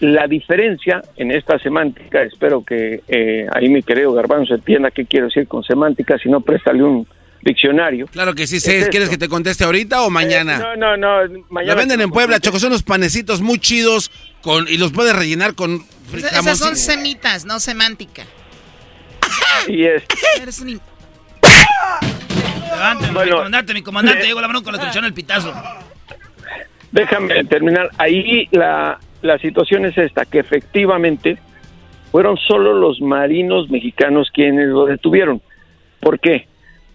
[0.00, 5.26] La diferencia en esta semántica, espero que eh, ahí mi querido Garbanzo entienda qué quiero
[5.26, 7.04] decir con semántica, si no, préstale un,
[7.42, 8.06] diccionario.
[8.08, 8.88] Claro que sí, sé.
[8.90, 10.56] ¿Quieres que te conteste ahorita o mañana?
[10.56, 11.44] Eh, no, no, no.
[11.50, 12.58] Mañana Lo venden en Puebla, Choco.
[12.58, 14.10] Son unos panecitos muy chidos
[14.42, 15.84] con, y los puedes rellenar con
[16.14, 18.24] Esas son semitas, no semántica.
[19.66, 20.02] Y es.
[20.40, 20.80] Eres un...
[22.70, 24.26] Levántame, mi comandante, mi comandante.
[24.26, 25.52] Llegó la mano con la instrucción el pitazo.
[26.90, 27.90] Déjame terminar.
[27.98, 31.38] Ahí la, la situación es esta, que efectivamente
[32.10, 35.42] fueron solo los marinos mexicanos quienes lo detuvieron.
[36.00, 36.47] ¿Por qué?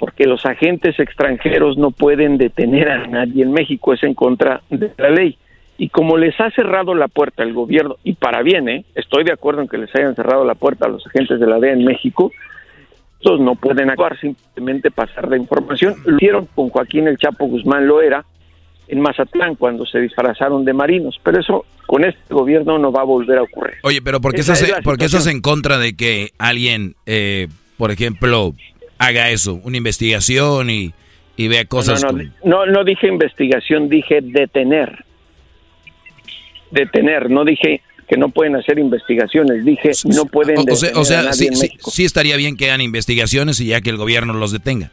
[0.03, 4.91] Porque los agentes extranjeros no pueden detener a nadie en México, es en contra de
[4.97, 5.37] la ley.
[5.77, 8.83] Y como les ha cerrado la puerta el gobierno, y para bien, ¿eh?
[8.95, 11.57] estoy de acuerdo en que les hayan cerrado la puerta a los agentes de la
[11.57, 12.33] DEA en México,
[13.13, 15.95] estos no pueden actuar, simplemente pasar la información.
[16.05, 18.25] Lo hicieron con Joaquín El Chapo Guzmán Loera
[18.89, 23.05] en Mazatlán cuando se disfrazaron de marinos, pero eso con este gobierno no va a
[23.05, 23.75] volver a ocurrir.
[23.83, 27.47] Oye, pero ¿por qué, eso es en contra de que alguien, eh,
[27.77, 28.51] por ejemplo,
[29.05, 30.93] haga eso, una investigación y,
[31.35, 32.03] y vea cosas.
[32.43, 35.05] No no, dije investigación, dije detener.
[36.71, 40.63] Detener, no dije que no pueden hacer investigaciones, dije no pueden o,
[40.99, 44.51] o sea, sí, sí, estaría bien que hagan investigaciones y ya que el gobierno los
[44.51, 44.91] detenga.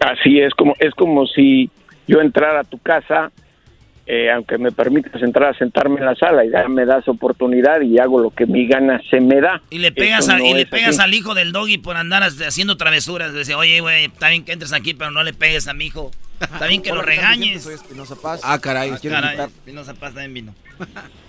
[0.00, 1.70] así es como es como si
[2.06, 3.30] yo entrara a tu casa
[4.06, 7.80] eh, aunque me permitas entrar a sentarme en la sala y ya me das oportunidad
[7.80, 9.62] y hago lo que mi gana se me da.
[9.70, 13.32] Y le pegas, y le pegas al hijo del doggy por andar haciendo travesuras.
[13.34, 16.10] Dice, oye, güey, está bien que entres aquí, pero no le pegues a mi hijo.
[16.40, 17.66] Está bien que lo regañes.
[18.42, 18.90] Ah, caray.
[18.92, 19.36] Ah, caray.
[19.98, 20.54] Paz también vino.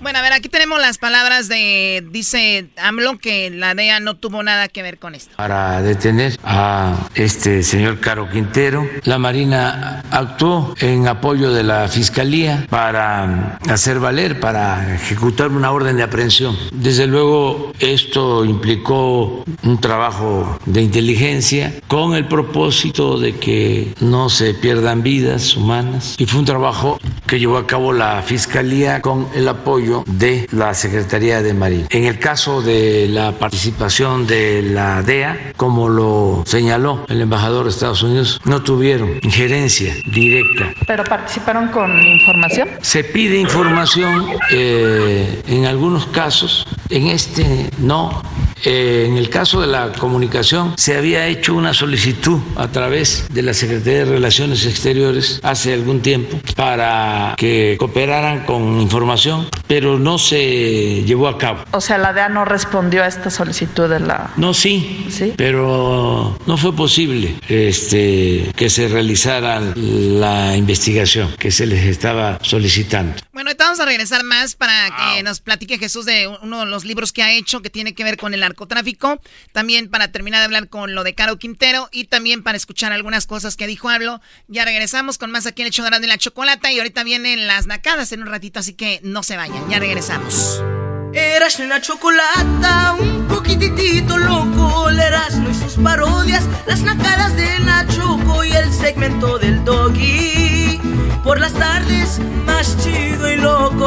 [0.00, 4.42] Bueno, a ver, aquí tenemos las palabras de, dice AMLO, que la DEA no tuvo
[4.42, 5.34] nada que ver con esto.
[5.36, 12.66] Para detener a este señor Caro Quintero, la Marina actuó en apoyo de la Fiscalía
[12.68, 16.56] para hacer valer, para ejecutar una orden de aprehensión.
[16.72, 24.54] Desde luego, esto implicó un trabajo de inteligencia con el propósito de que no se
[24.54, 29.48] pierdan vidas humanas y fue un trabajo que llevó a cabo la Fiscalía con el
[29.48, 31.86] apoyo de la Secretaría de Marina.
[31.90, 37.70] En el caso de la participación de la DEA, como lo señaló el embajador de
[37.70, 40.72] Estados Unidos, no tuvieron injerencia directa.
[40.86, 42.68] ¿Pero participaron con información?
[42.80, 48.22] Se pide información eh, en algunos casos, en este no.
[48.66, 53.42] Eh, en el caso de la comunicación, se había hecho una solicitud a través de
[53.42, 60.18] la Secretaría de Relaciones Exteriores hace algún tiempo para que cooperaran con información, pero no
[60.20, 61.64] se llevó a cabo.
[61.72, 64.30] O sea, la DEA no respondió a esta solicitud de la...
[64.36, 65.34] No, sí, ¿Sí?
[65.36, 73.16] pero no fue posible este, que se realizara la investigación que se les estaba solicitando.
[73.32, 76.84] Bueno, ahorita vamos a regresar más para que nos platique Jesús de uno de los
[76.84, 79.20] libros que ha hecho que tiene que ver con el narcotráfico.
[79.50, 83.26] También para terminar de hablar con lo de Caro Quintero y también para escuchar algunas
[83.26, 84.20] cosas que dijo Hablo.
[84.46, 87.66] Ya regresamos con más aquí en el show de la chocolata y ahorita vienen las
[87.66, 89.63] nacadas en un ratito, así que no se vayan.
[89.68, 90.62] Ya regresamos.
[91.12, 98.44] Eras la chocolata, un poquitito loco, el Erasmo y sus parodias, las nacadas de Nachoco
[98.44, 100.80] y el segmento del doggy.
[101.22, 103.84] Por las tardes, más chido y loco.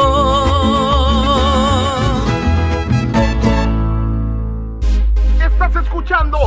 [5.40, 6.38] Estás escuchando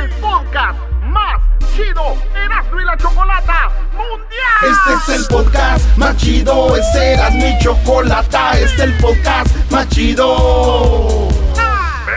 [0.00, 1.42] el podcast más
[1.78, 4.62] chido Erasmo chocolata mundial.
[4.62, 9.88] Este es el podcast más chido, este eras mi chocolata, este es el podcast más
[9.88, 11.28] chido.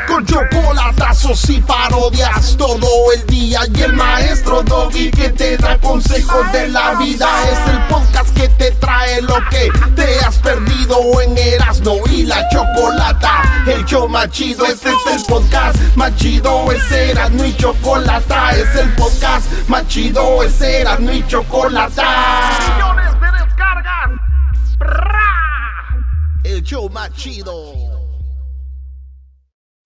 [0.08, 6.52] Con chocolatazos y parodias todo el día y el maestro Doggy que te da consejos
[6.52, 9.70] de la vida es el podcast que te trae lo que
[13.92, 18.90] show más chido, este es el podcast más chido, es Erasmo y chocolata, es el
[18.94, 22.52] podcast más chido, es Erasmo y chocolata.
[22.74, 24.12] Millones de descargas.
[26.46, 27.91] El show más chido.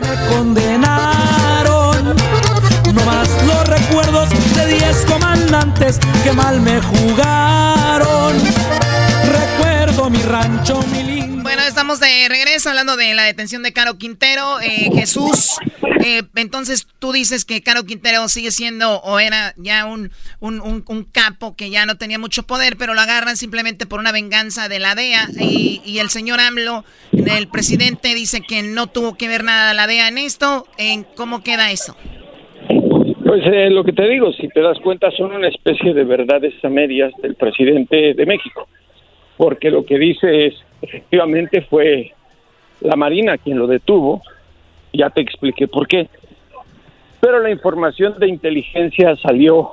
[0.00, 2.14] Me condenaron.
[2.94, 8.34] No más los recuerdos de 10 comandantes que mal me jugaron.
[9.24, 11.35] Recuerdo mi rancho, mi lindo.
[11.68, 14.60] Estamos de regreso hablando de la detención de Caro Quintero.
[14.60, 15.56] Eh, Jesús,
[16.04, 21.56] eh, entonces tú dices que Caro Quintero sigue siendo o era ya un, un, capo
[21.56, 24.94] que ya no tenía mucho poder, pero lo agarran simplemente por una venganza de la
[24.94, 25.26] DEA.
[25.40, 29.88] Y, y el señor AMLO, el presidente, dice que no tuvo que ver nada la
[29.88, 30.66] DEA en esto.
[30.78, 31.96] ¿En ¿Cómo queda eso?
[33.24, 36.54] Pues eh, lo que te digo, si te das cuenta, son una especie de verdades
[36.64, 38.68] a medias del presidente de México,
[39.36, 40.54] porque lo que dice es,
[40.86, 42.12] efectivamente fue
[42.80, 44.22] la Marina quien lo detuvo,
[44.92, 46.08] ya te expliqué por qué,
[47.20, 49.70] pero la información de inteligencia salió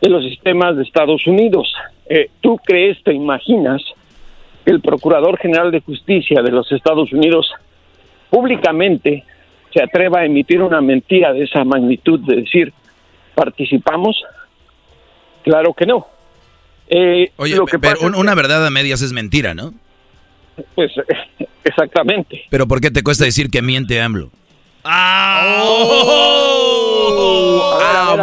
[0.00, 1.72] de los sistemas de Estados Unidos.
[2.08, 3.82] Eh, ¿Tú crees, te imaginas,
[4.64, 7.50] que el Procurador General de Justicia de los Estados Unidos
[8.30, 9.24] públicamente
[9.72, 12.72] se atreva a emitir una mentira de esa magnitud, de decir,
[13.34, 14.22] participamos?
[15.44, 16.06] Claro que no.
[16.88, 19.72] Eh, Oye, lo que pero pasa un- es una verdad a medias es mentira, ¿no?
[20.74, 20.92] Pues,
[21.64, 22.44] exactamente.
[22.50, 24.30] Pero ¿por qué te cuesta decir que miente AMLO?
[24.84, 25.44] Ah,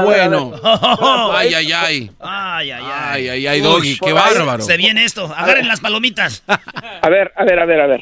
[0.04, 0.54] bueno.
[1.34, 2.12] Ay, ay, ay.
[2.20, 2.92] Ay, ay, ay.
[2.92, 4.64] Ay, ay, ay, Doggy, qué bárbaro.
[4.64, 5.26] Se viene esto.
[5.26, 6.44] Agarren las palomitas.
[6.48, 8.02] A ver, a ver, a ver, a ver.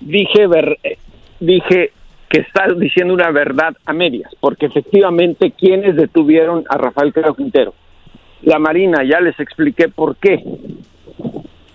[0.00, 0.98] Dije, ver, eh,
[1.40, 1.92] dije
[2.28, 7.74] que estás diciendo una verdad a medias, porque efectivamente, ¿quiénes detuvieron a Rafael Caro Quintero?
[8.42, 10.42] La Marina, ya les expliqué por qué.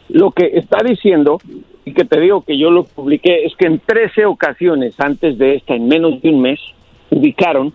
[0.10, 1.40] Lo que está diciendo,
[1.86, 5.56] y que te digo que yo lo publiqué, es que en 13 ocasiones antes de
[5.56, 6.60] esta, en menos de un mes,
[7.12, 7.74] ubicaron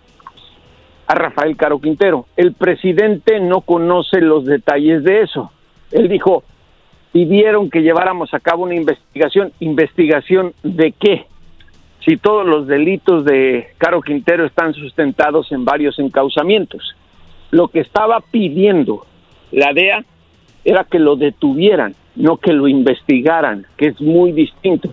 [1.07, 2.27] a Rafael Caro Quintero.
[2.37, 5.53] El presidente no conoce los detalles de eso.
[5.93, 6.43] Él dijo,
[7.13, 9.53] pidieron que lleváramos a cabo una investigación.
[9.61, 11.27] ¿Investigación de qué?
[12.05, 16.97] Si todos los delitos de Caro Quintero están sustentados en varios encauzamientos.
[17.53, 19.07] Lo que estaba pidiendo
[19.53, 20.05] la DEA
[20.65, 24.91] era que lo detuvieran, no que lo investigaran, que es muy distinto.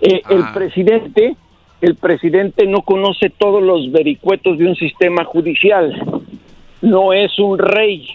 [0.00, 0.52] Eh, El Ah.
[0.54, 1.36] presidente,
[1.80, 5.94] el presidente no conoce todos los vericuetos de un sistema judicial.
[6.82, 8.06] No es un rey.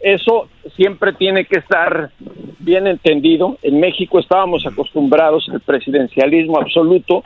[0.00, 2.10] Eso siempre tiene que estar
[2.58, 3.56] bien entendido.
[3.62, 7.22] En México estábamos acostumbrados al presidencialismo absoluto,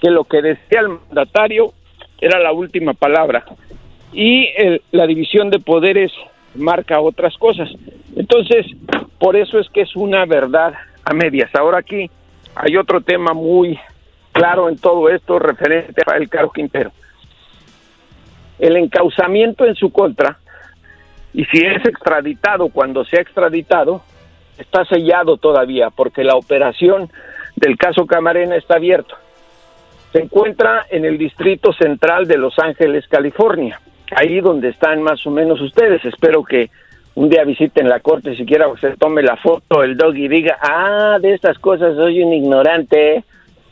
[0.00, 1.72] que lo que decía el mandatario
[2.20, 3.44] era la última palabra.
[4.12, 6.10] Y el- la división de poderes
[6.56, 7.68] marca otras cosas.
[8.14, 8.66] Entonces,
[9.18, 11.54] por eso es que es una verdad a medias.
[11.54, 12.10] Ahora aquí
[12.54, 13.78] hay otro tema muy
[14.32, 16.92] claro en todo esto referente a el Caro Quintero.
[18.58, 20.38] El encauzamiento en su contra,
[21.32, 24.02] y si es extraditado cuando sea extraditado,
[24.58, 27.10] está sellado todavía, porque la operación
[27.56, 29.14] del caso Camarena está abierto.
[30.12, 33.80] Se encuentra en el Distrito Central de Los Ángeles, California,
[34.14, 36.04] ahí donde están más o menos ustedes.
[36.04, 36.70] Espero que
[37.14, 41.18] un día visiten la corte, siquiera se tome la foto, el dog y diga, ah,
[41.20, 43.24] de estas cosas soy un ignorante.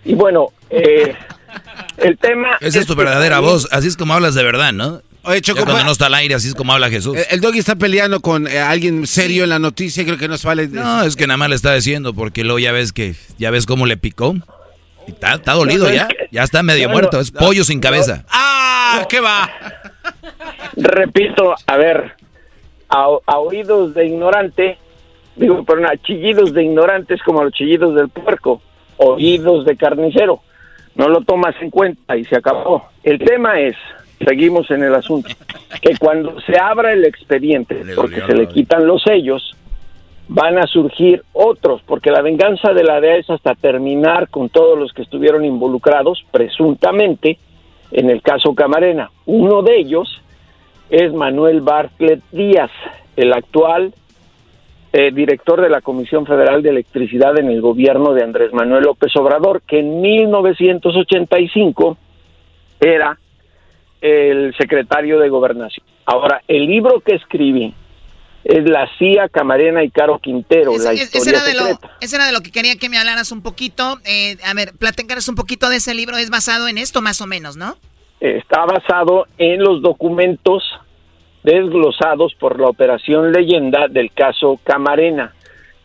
[0.04, 1.14] Y bueno, eh,
[1.98, 2.56] el tema...
[2.60, 3.68] Esa es tu verdadera voz.
[3.70, 5.02] Así es como hablas de verdad, ¿no?
[5.26, 7.16] Oye, Choco, Ya cuando no está al aire, así es como habla Jesús.
[7.16, 10.28] El, el doggy está peleando con eh, alguien serio en la noticia y creo que
[10.28, 10.68] no se vale.
[10.68, 13.64] No, es que nada más le está diciendo, porque luego ya ves que, ya ves
[13.64, 14.34] cómo le picó.
[15.06, 16.08] Y Está, está dolido ya.
[16.08, 17.16] que- Ya está medio muerto.
[17.16, 17.82] no, Es pollo sin no.
[17.82, 18.24] cabeza.
[18.30, 19.04] ¡Ah!
[19.08, 19.50] ¿Qué va?
[20.76, 22.12] repito, a ver,
[22.88, 24.78] a, a oídos de ignorante,
[25.36, 28.60] digo, perdón, a chillidos de ignorantes como los chillidos del puerco,
[28.96, 30.40] oídos de carnicero.
[30.94, 32.88] No lo tomas en cuenta y se acabó.
[33.02, 33.74] El tema es,
[34.24, 35.28] seguimos en el asunto,
[35.80, 39.56] que cuando se abra el expediente, porque se le quitan los sellos,
[40.28, 44.78] van a surgir otros, porque la venganza de la DEA es hasta terminar con todos
[44.78, 47.38] los que estuvieron involucrados, presuntamente,
[47.90, 49.10] en el caso Camarena.
[49.26, 50.22] Uno de ellos
[50.90, 52.70] es Manuel Bartlett Díaz,
[53.16, 53.92] el actual
[54.92, 59.14] eh, director de la Comisión Federal de Electricidad en el gobierno de Andrés Manuel López
[59.16, 61.98] Obrador, que en 1985
[62.80, 63.18] era
[64.00, 65.84] el secretario de Gobernación.
[66.06, 67.74] Ahora, el libro que escribí
[68.44, 71.96] es La CIA, Camarena y Caro Quintero, la Es- ese, historia era de lo, secreta.
[72.00, 73.98] ese era de lo que quería que me hablaras un poquito.
[74.04, 76.16] Eh, a ver, platicaras un poquito de ese libro.
[76.18, 77.76] Es basado en esto, más o menos, ¿no?
[78.20, 80.62] está basado en los documentos
[81.42, 85.34] desglosados por la Operación Leyenda del caso Camarena,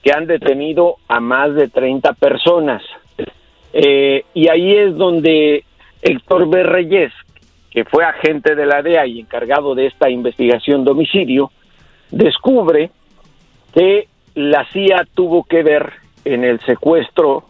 [0.03, 2.81] que han detenido a más de 30 personas.
[3.73, 5.63] Eh, y ahí es donde
[6.01, 6.63] Héctor B.
[6.63, 7.11] Reyes,
[7.71, 11.51] que fue agente de la DEA y encargado de esta investigación de homicidio,
[12.11, 12.91] descubre
[13.73, 15.93] que la CIA tuvo que ver
[16.25, 17.45] en el secuestro,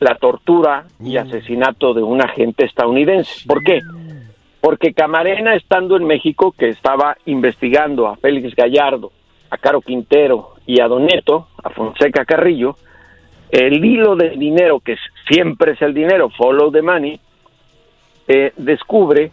[0.00, 3.46] la tortura y asesinato de un agente estadounidense.
[3.46, 3.80] ¿Por qué?
[4.60, 9.12] Porque Camarena, estando en México, que estaba investigando a Félix Gallardo,
[9.50, 12.76] a Caro Quintero y a Doneto, a Fonseca Carrillo,
[13.50, 14.96] el hilo del dinero, que
[15.28, 17.20] siempre es el dinero, follow the money,
[18.28, 19.32] eh, descubre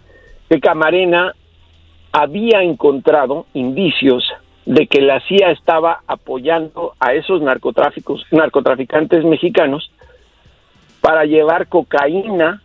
[0.49, 1.33] que Camarena
[2.11, 4.23] había encontrado indicios
[4.67, 9.89] de que la CIA estaba apoyando a esos narcotráficos, narcotraficantes mexicanos
[10.99, 12.61] para llevar cocaína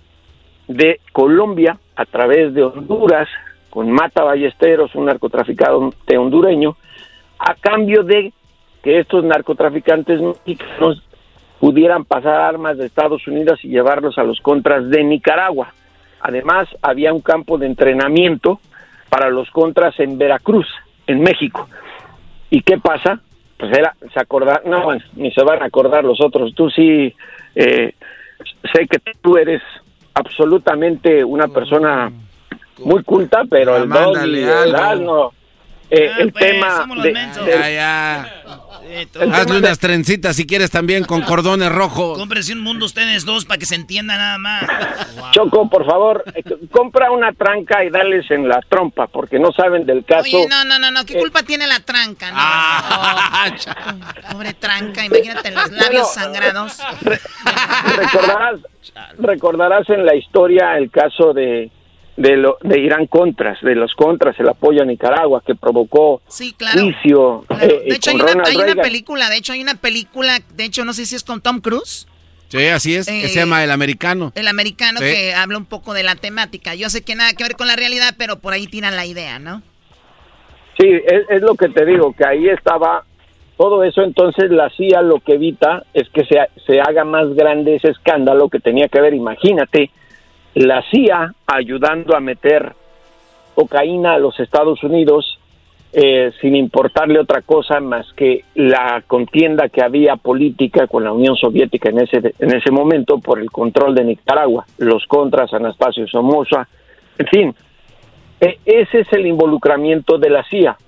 [0.67, 3.29] de Colombia a través de Honduras
[3.71, 6.77] con Mata Ballesteros, un narcotraficante hondureño,
[7.39, 8.33] a cambio de
[8.83, 11.05] que estos narcotraficantes mexicanos
[11.61, 15.73] pudieran pasar armas de Estados Unidos y llevarlos a los contras de Nicaragua.
[16.21, 18.59] Además, había un campo de entrenamiento
[19.09, 20.67] para los contras en Veracruz,
[21.07, 21.69] en México.
[22.53, 23.19] ¿Y qué pasa?
[23.57, 26.55] Pues era, se acordar, no, bueno, ni se van a acordar los otros.
[26.55, 27.15] Tú sí,
[27.55, 27.95] eh,
[28.75, 29.63] sé que tú eres
[30.13, 32.13] absolutamente una persona
[32.85, 35.33] muy culta, pero el mándale doggy, el asno,
[35.89, 37.13] eh, el tema de-
[37.45, 37.63] del-
[38.83, 39.37] Ya.
[39.37, 42.19] Hazle unas trencitas si quieres también con cordones rojos.
[42.19, 44.63] Cómprense un mundo ustedes dos para que se entienda nada más.
[45.33, 49.87] Choco, por favor, eh, compra una tranca y dales en la trompa, porque no saben
[49.87, 50.23] del caso.
[50.23, 51.05] Oye, no, no, no, no.
[51.05, 52.31] ¿Qué culpa tiene la tranca?
[52.31, 53.47] No, Ah.
[54.33, 56.79] Pobre tranca, imagínate los labios sangrados.
[57.97, 58.61] recordarás,
[59.19, 61.71] recordarás en la historia el caso de
[62.17, 66.55] de, lo, de Irán Contras, de los Contras, el apoyo a Nicaragua que provocó Sí,
[66.57, 66.81] claro.
[66.81, 70.85] juicio eh, De hecho, hay una, hay película, de hecho, hay una película, de hecho,
[70.85, 72.07] no sé si es con Tom Cruise,
[72.53, 73.07] Sí, así es.
[73.07, 74.31] se llama El Americano.
[74.35, 76.75] El Americano que habla un poco de la temática.
[76.75, 79.39] Yo sé que nada que ver con la realidad, pero por ahí tiran la idea,
[79.39, 79.63] ¿no?
[80.79, 80.87] Sí,
[81.31, 83.05] es, lo que te digo, que ahí estaba
[83.57, 84.03] todo eso.
[84.03, 86.37] Entonces la CIA lo que evita es que se,
[86.67, 89.15] se haga más grande ese escándalo que tenía que ver.
[89.15, 89.91] Imagínate,
[90.55, 92.75] la CIA ayudando a meter
[93.55, 95.39] cocaína a los Estados Unidos
[95.95, 101.37] eh, sin importarle otra cosa más que la contienda que había política con la Unión
[101.37, 106.67] Soviética en ese, en ese momento por el control de Nicaragua, los contras, Anastasio Somoza,
[107.19, 107.55] en fin,
[108.41, 110.79] e, ese es el involucramiento de la CIA.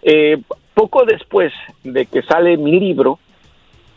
[0.00, 0.38] Eh,
[0.72, 1.52] poco después
[1.84, 3.18] de que sale mi libro,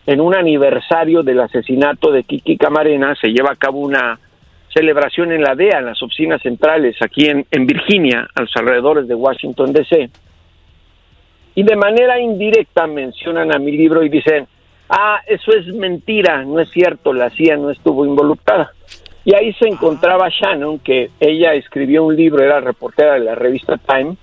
[0.05, 4.20] en un aniversario del asesinato de Kiki Camarena, se lleva a cabo una
[4.74, 9.07] celebración en la DEA, en las oficinas centrales, aquí en, en Virginia, a los alrededores
[9.07, 10.09] de Washington, D.C
[11.55, 14.47] y de manera indirecta mencionan a mi libro y dicen,
[14.89, 18.72] ah, eso es mentira, no es cierto, la CIA no estuvo involucrada.
[19.24, 23.78] Y ahí se encontraba Shannon, que ella escribió un libro, era reportera de la revista
[23.78, 24.15] Time,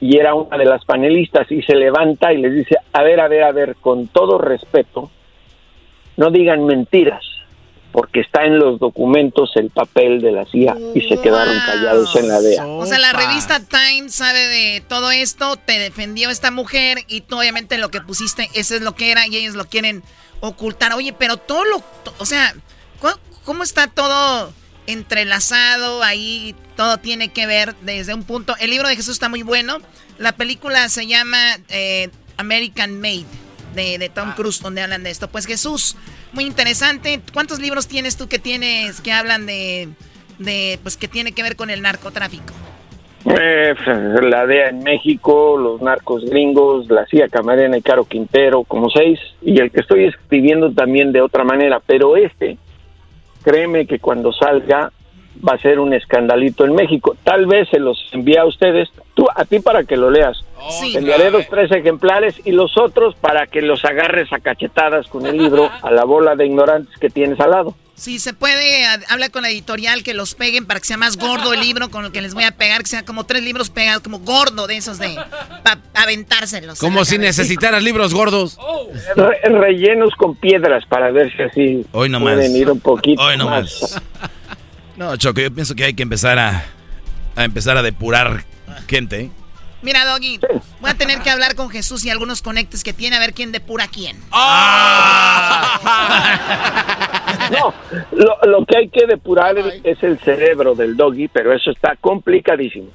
[0.00, 3.28] y era una de las panelistas, y se levanta y les dice, a ver, a
[3.28, 5.10] ver, a ver, con todo respeto,
[6.16, 7.24] no digan mentiras,
[7.92, 12.28] porque está en los documentos el papel de la CIA y se quedaron callados en
[12.28, 12.66] la DEA.
[12.66, 17.38] O sea, la revista Time sabe de todo esto, te defendió esta mujer y tú
[17.38, 20.02] obviamente lo que pusiste, eso es lo que era y ellos lo quieren
[20.40, 20.94] ocultar.
[20.94, 21.82] Oye, pero todo lo,
[22.18, 22.54] o sea,
[23.44, 24.52] ¿cómo está todo
[24.86, 26.56] entrelazado ahí?
[26.76, 28.56] Todo tiene que ver desde un punto.
[28.58, 29.78] El libro de Jesús está muy bueno.
[30.18, 31.38] La película se llama
[31.68, 33.26] eh, American Made
[33.74, 34.34] de, de Tom ah.
[34.34, 35.28] Cruise, donde hablan de esto.
[35.28, 35.96] Pues Jesús
[36.32, 37.20] muy interesante.
[37.32, 39.88] ¿Cuántos libros tienes tú que tienes que hablan de,
[40.38, 42.52] de pues que tiene que ver con el narcotráfico?
[43.24, 43.74] Eh,
[44.22, 49.20] la DEA en México, los narcos gringos, la CIA Camarena y Caro Quintero, como seis,
[49.40, 52.58] y el que estoy escribiendo también de otra manera, pero este,
[53.44, 54.92] créeme que cuando salga
[55.46, 57.16] va a ser un escandalito en México.
[57.24, 60.44] Tal vez se los envíe a ustedes, tú a ti para que lo leas.
[60.80, 65.26] Sí, enviaré dos, tres ejemplares y los otros para que los agarres a cachetadas con
[65.26, 67.74] el libro a la bola de ignorantes que tienes al lado.
[67.94, 71.52] Sí, se puede, habla con la editorial que los peguen para que sea más gordo
[71.52, 74.02] el libro con el que les voy a pegar, que sea como tres libros pegados,
[74.02, 75.14] como gordo de esos de
[75.62, 76.80] para aventárselos.
[76.80, 78.58] Como si necesitaras libros gordos.
[79.44, 83.48] rellenos con piedras para ver si así Hoy no pueden ir un poquito Hoy no
[83.48, 84.00] más.
[85.02, 86.64] No, Choco, yo pienso que hay que empezar a,
[87.34, 88.44] a empezar a depurar
[88.86, 89.32] gente.
[89.82, 90.38] Mira, Doggy,
[90.80, 93.50] voy a tener que hablar con Jesús y algunos conectes que tiene a ver quién
[93.50, 94.16] depura quién.
[94.30, 95.80] Ah.
[97.50, 97.74] no,
[98.46, 102.86] lo, que hay que depurar es el cerebro del Doggy, pero eso está complicadísimo.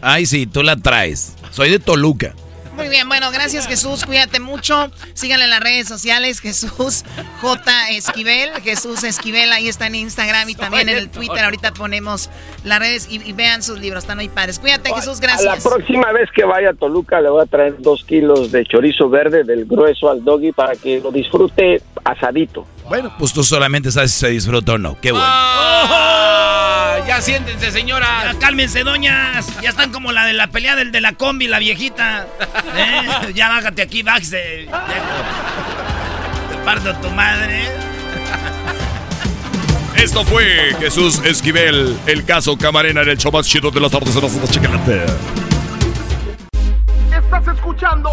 [0.00, 1.36] Ay, sí, tú la traes.
[1.50, 2.34] Soy de Toluca.
[2.76, 4.90] Muy bien, bueno, gracias Jesús, cuídate mucho.
[5.14, 7.04] Síganle en las redes sociales, Jesús
[7.40, 7.90] J.
[7.90, 11.44] Esquivel, Jesús Esquivel, ahí está en Instagram y también en el Twitter.
[11.44, 12.30] Ahorita ponemos
[12.64, 14.58] las redes y, vean sus libros, están muy padres.
[14.58, 15.64] Cuídate Jesús, gracias.
[15.64, 19.08] la próxima vez que vaya a Toluca le voy a traer dos kilos de chorizo
[19.08, 22.66] verde del grueso al doggy para que lo disfrute asadito.
[22.88, 25.00] Bueno, pues tú solamente sabes si se disfruta o no.
[25.00, 25.26] Qué bueno.
[25.26, 28.32] Ah, ya siéntense, señora.
[28.32, 29.46] Ya, cálmense, doñas.
[29.62, 32.26] Ya están como la de la pelea del de la combi, la viejita.
[32.76, 33.32] ¿Eh?
[33.34, 34.68] Ya bájate aquí, bájese.
[36.48, 37.68] Te parto tu madre.
[39.96, 44.14] Esto fue Jesús Esquivel, el caso Camarena en el show más chido de las tardes
[44.14, 45.04] de las chiquilate.
[47.10, 48.10] Estás escuchando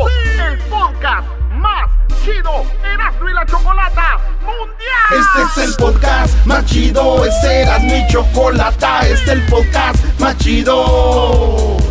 [0.47, 1.89] el podcast más
[2.23, 5.19] chido, Erasmo y la Chocolata Mundial.
[5.19, 10.37] Este es el podcast más chido, este era mi chocolata, este es el podcast más
[10.37, 11.90] chido.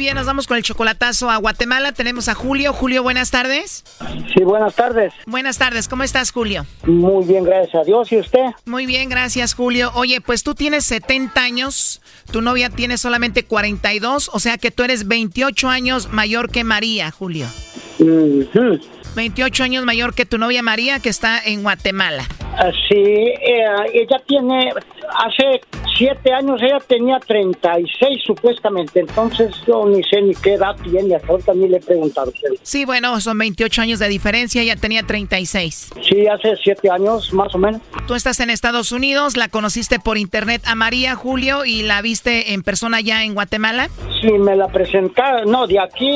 [0.00, 1.92] bien, nos vamos con el chocolatazo a Guatemala.
[1.92, 2.72] Tenemos a Julio.
[2.72, 3.84] Julio, buenas tardes.
[4.34, 5.12] Sí, buenas tardes.
[5.26, 6.64] Buenas tardes, ¿cómo estás, Julio?
[6.84, 8.10] Muy bien, gracias a Dios.
[8.10, 8.46] ¿Y usted?
[8.64, 9.92] Muy bien, gracias, Julio.
[9.94, 12.00] Oye, pues tú tienes 70 años,
[12.32, 17.10] tu novia tiene solamente 42, o sea que tú eres 28 años mayor que María,
[17.10, 17.46] Julio.
[19.14, 22.26] 28 años mayor que tu novia María, que está en Guatemala.
[22.56, 24.72] Ah, sí, eh, ella tiene,
[25.16, 25.60] hace
[25.96, 31.28] siete años ella tenía 36 supuestamente, entonces yo ni sé ni qué edad tiene, hasta
[31.28, 32.32] ahorita ni le he preguntado.
[32.62, 35.90] Sí, bueno, son 28 años de diferencia, ella tenía 36.
[36.08, 37.82] Sí, hace siete años más o menos.
[38.06, 42.54] Tú estás en Estados Unidos, la conociste por internet a María Julio y la viste
[42.54, 43.88] en persona ya en Guatemala.
[44.20, 46.10] Sí, me la presentaron, no, de aquí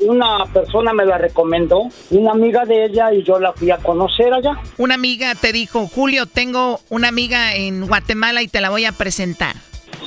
[0.00, 4.32] una persona me la recomendó, una amiga de ella y yo la fui a conocer
[4.32, 4.58] allá.
[4.78, 8.03] Una amiga te dijo, Julio, tengo una amiga en Guatemala
[8.42, 9.56] y te la voy a presentar.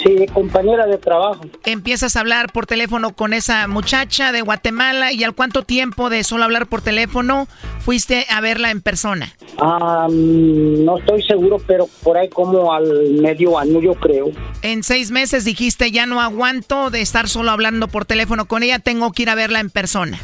[0.03, 1.41] Sí, compañera de trabajo.
[1.65, 6.23] Empiezas a hablar por teléfono con esa muchacha de Guatemala y al cuánto tiempo de
[6.23, 7.47] solo hablar por teléfono
[7.79, 9.33] fuiste a verla en persona.
[9.59, 14.31] Ah, no estoy seguro, pero por ahí como al medio año yo creo.
[14.61, 18.79] En seis meses dijiste ya no aguanto de estar solo hablando por teléfono con ella,
[18.79, 20.19] tengo que ir a verla en persona.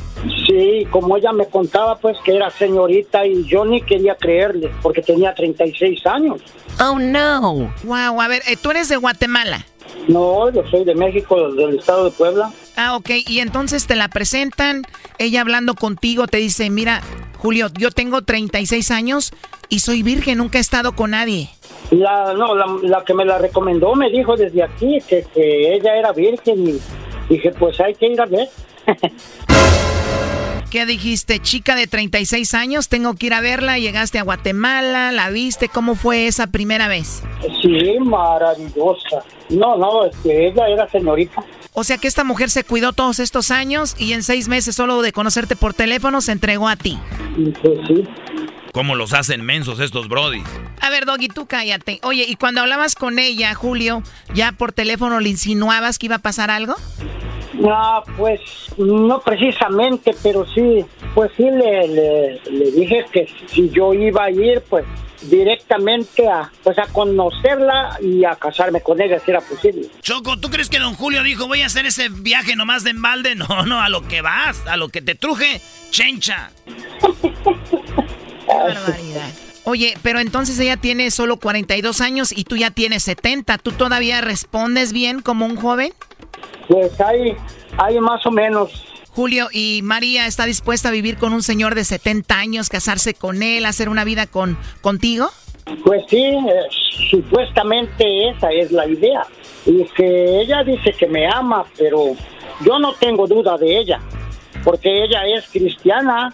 [0.48, 5.02] Sí, como ella me contaba pues que era señorita y yo ni quería creerle porque
[5.02, 6.42] tenía 36 años.
[6.80, 7.74] Oh no.
[7.84, 9.63] Wow, a ver, eh, tú eres de Guatemala.
[10.08, 12.52] No, yo soy de México, del estado de Puebla.
[12.76, 13.10] Ah, ok.
[13.28, 14.84] Y entonces te la presentan,
[15.18, 17.02] ella hablando contigo te dice, mira,
[17.38, 19.34] Julio, yo tengo 36 años
[19.70, 21.50] y soy virgen, nunca he estado con nadie.
[21.92, 26.12] La, no, la, que me la recomendó me dijo desde aquí que, que ella era
[26.12, 26.80] virgen y
[27.30, 28.50] dije, pues hay que ir a ver.
[30.74, 31.40] ¿Qué dijiste?
[31.40, 33.78] Chica de 36 años, tengo que ir a verla.
[33.78, 35.70] Llegaste a Guatemala, la viste.
[35.70, 37.22] ¿Cómo fue esa primera vez?
[37.62, 39.24] Sí, maravillosa.
[39.54, 41.44] No, no, es que ella era señorita.
[41.74, 45.02] O sea que esta mujer se cuidó todos estos años y en seis meses solo
[45.02, 47.00] de conocerte por teléfono se entregó a ti.
[47.62, 48.08] Pues sí.
[48.74, 50.42] ¿Cómo los hacen mensos estos brody?
[50.82, 52.00] A ver, Doggy, tú cállate.
[52.02, 54.02] Oye, ¿y cuando hablabas con ella, Julio,
[54.34, 56.74] ya por teléfono le insinuabas que iba a pasar algo?
[57.54, 58.42] No, pues
[58.78, 64.64] no precisamente, pero sí, pues sí le, le, dije que si yo iba a ir,
[64.68, 64.86] pues
[65.30, 69.88] directamente a pues a conocerla y a casarme con ella si era posible.
[70.02, 73.36] Choco, ¿tú crees que don Julio dijo voy a hacer ese viaje nomás de embalde?
[73.44, 75.60] No, no, a lo que vas, a lo que te truje,
[75.90, 76.52] chencha.
[77.22, 77.34] Qué
[78.48, 79.30] barbaridad.
[79.66, 83.58] Oye, pero entonces ella tiene solo 42 años y tú ya tienes 70.
[83.58, 85.94] ¿Tú todavía respondes bien como un joven?
[86.68, 87.36] Pues hay,
[87.78, 88.93] hay más o menos.
[89.16, 93.44] Julio, ¿y María está dispuesta a vivir con un señor de 70 años, casarse con
[93.44, 95.30] él, hacer una vida con contigo?
[95.86, 96.42] Pues sí, eh,
[97.12, 99.22] supuestamente esa es la idea.
[99.68, 102.16] Y que ella dice que me ama, pero
[102.66, 104.00] yo no tengo duda de ella,
[104.64, 106.34] porque ella es cristiana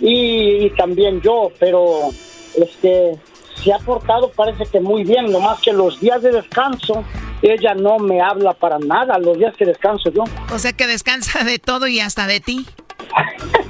[0.00, 2.10] y, y también yo, pero
[2.56, 3.16] este
[3.62, 7.04] se ha portado parece que muy bien, nomás que los días de descanso
[7.42, 10.24] ella no me habla para nada, los días que descanso yo.
[10.52, 12.66] O sea que descansa de todo y hasta de ti.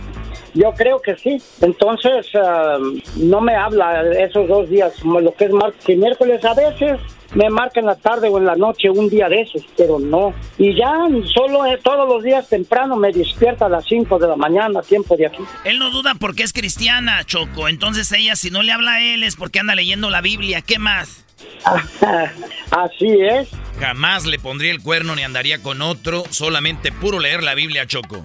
[0.57, 1.37] Yo creo que sí.
[1.61, 2.79] Entonces, ah,
[3.17, 6.43] no me habla esos dos días, lo que es martes y miércoles.
[6.47, 6.99] A veces
[7.35, 10.33] me marca en la tarde o en la noche un día de esos, pero no.
[10.57, 10.93] Y ya
[11.35, 15.15] solo eh, todos los días temprano me despierta a las 5 de la mañana, tiempo
[15.15, 15.43] de aquí.
[15.65, 17.69] Él no duda porque es cristiana, Choco.
[17.69, 20.63] Entonces ella, si no le habla a él, es porque anda leyendo la Biblia.
[20.63, 21.26] ¿Qué más?
[22.71, 23.49] Así es.
[23.79, 28.23] Jamás le pondría el cuerno ni andaría con otro, solamente puro leer la Biblia, Choco.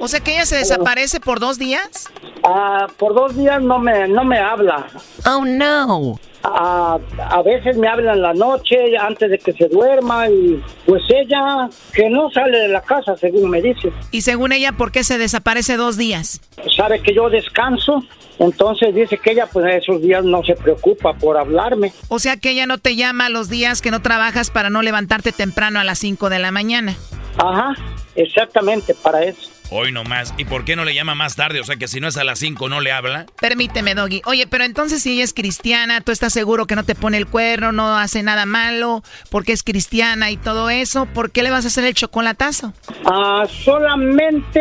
[0.00, 2.08] O sea que ella se desaparece por dos días.
[2.44, 4.86] Ah, por dos días no me, no me habla.
[5.26, 6.18] Oh no.
[6.44, 6.98] Ah,
[7.30, 11.68] a veces me habla en la noche antes de que se duerma y pues ella
[11.94, 13.92] que no sale de la casa según me dice.
[14.10, 16.40] Y según ella, ¿por qué se desaparece dos días?
[16.76, 18.02] Sabe que yo descanso,
[18.40, 21.92] entonces dice que ella pues esos días no se preocupa por hablarme.
[22.08, 25.30] O sea que ella no te llama los días que no trabajas para no levantarte
[25.30, 26.96] temprano a las 5 de la mañana.
[27.36, 27.74] Ajá,
[28.16, 29.51] exactamente, para eso.
[29.74, 30.34] Hoy nomás.
[30.36, 31.58] ¿Y por qué no le llama más tarde?
[31.60, 33.24] O sea que si no es a las 5 no le habla.
[33.40, 34.20] Permíteme, Doggy.
[34.26, 37.26] Oye, pero entonces si ella es cristiana, ¿tú estás seguro que no te pone el
[37.26, 41.06] cuerno, no hace nada malo, porque es cristiana y todo eso?
[41.06, 42.74] ¿Por qué le vas a hacer el chocolatazo?
[43.06, 44.60] Ah, solamente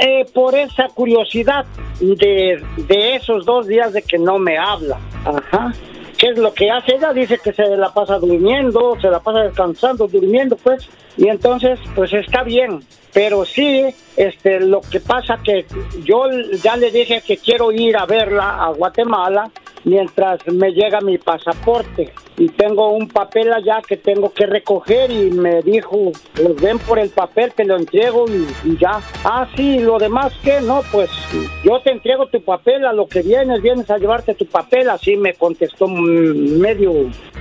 [0.00, 1.66] eh, por esa curiosidad
[2.00, 4.98] de, de esos dos días de que no me habla.
[5.24, 5.72] Ajá.
[6.22, 6.94] ¿Qué es lo que hace?
[6.94, 10.88] Ella dice que se la pasa durmiendo, se la pasa descansando, durmiendo, pues.
[11.16, 12.84] Y entonces, pues está bien.
[13.12, 13.86] Pero sí,
[14.16, 15.66] este, lo que pasa que
[16.04, 16.26] yo
[16.62, 19.50] ya le dije que quiero ir a verla a Guatemala
[19.82, 22.12] mientras me llega mi pasaporte.
[22.36, 26.98] Y tengo un papel allá que tengo que recoger y me dijo, pues ven por
[26.98, 29.00] el papel, te lo entrego y, ya.
[29.24, 31.10] Ah, sí, lo demás que no, pues
[31.64, 35.16] yo te entrego tu papel a lo que vienes, vienes a llevarte tu papel, así
[35.16, 36.92] me contestó medio,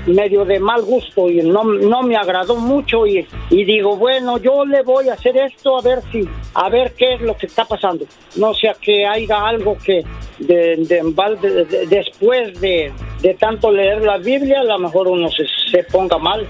[0.05, 4.65] medio de mal gusto y no, no me agradó mucho y, y digo, bueno, yo
[4.65, 7.65] le voy a hacer esto a ver si, a ver qué es lo que está
[7.65, 8.05] pasando.
[8.35, 10.03] No sea que haya algo que
[10.39, 12.91] de, de, después de,
[13.21, 16.47] de tanto leer la Biblia, la mejor uno se, se ponga mal.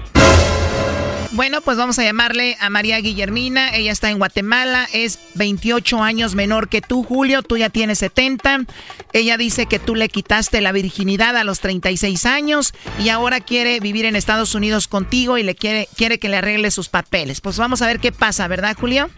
[1.34, 3.74] Bueno, pues vamos a llamarle a María Guillermina.
[3.74, 7.42] Ella está en Guatemala, es 28 años menor que tú, Julio.
[7.42, 8.66] Tú ya tienes 70.
[9.14, 13.80] Ella dice que tú le quitaste la virginidad a los 36 años y ahora quiere
[13.80, 17.40] vivir en Estados Unidos contigo y le quiere, quiere que le arregle sus papeles.
[17.40, 19.08] Pues vamos a ver qué pasa, ¿verdad, Julio?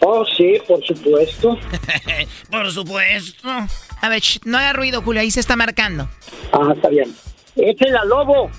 [0.00, 1.58] Oh, sí, por supuesto.
[2.50, 3.48] por supuesto.
[4.02, 6.10] A ver, no haga ruido, Julio, ahí se está marcando.
[6.52, 7.14] Ah, está bien.
[7.56, 8.50] Échela, lobo.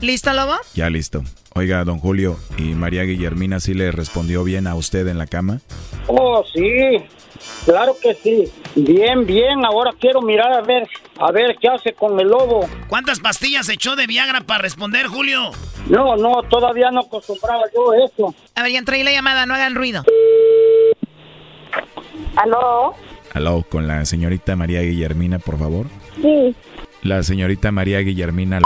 [0.00, 0.54] ¿Listo, Lobo?
[0.74, 1.22] Ya listo.
[1.54, 5.60] Oiga, don Julio, ¿y María Guillermina sí le respondió bien a usted en la cama?
[6.06, 7.04] Oh, sí.
[7.66, 8.50] Claro que sí.
[8.76, 9.64] Bien, bien.
[9.64, 10.88] Ahora quiero mirar a ver,
[11.18, 12.66] a ver qué hace con el lobo.
[12.88, 15.50] ¿Cuántas pastillas echó de Viagra para responder, Julio?
[15.86, 18.34] No, no, todavía no acostumbraba yo eso.
[18.54, 20.02] A ver, ya entré la llamada, no hagan ruido.
[22.36, 22.94] ¿Aló?
[23.32, 25.86] Aló, con la señorita María Guillermina, por favor.
[26.20, 26.54] Sí.
[27.02, 28.60] La señorita María Guillermina.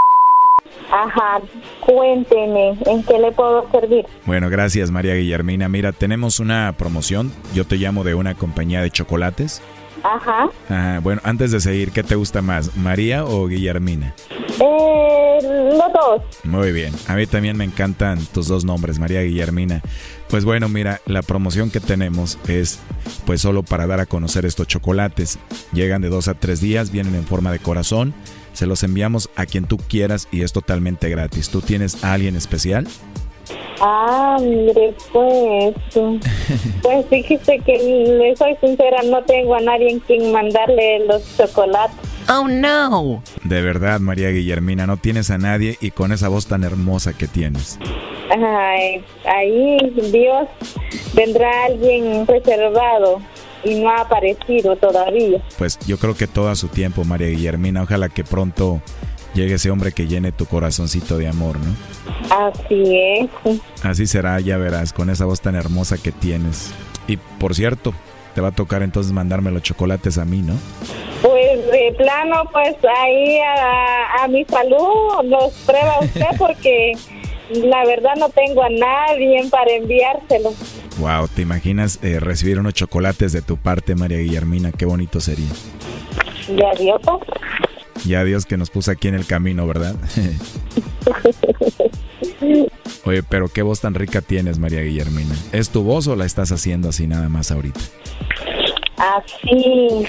[0.90, 1.40] Ajá,
[1.80, 4.06] cuénteme, ¿en qué le puedo servir?
[4.26, 5.68] Bueno, gracias María Guillermina.
[5.68, 7.32] Mira, tenemos una promoción.
[7.54, 9.60] Yo te llamo de una compañía de chocolates.
[10.02, 10.50] Ajá.
[10.68, 14.14] Ah, bueno, antes de seguir, ¿qué te gusta más, María o Guillermina?
[14.60, 16.22] Eh, los dos.
[16.44, 16.92] Muy bien.
[17.08, 19.80] A mí también me encantan tus dos nombres, María Guillermina.
[20.34, 22.80] Pues bueno, mira, la promoción que tenemos es
[23.24, 25.38] pues solo para dar a conocer estos chocolates.
[25.72, 28.12] Llegan de dos a tres días, vienen en forma de corazón
[28.54, 31.50] se los enviamos a quien tú quieras y es totalmente gratis.
[31.50, 32.86] ¿Tú tienes a alguien especial?
[33.80, 35.74] Ah, mire, pues,
[36.82, 37.78] pues fíjese que
[38.18, 41.96] le soy sincera, no tengo a nadie en quien mandarle los chocolates.
[42.28, 43.22] Oh, no.
[43.42, 47.26] De verdad, María Guillermina, no tienes a nadie y con esa voz tan hermosa que
[47.26, 47.78] tienes.
[48.30, 49.76] Ay, ahí
[50.10, 50.48] Dios
[51.12, 53.20] vendrá alguien reservado
[53.62, 55.42] y no ha aparecido todavía.
[55.58, 57.82] Pues yo creo que todo a su tiempo, María Guillermina.
[57.82, 58.80] Ojalá que pronto
[59.34, 61.74] llegue ese hombre que llene tu corazoncito de amor, ¿no?
[62.30, 63.30] Así es.
[63.82, 66.72] Así será, ya verás, con esa voz tan hermosa que tienes.
[67.06, 67.92] Y por cierto,
[68.34, 70.54] te va a tocar entonces mandarme los chocolates a mí, ¿no?
[71.22, 76.92] Pues de plano, pues ahí a, a mi salud los prueba usted porque
[77.50, 80.52] la verdad no tengo a nadie para enviárselo.
[80.98, 84.72] Wow, ¿te imaginas eh, recibir unos chocolates de tu parte, María Guillermina?
[84.72, 85.50] Qué bonito sería.
[86.48, 87.00] Ya Dios.
[88.04, 89.94] Ya Dios que nos puso aquí en el camino, ¿verdad?
[93.04, 95.34] Oye, pero qué voz tan rica tienes, María Guillermina.
[95.52, 97.80] ¿Es tu voz o la estás haciendo así nada más ahorita?
[98.96, 100.06] Así.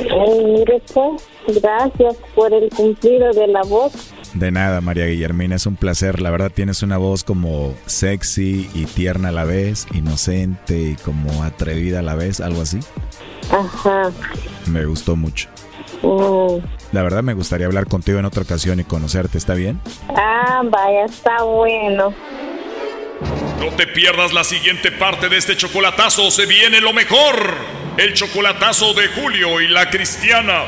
[0.00, 1.22] mire, pues,
[1.62, 4.12] gracias por el cumplido de la voz.
[4.34, 6.20] De nada, María Guillermina, es un placer.
[6.20, 11.42] La verdad tienes una voz como sexy y tierna a la vez, inocente y como
[11.42, 12.78] atrevida a la vez, algo así.
[13.50, 14.10] Ajá.
[14.66, 15.48] Me gustó mucho.
[16.02, 16.58] Mm.
[16.92, 19.80] La verdad me gustaría hablar contigo en otra ocasión y conocerte, ¿está bien?
[20.08, 22.14] Ah, vaya, está bueno.
[23.60, 27.36] No te pierdas la siguiente parte de este chocolatazo, se viene lo mejor.
[27.96, 30.62] El chocolatazo de Julio y la cristiana.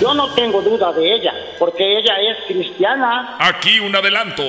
[0.00, 3.36] Yo no tengo duda de ella, porque ella es cristiana.
[3.38, 4.42] Aquí un adelanto.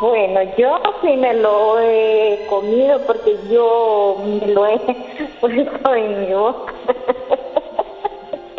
[0.00, 4.78] Bueno, yo sí me lo he comido porque yo me lo he
[5.40, 6.72] puesto en mi boca.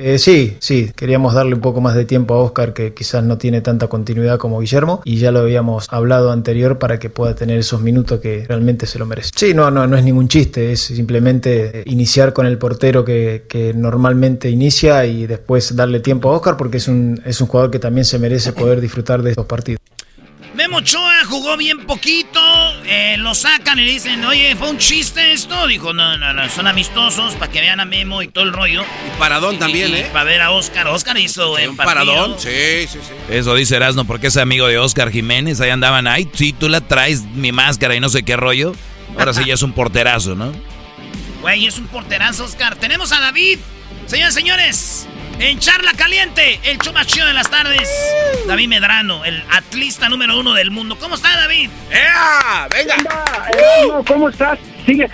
[0.00, 3.36] Eh, sí, sí, queríamos darle un poco más de tiempo a Oscar, que quizás no
[3.36, 7.58] tiene tanta continuidad como Guillermo, y ya lo habíamos hablado anterior para que pueda tener
[7.58, 9.32] esos minutos que realmente se lo merece.
[9.34, 13.74] Sí, no, no, no es ningún chiste, es simplemente iniciar con el portero que, que
[13.74, 17.80] normalmente inicia y después darle tiempo a Oscar, porque es un, es un jugador que
[17.80, 19.80] también se merece poder disfrutar de estos partidos.
[20.58, 22.40] Memo Ochoa jugó bien poquito,
[22.84, 25.68] eh, lo sacan y le dicen, oye, ¿fue un chiste esto?
[25.68, 28.82] Dijo, no, no, no, son amistosos para que vean a Memo y todo el rollo.
[28.82, 30.10] Y Paradón también, ¿eh?
[30.12, 30.88] Para ver a Oscar.
[30.88, 33.14] Oscar hizo en un Paradón, sí, sí, sí.
[33.30, 35.60] Eso dice Erasmo, porque es amigo de Oscar Jiménez.
[35.60, 38.72] Ahí andaban, ay, sí, tú la traes mi máscara y no sé qué rollo.
[39.16, 40.52] Ahora sí ya es un porterazo, ¿no?
[41.40, 42.74] Güey, es un porterazo, Oscar.
[42.74, 43.60] Tenemos a David.
[44.06, 45.06] Señores, señores,
[45.40, 47.88] en Charla Caliente, el show más chido de las tardes.
[48.46, 50.96] David Medrano, el atlista número uno del mundo.
[50.98, 51.70] ¿Cómo está, David?
[51.90, 52.68] ¡Ea!
[52.70, 52.96] ¡Venga!
[53.52, 54.58] Erasmo, ¿Cómo estás?
[54.86, 55.08] Sigue.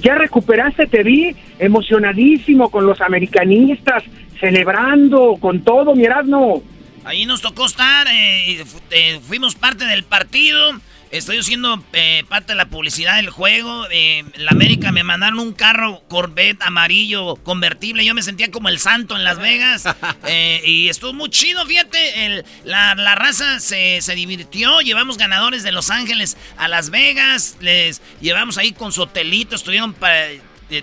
[0.00, 4.02] Ya recuperaste, te vi emocionadísimo con los americanistas,
[4.38, 6.62] celebrando con todo, mi Erasmo.
[7.04, 10.72] Ahí nos tocó estar, eh, eh, fuimos parte del partido.
[11.10, 13.86] Estoy haciendo eh, parte de la publicidad del juego.
[13.90, 18.04] Eh, la América me mandaron un carro Corvette amarillo convertible.
[18.04, 19.84] Yo me sentía como el santo en Las Vegas.
[20.26, 22.26] Eh, y estuvo muy chido, fíjate.
[22.26, 24.80] El, la, la, raza se, se, divirtió.
[24.80, 27.56] Llevamos ganadores de Los Ángeles a Las Vegas.
[27.60, 29.56] Les llevamos ahí con su hotelito.
[29.56, 30.28] Estuvieron para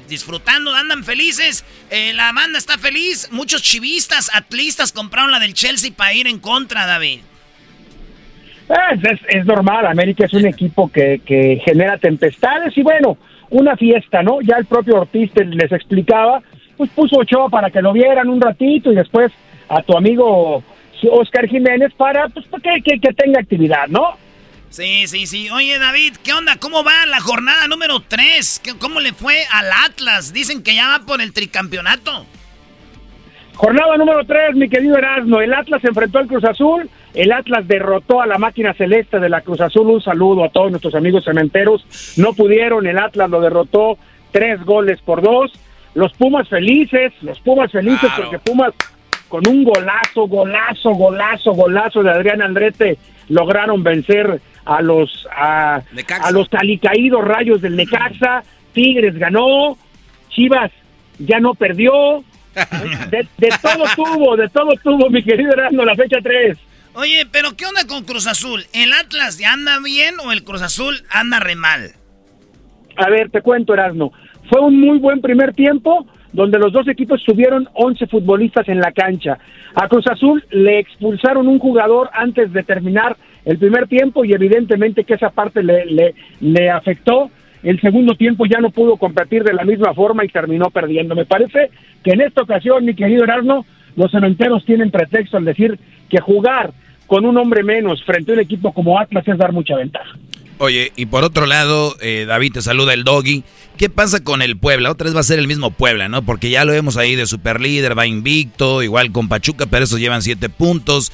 [0.07, 1.63] disfrutando, andan felices.
[1.89, 3.29] Eh, la banda está feliz.
[3.31, 7.21] Muchos chivistas, atlistas compraron la del Chelsea para ir en contra, David.
[8.69, 13.17] Es, es, normal, América es un equipo que, que, genera tempestades y bueno,
[13.49, 14.41] una fiesta, ¿no?
[14.41, 16.41] Ya el propio Ortiz les explicaba,
[16.75, 19.31] pues puso Ochoa para que lo vieran un ratito y después
[19.69, 20.63] a tu amigo
[21.11, 24.17] Oscar Jiménez para pues, que, que, que tenga actividad, ¿no?
[24.69, 25.49] Sí, sí, sí.
[25.49, 26.57] Oye, David, ¿qué onda?
[26.57, 28.61] ¿Cómo va la jornada número 3?
[28.79, 30.33] ¿Cómo le fue al Atlas?
[30.33, 32.25] Dicen que ya va por el tricampeonato.
[33.55, 35.39] Jornada número 3, mi querido Erasmo.
[35.39, 36.89] El Atlas enfrentó al Cruz Azul.
[37.17, 39.89] El Atlas derrotó a la máquina celeste de la Cruz Azul.
[39.89, 41.83] Un saludo a todos nuestros amigos cementeros.
[42.15, 42.85] No pudieron.
[42.85, 43.97] El Atlas lo derrotó
[44.31, 45.51] tres goles por dos.
[45.95, 47.11] Los Pumas felices.
[47.23, 48.21] Los Pumas felices claro.
[48.21, 48.71] porque Pumas
[49.29, 52.99] con un golazo, golazo, golazo, golazo de Adrián Andrete
[53.29, 55.81] lograron vencer a los a,
[56.21, 58.43] a los calicaídos rayos del Necaxa.
[58.73, 59.75] Tigres ganó.
[60.29, 60.71] Chivas
[61.17, 62.23] ya no perdió.
[63.11, 66.57] De, de, todo tuvo, de todo tuvo, mi querido Erasmo, la fecha 3.
[66.99, 68.63] Oye, pero ¿qué onda con Cruz Azul?
[68.73, 71.91] ¿El Atlas ya anda bien o el Cruz Azul anda re mal?
[72.95, 74.11] A ver, te cuento, Erasmo.
[74.49, 78.91] Fue un muy buen primer tiempo donde los dos equipos tuvieron 11 futbolistas en la
[78.93, 79.37] cancha.
[79.75, 83.15] A Cruz Azul le expulsaron un jugador antes de terminar
[83.45, 87.29] el primer tiempo y evidentemente que esa parte le, le, le afectó
[87.61, 91.13] el segundo tiempo ya no pudo competir de la misma forma y terminó perdiendo.
[91.13, 91.69] Me parece
[92.03, 95.77] que en esta ocasión, mi querido Erasmo, los cementeros tienen pretexto al decir
[96.09, 96.73] que jugar
[97.07, 100.17] con un hombre menos frente a un equipo como Atlas es dar mucha ventaja.
[100.59, 103.43] Oye, y por otro lado, eh, David te saluda el doggy.
[103.77, 104.91] ¿Qué pasa con el Puebla?
[104.91, 106.23] Otra vez va a ser el mismo Puebla, ¿no?
[106.23, 110.23] Porque ya lo vemos ahí de superlíder, va invicto, igual con Pachuca, pero esos llevan
[110.23, 111.11] siete puntos.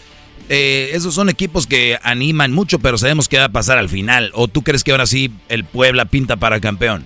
[0.49, 4.32] Eh, esos son equipos que animan mucho, pero sabemos qué va a pasar al final.
[4.34, 7.03] ¿O tú crees que ahora sí el Puebla pinta para campeón?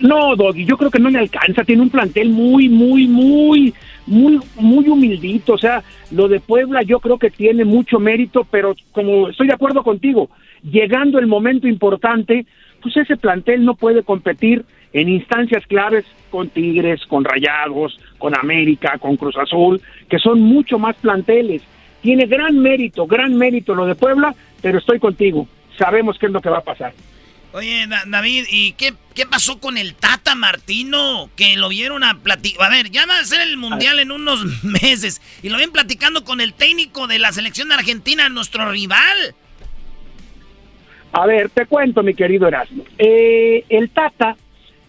[0.00, 1.64] No, Doggy, yo creo que no le alcanza.
[1.64, 3.74] Tiene un plantel muy, muy, muy,
[4.06, 5.54] muy, muy humildito.
[5.54, 9.54] O sea, lo de Puebla yo creo que tiene mucho mérito, pero como estoy de
[9.54, 10.30] acuerdo contigo,
[10.62, 12.46] llegando el momento importante,
[12.82, 18.96] pues ese plantel no puede competir en instancias claves con Tigres, con Rayados, con América,
[18.98, 21.62] con Cruz Azul, que son mucho más planteles.
[22.00, 25.48] Tiene gran mérito, gran mérito lo de Puebla, pero estoy contigo.
[25.78, 26.92] Sabemos qué es lo que va a pasar.
[27.54, 31.30] Oye, David, ¿y qué, qué pasó con el Tata Martino?
[31.36, 32.66] Que lo vieron a platicar.
[32.66, 35.22] A ver, ya va a ser el Mundial en unos meses.
[35.40, 39.36] Y lo ven platicando con el técnico de la selección de Argentina, nuestro rival.
[41.12, 42.82] A ver, te cuento, mi querido Erasmo.
[42.98, 44.36] Eh, el Tata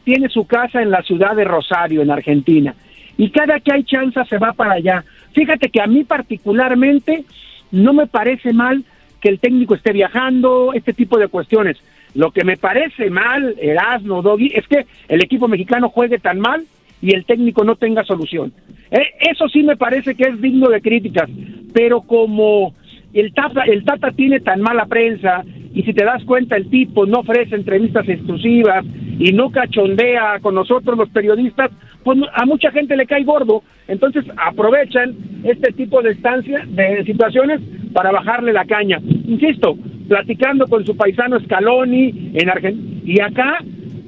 [0.04, 2.74] tiene su casa en la ciudad de Rosario, en Argentina.
[3.16, 5.06] Y cada que hay chance se va para allá.
[5.36, 7.26] Fíjate que a mí particularmente
[7.70, 8.84] no me parece mal
[9.22, 11.78] que el técnico esté viajando, este tipo de cuestiones.
[12.16, 16.64] Lo que me parece mal, Erasmo, Doggy, es que el equipo mexicano juegue tan mal
[17.02, 18.54] y el técnico no tenga solución.
[18.90, 21.30] Eh, eso sí me parece que es digno de críticas,
[21.74, 22.74] pero como
[23.14, 25.44] el Tata, el Tata tiene tan mala prensa
[25.76, 28.86] y si te das cuenta el tipo no ofrece entrevistas exclusivas
[29.20, 31.70] y no cachondea con nosotros los periodistas,
[32.04, 37.60] pues a mucha gente le cae gordo, entonces aprovechan este tipo de estancia, de situaciones
[37.94, 39.00] para bajarle la caña.
[39.28, 39.78] Insisto,
[40.08, 43.60] platicando con su paisano Scaloni en Argentina y acá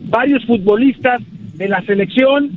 [0.09, 1.21] varios futbolistas
[1.55, 2.51] de la selección,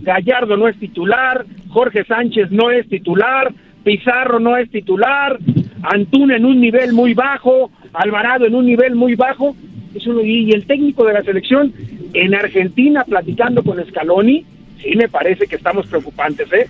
[0.00, 3.52] Gallardo no es titular, Jorge Sánchez no es titular,
[3.84, 5.38] Pizarro no es titular,
[5.82, 9.56] Antuna en un nivel muy bajo, Alvarado en un nivel muy bajo.
[9.94, 11.72] y el técnico de la selección
[12.12, 14.44] en Argentina platicando con Scaloni,
[14.82, 16.68] sí me parece que estamos preocupantes, ¿eh?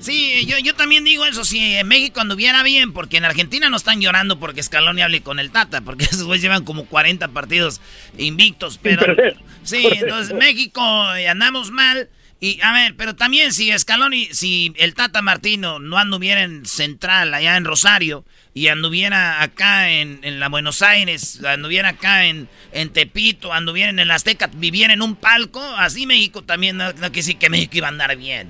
[0.00, 3.76] Sí, yo, yo también digo eso, si en México anduviera bien, porque en Argentina no
[3.76, 7.80] están llorando porque Scaloni hable con el Tata, porque esos güeyes llevan como 40 partidos
[8.16, 9.14] invictos, pero...
[9.62, 10.80] Sí, entonces México
[11.16, 12.08] eh, andamos mal,
[12.40, 17.34] y a ver, pero también si Scaloni, si el Tata Martino no anduviera en Central,
[17.34, 22.88] allá en Rosario, y anduviera acá en, en la Buenos Aires, anduviera acá en, en
[22.88, 27.36] Tepito, anduviera en el Azteca, viviera en un palco, así México también no, no decir
[27.36, 28.48] que México iba a andar bien.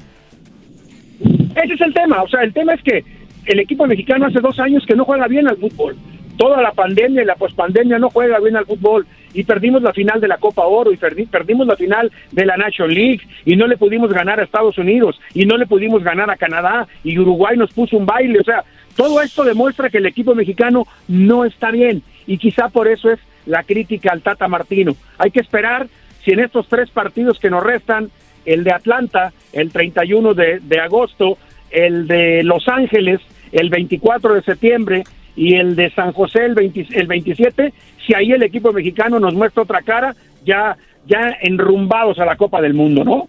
[1.21, 3.05] Ese es el tema, o sea, el tema es que
[3.47, 5.97] el equipo mexicano hace dos años que no juega bien al fútbol.
[6.39, 10.21] Toda la pandemia y la pospandemia no juega bien al fútbol y perdimos la final
[10.21, 13.77] de la Copa Oro y perdimos la final de la National League y no le
[13.77, 17.73] pudimos ganar a Estados Unidos y no le pudimos ganar a Canadá y Uruguay nos
[17.73, 18.65] puso un baile, o sea,
[18.97, 23.19] todo esto demuestra que el equipo mexicano no está bien y quizá por eso es
[23.47, 24.95] la crítica al Tata Martino.
[25.19, 25.87] Hay que esperar
[26.25, 28.11] si en estos tres partidos que nos restan
[28.45, 31.39] el de Atlanta el 31 de, de agosto,
[31.71, 33.21] el de Los Ángeles
[33.53, 35.05] el 24 de septiembre
[35.37, 37.73] y el de San José el, el 27,
[38.11, 40.77] si ahí el equipo mexicano nos muestra otra cara, ya,
[41.07, 43.29] ya enrumbados a la Copa del Mundo, ¿no?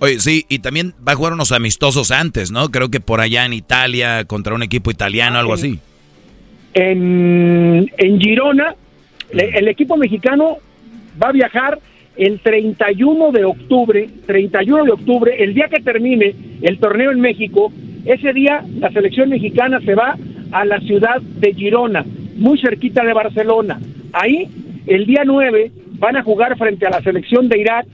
[0.00, 2.70] Oye, sí, y también va a jugar unos amistosos antes, ¿no?
[2.70, 5.78] Creo que por allá en Italia, contra un equipo italiano, algo así.
[6.74, 8.74] En, en Girona,
[9.30, 10.58] el equipo mexicano
[11.20, 11.78] va a viajar
[12.16, 17.72] el 31 de octubre, 31 de octubre, el día que termine el torneo en México,
[18.04, 20.16] ese día la selección mexicana se va
[20.52, 22.04] a la ciudad de Girona,
[22.36, 23.80] muy cerquita de Barcelona.
[24.12, 24.48] Ahí,
[24.86, 27.86] el día 9, van a jugar frente a la selección de Irak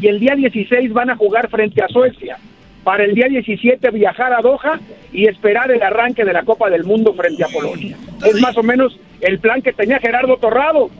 [0.00, 2.38] y el día 16 van a jugar frente a Suecia.
[2.84, 4.78] Para el día 17 viajar a Doha
[5.12, 7.96] y esperar el arranque de la Copa del Mundo frente a Polonia.
[8.24, 10.90] Es más o menos el plan que tenía Gerardo Torrado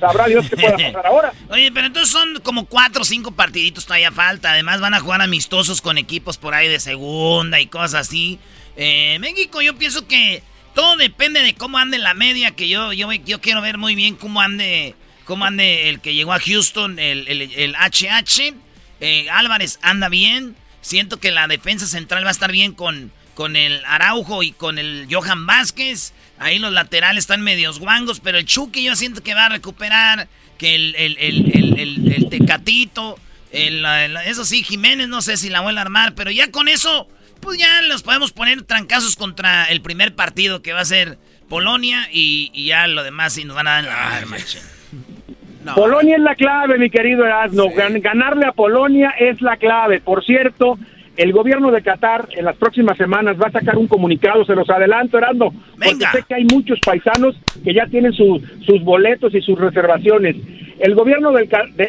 [0.00, 1.32] sabrá Dios qué pueda pasar ahora.
[1.50, 4.52] Oye, pero entonces son como cuatro o cinco partiditos todavía falta.
[4.52, 8.38] Además van a jugar amistosos con equipos por ahí de segunda y cosas así.
[8.76, 10.42] Eh, México, yo pienso que
[10.74, 14.16] todo depende de cómo ande la media, que yo, yo, yo quiero ver muy bien
[14.16, 14.94] cómo ande,
[15.24, 18.54] cómo ande el que llegó a Houston, el, el, HH.
[19.00, 20.56] Eh, Álvarez anda bien.
[20.82, 24.78] Siento que la defensa central va a estar bien con, con el Araujo y con
[24.78, 26.12] el Johan Vázquez.
[26.38, 30.28] Ahí los laterales están medios guangos, pero el Chucky yo siento que va a recuperar.
[30.56, 33.18] Que el, el, el, el Tecatito,
[33.52, 37.08] eso sí, Jiménez no sé si la vuelve a armar, pero ya con eso,
[37.40, 41.18] pues ya los podemos poner trancazos contra el primer partido que va a ser
[41.48, 46.78] Polonia y, ya lo demás sí nos van a dar la Polonia es la clave,
[46.78, 47.70] mi querido Erasmo.
[47.74, 50.00] Ganarle a Polonia es la clave.
[50.00, 50.78] Por cierto,
[51.16, 54.70] el gobierno de Qatar en las próximas semanas va a sacar un comunicado, se los
[54.70, 59.58] adelanto, Erasmo, porque sé que hay muchos paisanos que ya tienen sus boletos y sus
[59.58, 60.36] reservaciones.
[60.80, 61.46] El gobierno de,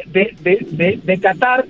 [0.08, 1.66] de, de, Qatar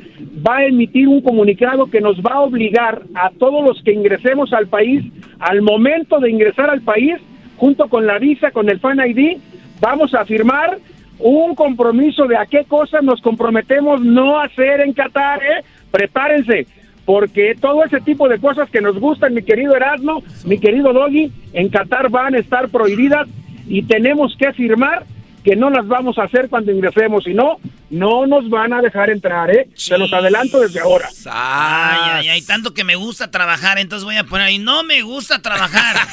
[0.46, 4.52] va a emitir un comunicado que nos va a obligar a todos los que ingresemos
[4.54, 5.04] al país,
[5.38, 7.18] al momento de ingresar al país,
[7.58, 9.38] junto con la visa, con el Fan ID,
[9.80, 10.80] vamos a firmar
[11.20, 15.64] un compromiso de a qué cosas nos comprometemos no hacer en Qatar, ¿eh?
[15.92, 16.66] Prepárense
[17.06, 21.32] porque todo ese tipo de cosas que nos gustan, mi querido Erasmo, mi querido Doggy,
[21.54, 23.28] en Qatar van a estar prohibidas
[23.68, 25.04] y tenemos que firmar
[25.44, 27.58] que no las vamos a hacer cuando ingresemos, si no,
[27.90, 29.70] no nos van a dejar entrar, ¿eh?
[29.76, 31.10] Se los adelanto desde ahora.
[31.26, 35.02] Ay, ay, ay, tanto que me gusta trabajar, entonces voy a poner ahí, no me
[35.02, 35.96] gusta trabajar.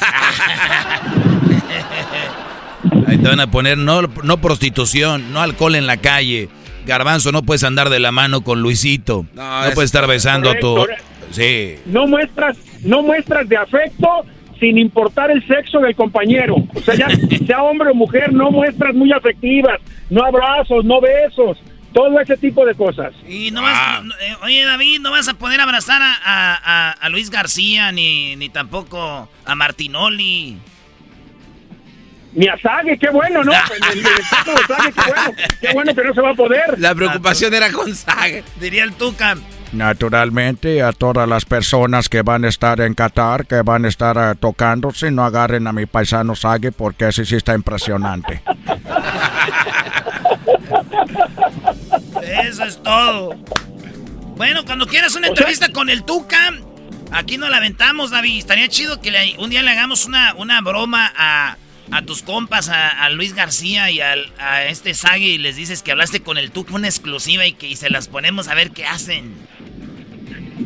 [3.07, 6.49] ahí te van a poner, no, no prostitución, no alcohol en la calle,
[6.87, 9.27] Garbanzo, no puedes andar de la mano con Luisito.
[9.35, 10.87] No, puedes estar besando a tu...
[11.31, 11.75] Sí.
[11.85, 14.25] No muestras, no muestras de afecto
[14.59, 16.57] sin importar el sexo del compañero.
[16.75, 17.09] O sea, ya
[17.47, 19.81] sea hombre o mujer, no muestras muy afectivas,
[20.11, 21.59] no abrazos, no besos,
[21.93, 23.15] todo ese tipo de cosas.
[23.27, 24.03] Y no vas, ah.
[24.21, 29.29] eh, oye David, no vas a poder abrazar a, a Luis García ni, ni tampoco
[29.45, 30.59] a Martinoli.
[32.35, 33.53] Ni a Sague, qué bueno, ¿no?
[33.93, 35.33] el, Sague, qué bueno.
[35.61, 36.79] Qué bueno que no se va a poder.
[36.79, 38.45] La preocupación era con Sague.
[38.61, 39.43] Diría el Tucan.
[39.73, 44.17] Naturalmente, a todas las personas que van a estar en Qatar, que van a estar
[44.17, 48.43] uh, tocándose, no agarren a mi paisano Sague porque ese sí está impresionante.
[52.23, 53.37] Eso es todo.
[54.37, 56.65] Bueno, cuando quieras una entrevista con el Tucan,
[57.13, 58.39] aquí nos la aventamos, David.
[58.39, 61.57] Estaría chido que un día le hagamos una, una broma a
[61.91, 65.93] a tus compas, a, Luis García y al, a este Sagi y les dices que
[65.93, 69.35] hablaste con el Tuca una exclusiva y que se las ponemos a ver qué hacen.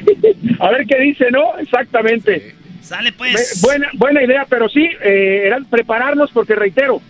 [0.60, 1.59] A ver qué dice, ¿no?
[1.59, 2.55] Exactamente.
[2.81, 3.60] Sale pues.
[3.62, 7.01] Buena, buena idea, pero sí, eh, era prepararnos porque reitero,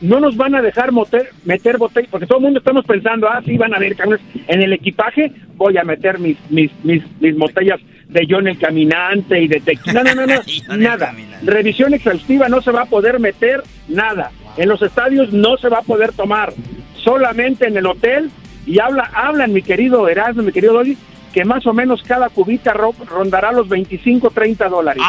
[0.00, 3.40] no nos van a dejar meter, meter botellas, porque todo el mundo estamos pensando, ah,
[3.44, 4.24] sí, van a haber camiones.
[4.46, 9.40] En el equipaje voy a meter mis, mis, mis, mis botellas de John el Caminante
[9.40, 10.04] y de tequila.
[10.04, 10.34] No, no, no,
[10.68, 11.14] no nada.
[11.42, 14.30] Revisión exhaustiva no se va a poder meter nada.
[14.56, 16.52] En los estadios no se va a poder tomar.
[16.96, 18.30] Solamente en el hotel.
[18.66, 20.96] Y habla, hablan, mi querido Erasmo, mi querido Doggy,
[21.36, 25.02] que más o menos cada cubita rondará los 25, 30 dólares.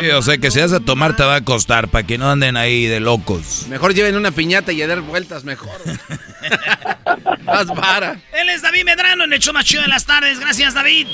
[0.00, 2.28] Sí, o sea que si vas a tomar te va a costar para que no
[2.28, 3.64] anden ahí de locos.
[3.68, 5.70] Mejor lleven una piñata y a dar vueltas mejor.
[7.44, 8.16] más vara.
[8.32, 10.40] Él es David Medrano en el show más chido de las tardes.
[10.40, 11.06] Gracias, David.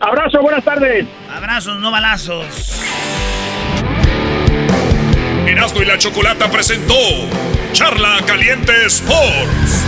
[0.00, 1.06] Abrazo, buenas tardes.
[1.30, 2.46] Abrazos, no balazos.
[5.46, 6.94] Erasmo y la Chocolata presentó
[7.74, 9.87] Charla Caliente Sports.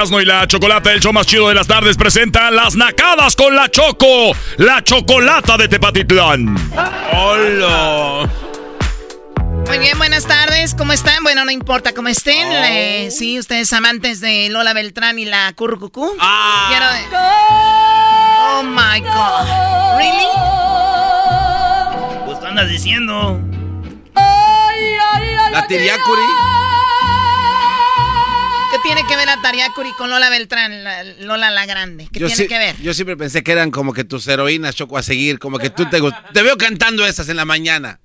[0.00, 3.54] Erasmo y la Chocolata, el show más chido de las tardes, presenta Las Nacadas con
[3.54, 6.56] la Choco, la Chocolata de Tepatitlán.
[7.12, 8.26] ¡Hola!
[9.66, 10.74] Muy bien, buenas tardes.
[10.74, 11.22] ¿Cómo están?
[11.22, 12.48] Bueno, no importa cómo estén.
[12.48, 12.64] Oh.
[12.64, 16.16] Eh, sí, ustedes amantes de Lola Beltrán y la Currucucú.
[16.18, 16.68] Ah.
[16.70, 16.86] Quiero
[18.38, 19.98] Oh my God.
[19.98, 20.24] ¿Really?
[22.24, 23.38] Pues andas diciendo.
[25.52, 26.49] La Tiriacuri.
[28.70, 32.08] ¿Qué tiene que ver la Tariacuri con Lola Beltrán, la- Lola la Grande?
[32.12, 32.76] ¿Qué Yo, tiene que ver?
[32.80, 35.38] yo siempre pensé que eran como que tus heroínas, Choco, a seguir.
[35.38, 36.00] Como que tú te
[36.32, 38.00] Te veo cantando esas en la mañana.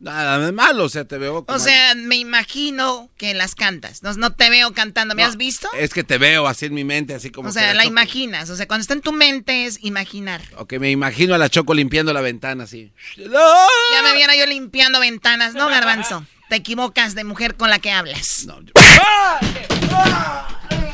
[0.00, 1.36] Nada de malo, o sea, te veo.
[1.38, 4.02] O como- sea, me imagino que las cantas.
[4.02, 5.14] No, no te veo cantando.
[5.14, 5.68] ¿Me No, has visto?
[5.78, 7.48] Es que te veo así en mi mente, así como.
[7.48, 8.50] O sea, la imaginas.
[8.50, 10.42] O sea, cuando está en tu mente es imaginar.
[10.56, 12.92] O que me imagino a la Choco limpiando la ventana así.
[13.16, 15.54] Ya me viera yo limpiando ventanas.
[15.54, 16.26] No, Garbanzo.
[16.52, 18.46] Te equivocas de mujer con la que hablas.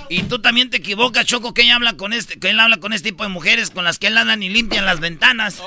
[0.08, 2.92] Y tú también te equivocas, Choco, que ella habla con este, que él habla con
[2.92, 5.60] este tipo de mujeres con las que él anda y limpian las ventanas.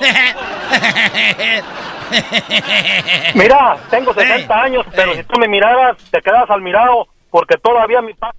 [3.34, 8.00] Mira, tengo 60 años, pero si tú me miraras, te quedas al mirado, porque todavía
[8.00, 8.38] mi padre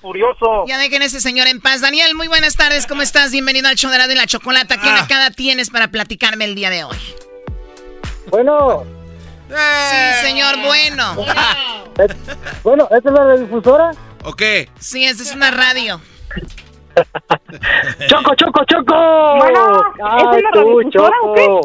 [0.00, 0.64] furioso.
[0.66, 1.82] Ya dejen a ese señor en paz.
[1.82, 2.86] Daniel, muy buenas tardes.
[2.86, 3.30] ¿Cómo estás?
[3.30, 4.80] Bienvenido al show de la y la chocolata.
[4.80, 6.96] ¿Qué nacada tienes para platicarme el día de hoy?
[8.30, 8.86] Bueno,
[9.56, 11.14] Sí, señor, bueno.
[12.64, 13.90] bueno, ¿esta es la radiodifusora?
[14.24, 14.68] ¿O qué?
[14.78, 16.00] Sí, esta es una radio.
[18.08, 19.36] ¡Choco, choco, choco!
[19.36, 21.60] Bueno, Ay, ¿es una tú, radiodifusora o qué?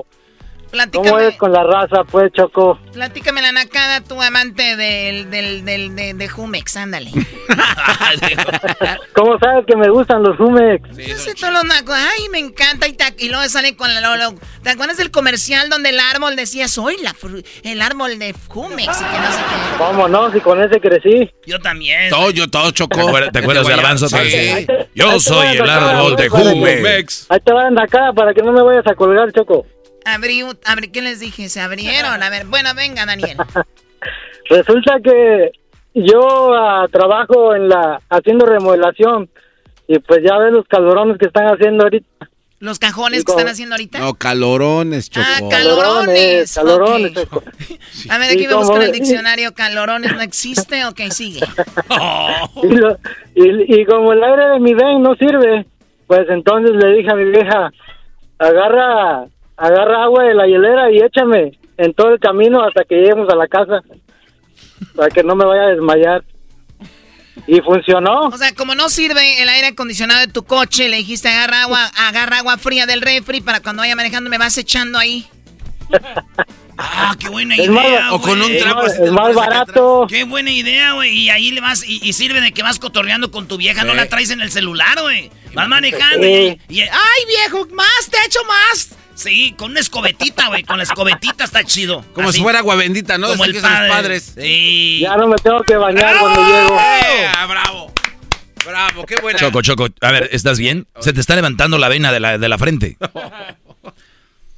[0.71, 1.09] Platícame.
[1.09, 2.79] ¿Cómo es con la raza, pues, Choco?
[2.93, 7.11] Platícame la nacada, tu amante del, del, del, de, de Jumex, ándale.
[9.13, 10.95] ¿Cómo sabes que me gustan los Humex?
[10.97, 12.87] Yo sé todos los nacos, ay, me encanta.
[12.87, 14.01] Y, ta- y luego sale con la...
[14.01, 18.19] lo- lo- ¿Te acuerdas del comercial donde el árbol decía, soy la, fru- el árbol
[18.19, 19.01] de Jumex?
[19.01, 19.77] Y que no sé qué.
[19.77, 20.31] ¿Cómo no?
[20.31, 21.31] Si con ese crecí.
[21.45, 22.09] Yo también.
[22.09, 23.11] Todo, yo todo Choco.
[23.31, 24.09] ¿Te acuerdas- de Garbanzo?
[24.09, 24.17] Sí.
[24.29, 24.67] Sí.
[24.93, 27.27] Yo soy el árbol de Jumex.
[27.29, 29.65] Ahí te van acá para que no me vayas a colgar, Choco.
[30.07, 31.49] Abrí, abrí, ¿qué les dije?
[31.49, 32.21] Se abrieron.
[32.23, 33.37] A ver, bueno, venga, Daniel.
[34.49, 35.51] Resulta que
[35.93, 39.29] yo ah, trabajo en la haciendo remodelación
[39.87, 42.07] y pues ya ves los calorones que están haciendo ahorita.
[42.59, 43.99] Los cajones Sí, que están haciendo ahorita.
[43.99, 45.27] No, calorones, Choco.
[45.29, 46.53] Ah, calorones.
[46.55, 47.11] calorones.
[47.11, 47.17] ok.
[47.23, 47.43] Choco.
[48.09, 49.53] A ver, Sí, aquí me busco en el diccionario.
[49.53, 50.85] Calorones no existe.
[50.85, 51.41] Ok, sigue.
[52.63, 52.97] Y, lo-
[53.35, 55.65] y- y como el aire de mi ven no sirve,
[56.07, 57.71] pues entonces le dije a mi vieja,
[58.39, 59.25] agarra,
[59.57, 63.35] agarra agua de la hielera y échame en todo el camino hasta que lleguemos a
[63.35, 63.81] la casa,
[64.95, 66.23] para que no me vaya a desmayar.
[67.45, 68.21] Y funcionó.
[68.27, 71.85] O sea, como no sirve el aire acondicionado de tu coche, le dijiste agarra agua,
[71.95, 75.25] agarra agua fría del refri para cuando vaya manejando me vas echando ahí.
[76.79, 77.71] Ah, qué buena Es idea.
[77.71, 80.05] más- O con un trapo Es más barato.
[80.07, 81.09] Qué buena idea, güey.
[81.11, 83.95] Y ahí le vas, y, y sirve de que vas cotorreando con tu vieja, no
[83.95, 85.31] la traes en el celular, güey.
[85.55, 86.59] Vas manejando Sí.
[86.69, 87.65] y, y- ¡Ay, viejo!
[87.73, 88.09] ¡Más!
[88.11, 88.95] ¡Te echo más!
[89.17, 90.63] Sí, con una escobetita, güey.
[90.63, 92.05] Con la escobetita está chido.
[92.13, 93.27] Como Así, si fuera agua bendita, ¿no?
[93.27, 93.91] Como Así el que son los padre.
[93.93, 94.33] padres.
[94.37, 94.99] Sí.
[95.01, 96.79] Ya no me tengo que bañar cuando llego.
[96.79, 97.27] ¡Eh!
[97.49, 97.91] ¡Bravo!
[98.65, 99.05] ¡Bravo!
[99.07, 99.39] ¡Qué buena!
[99.39, 100.85] Choco, Choco, a ver, ¿estás bien?
[100.99, 102.97] Se te está levantando la vena de la, de la frente.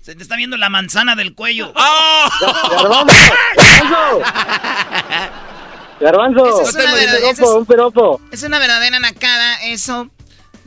[0.02, 1.72] Se te está viendo la manzana del cuello.
[1.72, 3.27] Garbanzo,
[3.60, 4.22] Garbanzo,
[5.99, 8.19] Garbanzo, Esa es es- piropo.
[8.31, 10.10] Es una verdadera nacada eso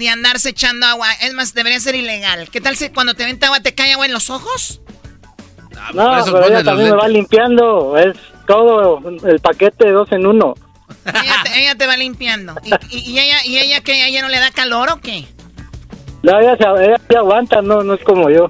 [0.03, 1.09] de andarse echando agua.
[1.21, 2.49] Es más, debería ser ilegal.
[2.51, 4.81] ¿Qué tal si cuando te venta agua te cae agua en los ojos?
[5.95, 7.97] No, por eso pero ella también me va limpiando.
[7.97, 8.17] Es
[8.47, 10.55] todo el paquete de dos en uno.
[11.07, 12.55] Ella te, ella te va limpiando.
[12.63, 15.27] ¿Y, y- y ella, y ella que ella no le da calor o qué?
[16.23, 18.47] No, ella se, ella se aguanta, no, no es como yo.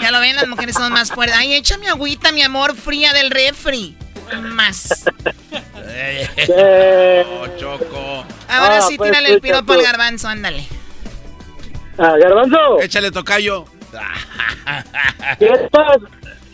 [0.00, 1.36] Ya lo ven, las mujeres son más fuertes.
[1.38, 3.96] Ay, échame agüita, mi amor, fría del refri.
[4.42, 5.04] Más.
[7.26, 8.24] Oh, Choco.
[8.48, 10.66] Ahora Ah, sí, pues, tírale el sí, piropo al garbanzo, ándale.
[11.98, 12.80] Ah, garbanzo.
[12.80, 13.64] Échale tocayo.
[15.38, 15.98] Jetas,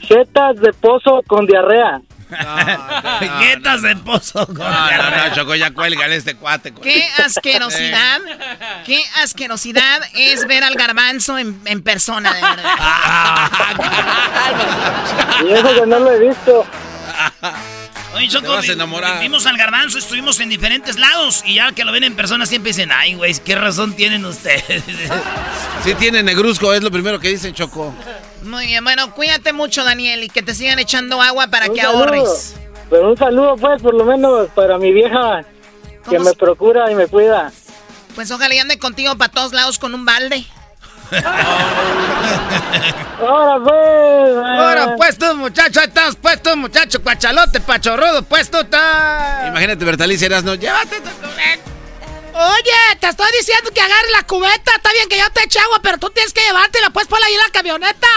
[0.01, 2.01] jetas de pozo con diarrea.
[3.41, 6.73] Jetas de pozo con No, no, no, Choco, ya cuélgale este cuate.
[6.75, 8.21] Qué asquerosidad,
[8.87, 12.65] qué asquerosidad es ver al garbanzo en, en persona, de verdad.
[15.45, 16.65] Y eso que no lo he visto.
[18.15, 18.55] Oye, Choco,
[19.21, 22.71] vimos al garbanzo, estuvimos en diferentes lados y ya que lo ven en persona siempre
[22.71, 24.83] dicen, ay, güey, ¿qué razón tienen ustedes?
[25.83, 27.93] Sí tiene negruzco, es lo primero que dicen, Choco.
[28.43, 31.81] Muy bien, bueno, cuídate mucho, Daniel, y que te sigan echando agua para Un que
[31.81, 31.99] saludo.
[32.05, 32.55] ahorres.
[32.91, 35.41] Pero un saludo, pues, por lo menos para mi vieja
[36.09, 37.51] que ¿Cómo me procura y me cuida.
[38.15, 40.45] Pues ojalá y ande contigo para todos lados con un balde.
[43.21, 44.37] Ahora, pues.
[44.37, 49.49] Ahora, pues tú, muchacho, ahí estás, pues tú, muchacho, cuachalote, pachorrudo, pues tú estás.
[49.49, 51.11] Imagínate, Bertalicia Erasno, llévate tu
[52.35, 54.73] Oye, te estoy diciendo que agarres la cubeta.
[54.75, 57.35] Está bien que yo te eche agua, pero tú tienes que llevártela, pues, por ahí
[57.35, 58.09] en la camioneta.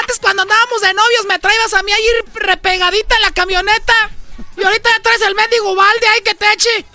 [0.00, 4.10] Antes, cuando andábamos de novios, me traías a mí ahí repegadita en la camioneta.
[4.56, 6.86] Y ahorita ya traes el mendigo balde ahí que te eche.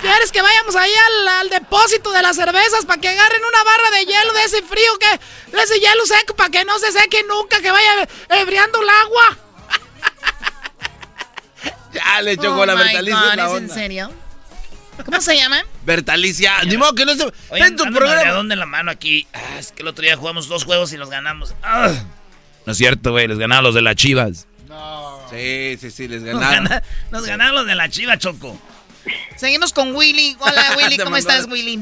[0.00, 3.90] ¿Quieres que vayamos ahí al, al depósito de las cervezas para que agarren una barra
[3.90, 5.56] de hielo de ese frío que.
[5.56, 9.38] de ese hielo seco para que no se seque nunca, que vaya ebriando el agua?
[11.94, 13.30] Ya le chocó Oh la Bertalicia.
[13.30, 14.10] Es la ¿es en serio?
[15.04, 15.64] ¿Cómo se llama?
[15.84, 17.24] Bertalicia, ni modo que no se.
[17.50, 18.40] Oye, en tu programa.
[18.40, 19.26] en la mano aquí.
[19.32, 21.54] Ah, es que el otro día jugamos dos juegos y los ganamos.
[21.62, 21.92] Ah.
[22.66, 24.46] No es cierto, güey, les ganaron los de las chivas.
[25.34, 26.64] Sí, sí, sí, les Nos, ganaron.
[26.64, 28.58] gana- nos ganaron los de la chiva, Choco.
[29.36, 30.36] Seguimos con Willy.
[30.40, 31.80] Hola, Willy, ¿cómo estás, Willy?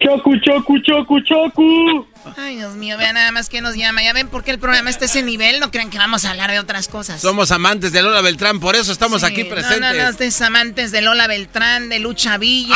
[0.00, 2.06] Chocu, chocu, chocu, chocu.
[2.36, 4.02] Ay, Dios mío, vean nada más que nos llama.
[4.02, 5.60] Ya ven por qué el programa está a ese nivel.
[5.60, 7.22] No crean que vamos a hablar de otras cosas.
[7.22, 9.80] Somos amantes de Lola Beltrán, por eso estamos Sí, aquí presentes.
[9.80, 12.74] No, no, no, ustedes amantes de Lola Beltrán, de Lucha Villa.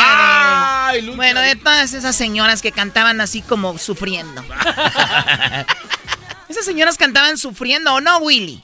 [0.86, 4.42] Ay, de- Lucha bueno, de todas esas señoras que cantaban así como sufriendo.
[6.48, 8.62] esas señoras cantaban sufriendo, ¿o no, Willy?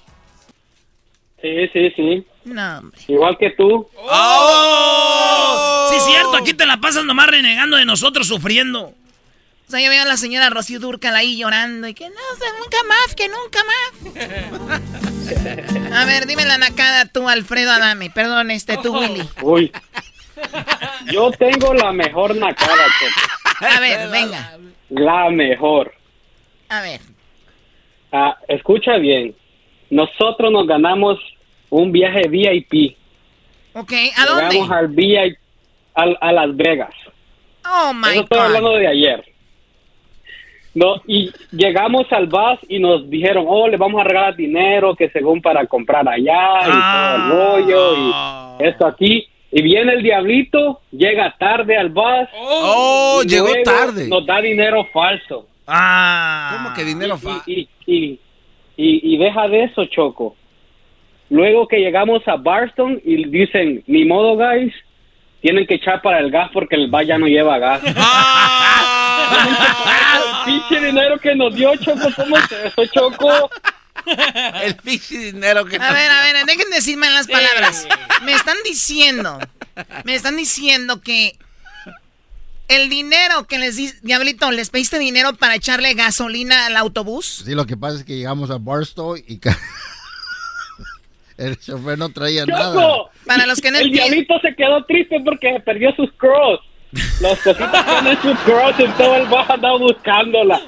[1.44, 2.26] Sí, sí, sí.
[2.46, 2.98] No, hombre.
[3.06, 3.86] Igual que tú.
[3.96, 5.90] ¡Oh!
[5.92, 8.84] Sí, cierto, aquí te la pasas nomás renegando de nosotros sufriendo.
[8.86, 12.36] O sea, yo veo a la señora Rocío Durcal ahí llorando y que no, o
[12.38, 13.92] sea, nunca más, que nunca más.
[16.00, 18.08] A ver, dime la nacada tú, Alfredo Adame.
[18.08, 19.28] Perdón, este, tú, Willy.
[19.42, 19.70] Uy.
[21.12, 23.66] Yo tengo la mejor nacada, Choco.
[23.66, 24.58] A ver, venga.
[24.88, 25.92] La mejor.
[26.70, 27.02] A ver.
[28.12, 29.36] Ah, escucha bien.
[29.90, 31.18] Nosotros nos ganamos
[31.80, 32.96] un viaje VIP.
[33.74, 34.54] Ok, ¿a dónde?
[34.54, 35.38] Llegamos al VIP
[35.94, 36.94] a, a Las Vegas.
[37.66, 38.46] Oh, my Eso estoy God.
[38.46, 39.24] hablando de ayer.
[40.74, 45.08] No, y llegamos al bus y nos dijeron, oh, le vamos a regalar dinero que
[45.10, 49.28] según para comprar allá y todo el rollo y esto aquí.
[49.52, 52.28] Y viene el diablito, llega tarde al bus.
[52.36, 54.08] Oh, y llegó tarde.
[54.08, 55.46] Nos da dinero falso.
[55.66, 56.56] Ah.
[56.56, 57.42] ¿Cómo que dinero fa?
[57.46, 58.18] Y, y,
[58.76, 60.34] y, y deja de eso, Choco.
[61.30, 64.74] Luego que llegamos a Barston y dicen, ni modo, guys,
[65.40, 67.82] tienen que echar para el gas porque el bar ya no lleva gas.
[67.84, 67.92] el
[70.44, 73.50] pinche dinero que nos dio, Choco, ¿cómo es eso, Choco?
[74.62, 77.86] El pinche dinero que A ver, a ver, dejen de decirme las palabras.
[78.22, 79.38] Me están diciendo,
[80.04, 81.38] me están diciendo que
[82.68, 87.42] el dinero que les di, Diablito, ¿les pediste dinero para echarle gasolina al autobús?
[87.44, 89.38] Sí, lo que pasa es que llegamos a Barstow y
[91.36, 92.74] el chofer no traía nada.
[92.74, 96.60] Choco, Para los que no el diablito se quedó triste porque se perdió sus cross.
[97.20, 100.60] Las cositas que en sus cross en todo el bar andaba buscándola.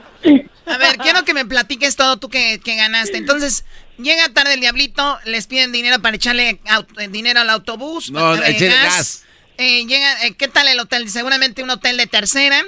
[0.66, 3.16] A ver, quiero que me platiques todo tú que, que ganaste.
[3.16, 3.64] Entonces,
[3.98, 6.60] llega tarde el Diablito, les piden dinero para echarle
[6.98, 8.10] eh, dinero al autobús.
[8.10, 9.24] No, eh, echarle gas.
[9.58, 11.08] Eh, llega, eh, ¿Qué tal el hotel?
[11.08, 12.60] Seguramente un hotel de tercera,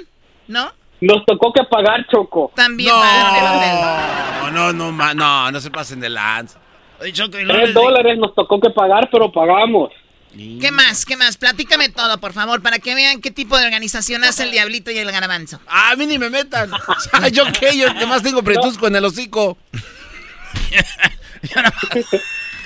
[0.47, 0.71] ¿no?
[1.01, 2.51] Nos tocó que pagar, Choco.
[2.55, 4.53] También No, pagaron el hotel.
[4.53, 6.59] no, no, no, no, no se pasen de lanza.
[6.99, 9.91] Tres dólares nos tocó que pagar, pero pagamos.
[10.31, 11.05] ¿Qué más?
[11.05, 11.37] ¿Qué más?
[11.37, 14.97] Platícame todo, por favor, para que vean qué tipo de organización hace el Diablito y
[14.99, 15.59] el Garbanzo.
[15.67, 16.69] A mí ni me metan.
[17.31, 17.75] ¿Yo qué?
[17.77, 19.57] Yo además tengo pretusco en el hocico.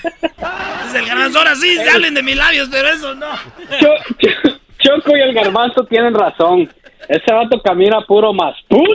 [0.04, 3.28] Es el garbanzo, ahora sí, hablen de mis labios, pero eso no.
[3.80, 6.70] Cho- Cho- Choco y el garbanzo tienen razón.
[7.08, 8.54] Ese vato camina puro más.
[8.68, 8.90] ¡Put!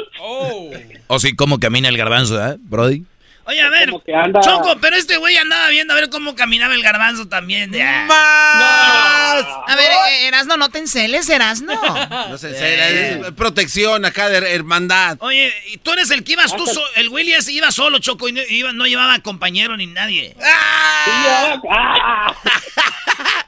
[1.06, 3.04] O sí, cómo camina el garbanzo, ¿eh, Brody?
[3.48, 6.82] Oye, a ver, anda- Choco, pero este güey andaba viendo a ver cómo caminaba el
[6.82, 7.72] garbanzo también.
[7.80, 8.04] ah.
[9.66, 11.72] A ver, eh, Erasno, no te enceles, Erasno.
[12.28, 15.16] No sé, es- es protección acá de hermandad.
[15.20, 18.28] Oye, y tú eres el que ibas tú, so- el Willy ese iba solo, Choco,
[18.28, 20.34] y no, iba- no llevaba compañero ni nadie.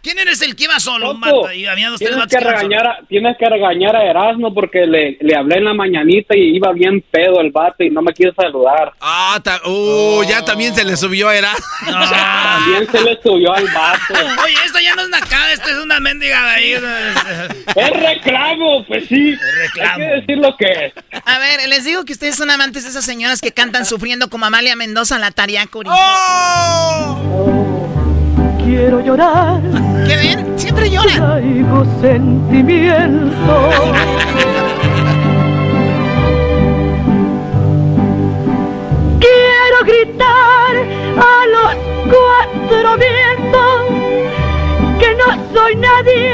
[0.02, 1.54] ¿Quién eres el que iba solo, Marta?
[1.54, 5.18] Y había dos, tres Tienes que, regañar a, tienes que regañar a Erasmo porque le,
[5.20, 8.32] le hablé en la mañanita y iba bien pedo el vato y no me quiso
[8.34, 8.92] saludar.
[9.00, 11.52] Ah, ta- uh, ya también se le subió a Era.
[11.86, 14.14] También se le subió al vato.
[14.44, 16.74] Oye, esto ya no es nacada, esto es una mendiga de ahí.
[17.76, 19.36] Es reclamo, pues sí.
[19.36, 19.92] reclamo.
[19.92, 20.92] Hay que decir lo que es.
[21.24, 24.46] A ver, les digo que ustedes son amantes de esas señoras que cantan sufriendo como
[24.46, 25.88] Amalia Mendoza, la Tariacuri.
[28.70, 29.60] Quiero llorar.
[30.06, 30.56] ¿Qué ven?
[30.56, 31.16] Siempre lloran.
[31.16, 33.34] Traigo sentimiento.
[39.18, 40.76] Quiero gritar
[41.18, 41.74] a los
[42.14, 43.80] cuatro vientos
[45.00, 46.32] que no soy nadie,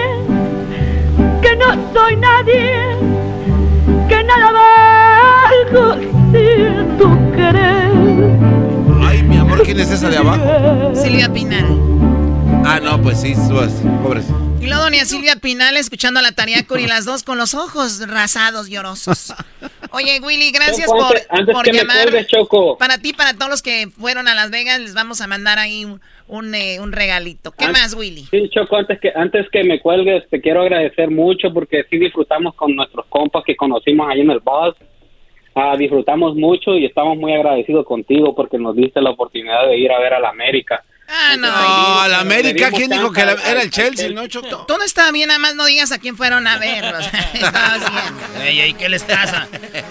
[1.40, 2.70] que no soy nadie,
[4.10, 4.52] que nada
[5.72, 5.94] valgo
[6.32, 7.92] sin tu querer.
[9.02, 10.94] Ay, mi amor, ¿quién es esa de abajo?
[10.94, 11.96] Silvia Pinal.
[12.68, 13.72] Ah, no, pues sí, subas,
[14.02, 14.26] pobres.
[14.60, 18.68] Y luego doña Silvia Pinal escuchando a la Tariacuri, las dos con los ojos rasados,
[18.68, 19.32] llorosos.
[19.92, 22.02] Oye, Willy, gracias Choco, por, antes- antes por que me llamar.
[22.02, 22.76] cuelgues, Choco.
[22.76, 25.84] Para ti, para todos los que fueron a Las Vegas, les vamos a mandar ahí
[25.84, 27.52] un, un, eh, un regalito.
[27.52, 28.26] ¿Qué An- más, Willy?
[28.30, 32.54] Sí, Choco, antes que, antes que me cuelgues, te quiero agradecer mucho porque sí disfrutamos
[32.56, 34.74] con nuestros compas que conocimos ahí en el bus.
[35.54, 39.92] Ah, disfrutamos mucho y estamos muy agradecidos contigo porque nos diste la oportunidad de ir
[39.92, 40.82] a ver a la América.
[41.08, 41.48] Ah, no.
[42.02, 44.66] No, la América, ¿quién dijo que la- era el Chelsea, no, Choco?
[44.66, 46.84] Todo está bien, nada más no digas a quién fueron a ver.
[46.84, 48.42] o sea, estabas bien.
[48.46, 49.46] Ey, ey, ¿qué les pasa?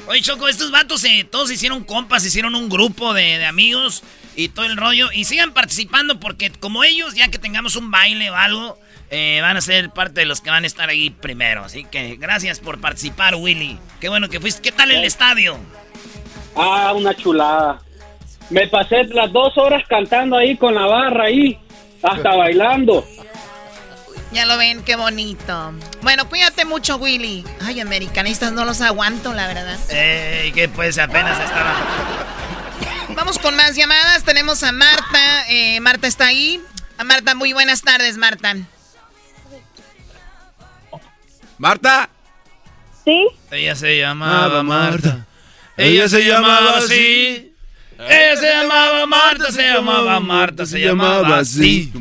[0.08, 4.04] Oye, Choco, estos vatos eh, todos hicieron compas, hicieron un grupo de, de amigos
[4.36, 5.10] y todo el rollo.
[5.14, 8.78] Y sigan participando porque como ellos, ya que tengamos un baile o algo,
[9.10, 11.64] eh, van a ser parte de los que van a estar ahí primero.
[11.64, 13.80] Así que gracias por participar, Willy.
[14.02, 14.62] Qué bueno que fuiste.
[14.62, 15.58] ¿Qué tal el estadio?
[16.58, 17.82] Ah, una chulada.
[18.50, 21.60] Me pasé las dos horas cantando ahí con la barra ahí,
[22.04, 23.06] hasta bailando.
[24.32, 25.74] Ya lo ven, qué bonito.
[26.02, 27.46] Bueno, cuídate mucho, Willy.
[27.62, 29.80] Ay, americanistas, no los aguanto, la verdad.
[29.90, 31.74] Ey, que pues apenas estaba.
[33.16, 34.24] Vamos con más llamadas.
[34.24, 35.46] Tenemos a Marta.
[35.50, 36.62] Eh, Marta está ahí.
[36.98, 38.56] A Marta, muy buenas tardes, Marta.
[41.58, 42.10] Marta.
[43.06, 43.28] ¿Sí?
[43.52, 45.26] Ella se llamaba Marta.
[45.78, 47.45] Ella se llamaba así.
[48.00, 51.92] Ella se llamaba Marta, se llamaba Marta, se llamaba así.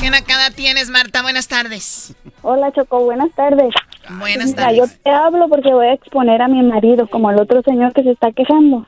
[0.00, 1.22] ¿Qué nacada tienes, Marta?
[1.22, 2.14] Buenas tardes.
[2.42, 3.74] Hola Choco, buenas tardes.
[4.18, 5.00] Buenas Mira, yo tardes.
[5.02, 8.10] te hablo porque voy a exponer a mi marido como el otro señor que se
[8.12, 8.86] está quejando.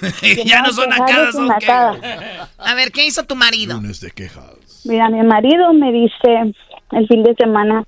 [0.44, 2.48] ya no son nacadas, son una que- nacada.
[2.58, 3.80] A ver, ¿qué hizo tu marido?
[3.80, 4.44] de quejas.
[4.84, 6.54] Mira, mi marido me dice
[6.92, 7.84] el fin de semana,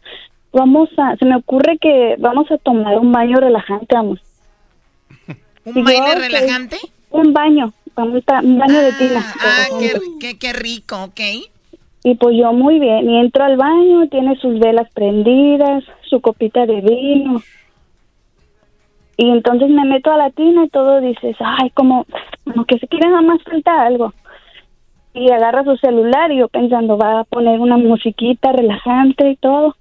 [0.52, 4.18] vamos a, se me ocurre que vamos a tomar un baño relajante, vamos.
[5.64, 6.78] ¿Un yo, baile relajante?
[7.10, 9.24] Un baño, un baño de tina.
[9.40, 11.20] Ah, qué, qué, qué rico, ok.
[12.02, 16.64] Y pues yo muy bien, y entro al baño, tiene sus velas prendidas, su copita
[16.64, 17.42] de vino.
[19.18, 22.06] Y entonces me meto a la tina y todo dices, ay, como,
[22.44, 24.14] como que se quiere nada más falta algo.
[25.12, 29.76] Y agarra su celular y yo pensando, va a poner una musiquita relajante y todo.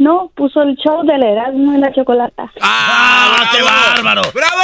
[0.00, 2.50] No, puso el show del Erasmo y la Chocolata.
[2.62, 4.22] ¡Ah, qué bárbaro!
[4.32, 4.62] ¡Bravo!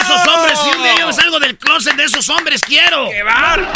[0.00, 3.08] Esos hombres, si un día yo salgo del closet de esos hombres, quiero.
[3.10, 3.66] ¡Qué bárbaro!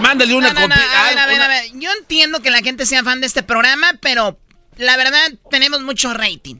[0.00, 1.00] Mándale una No, no, no, copia.
[1.02, 1.64] a ver, ah, a ver, una- a ver.
[1.74, 4.38] Yo entiendo que la gente sea fan de este programa, pero
[4.78, 5.20] la verdad
[5.50, 6.56] tenemos mucho rating.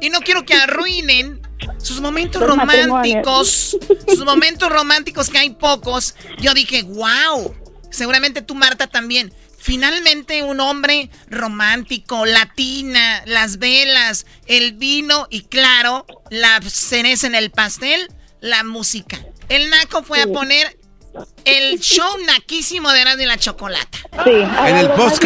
[0.00, 1.40] Y no quiero que arruinen
[1.78, 3.76] sus momentos Los románticos.
[4.08, 6.16] Sus momentos románticos que hay pocos.
[6.38, 7.54] Yo dije, wow.
[7.90, 9.32] Seguramente tú, Marta, también.
[9.66, 17.50] Finalmente un hombre romántico, latina, las velas, el vino y claro, la cereza en el
[17.50, 18.06] pastel,
[18.38, 19.18] la música.
[19.48, 20.78] El naco fue a poner
[21.44, 23.98] el show naquísimo de Erasmo y la Chocolata.
[24.22, 24.30] Sí.
[24.56, 25.18] ¿hay En el algo más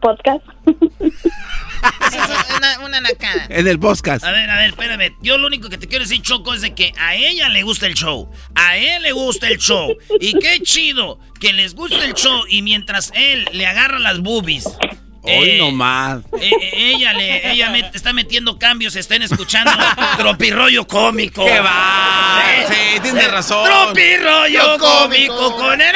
[0.00, 0.44] podcast.
[0.74, 2.56] Podcast.
[2.56, 3.46] Una, una nacada.
[3.48, 4.24] En el podcast.
[4.24, 5.16] A ver, a ver, espérame.
[5.22, 7.86] Yo lo único que te quiero decir, Choco, es de que a ella le gusta
[7.86, 8.30] el show.
[8.54, 9.96] A él le gusta el show.
[10.20, 14.68] Y qué chido que les gusta el show y mientras él le agarra las boobies
[15.22, 16.20] Hoy no más.
[16.40, 19.70] Eh, eh, ella le, ella me- está metiendo cambios, estén escuchando
[20.18, 21.44] tropirollo cómico.
[21.44, 22.42] ¡Qué va!
[22.68, 23.64] Sí, tiene razón.
[23.64, 25.36] Tropirollo Lo cómico.
[25.36, 25.90] cómico con el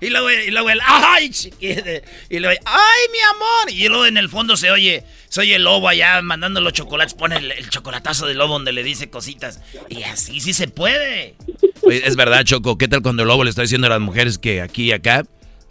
[0.00, 4.16] y luego, y luego el ay chiquite", y luego ay mi amor y luego en
[4.16, 7.68] el fondo se oye se oye el lobo allá mandando los chocolates pone el, el
[7.70, 11.34] chocolatazo del lobo donde le dice cositas y así sí se puede
[11.82, 12.78] Oye, es verdad, Choco.
[12.78, 15.24] ¿Qué tal cuando el lobo le está diciendo a las mujeres que aquí y acá?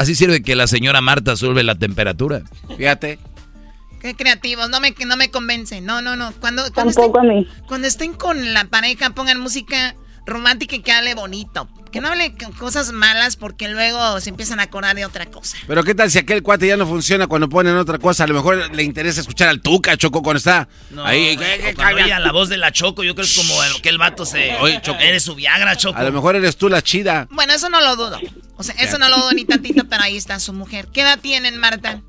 [0.03, 2.41] Así sirve que la señora Marta sube la temperatura.
[2.77, 3.19] Fíjate.
[4.01, 5.85] Qué creativos, no me, no me convencen.
[5.85, 6.33] No, no, no.
[6.41, 11.67] Cuando, cuando, estén, cuando estén con la pareja, pongan música romántica y que hable bonito.
[11.91, 15.57] Que no hable con cosas malas porque luego se empiezan a acordar de otra cosa.
[15.67, 18.23] Pero qué tal si aquel cuate ya no funciona cuando ponen otra cosa.
[18.23, 21.35] A lo mejor le interesa escuchar al Tuca, Choco, cuando está no, ahí.
[21.37, 23.89] o cuando oye la voz de la Choco yo creo que es como el, que
[23.89, 24.99] el vato se Oye, Choco.
[24.99, 27.27] eres su Viagra Choco A lo mejor eres tú la chida.
[27.29, 28.19] Bueno, eso no lo dudo.
[28.57, 30.87] O sea, eso no lo dudo ni tantito, pero ahí está su mujer.
[30.91, 32.01] ¿Qué edad tienen, Marta?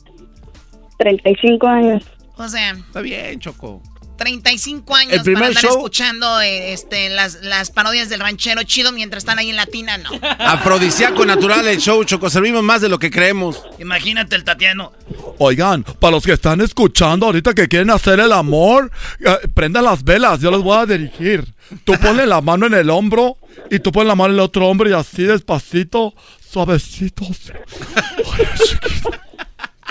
[0.99, 2.03] 35 años.
[2.37, 3.83] O sea, Está bien, Choco.
[4.17, 8.63] 35 años El primer para andar show- escuchando eh, este, las, las parodias del ranchero
[8.63, 10.11] chido mientras están ahí en Latina, no.
[10.39, 12.31] Afrodisíaco natural el show, Choco.
[12.31, 13.63] Servimos más de lo que creemos.
[13.79, 14.93] imagínate el Tatiano
[15.39, 20.05] Oigan, para los que están escuchando ahorita que quieren hacer el amor, eh, prendan las
[20.05, 21.45] velas, yo los voy a dirigir.
[21.85, 23.37] Tú ponle la mano en el hombro
[23.71, 26.15] y tú pones la mano en el otro hombro y así despacito,
[26.51, 27.53] suavecitos.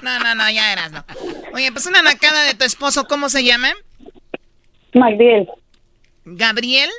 [0.02, 1.06] No, no, no, ya eras, no.
[1.54, 3.70] Oye, pues una nacada de tu esposo, ¿cómo se llama?
[4.94, 5.48] Gabriel.
[6.26, 6.90] ¿Gabriel?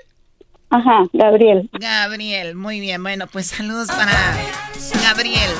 [0.70, 1.68] Ajá, Gabriel.
[1.72, 3.02] Gabriel, muy bien.
[3.02, 4.12] Bueno, pues saludos para
[5.02, 5.50] Gabriel.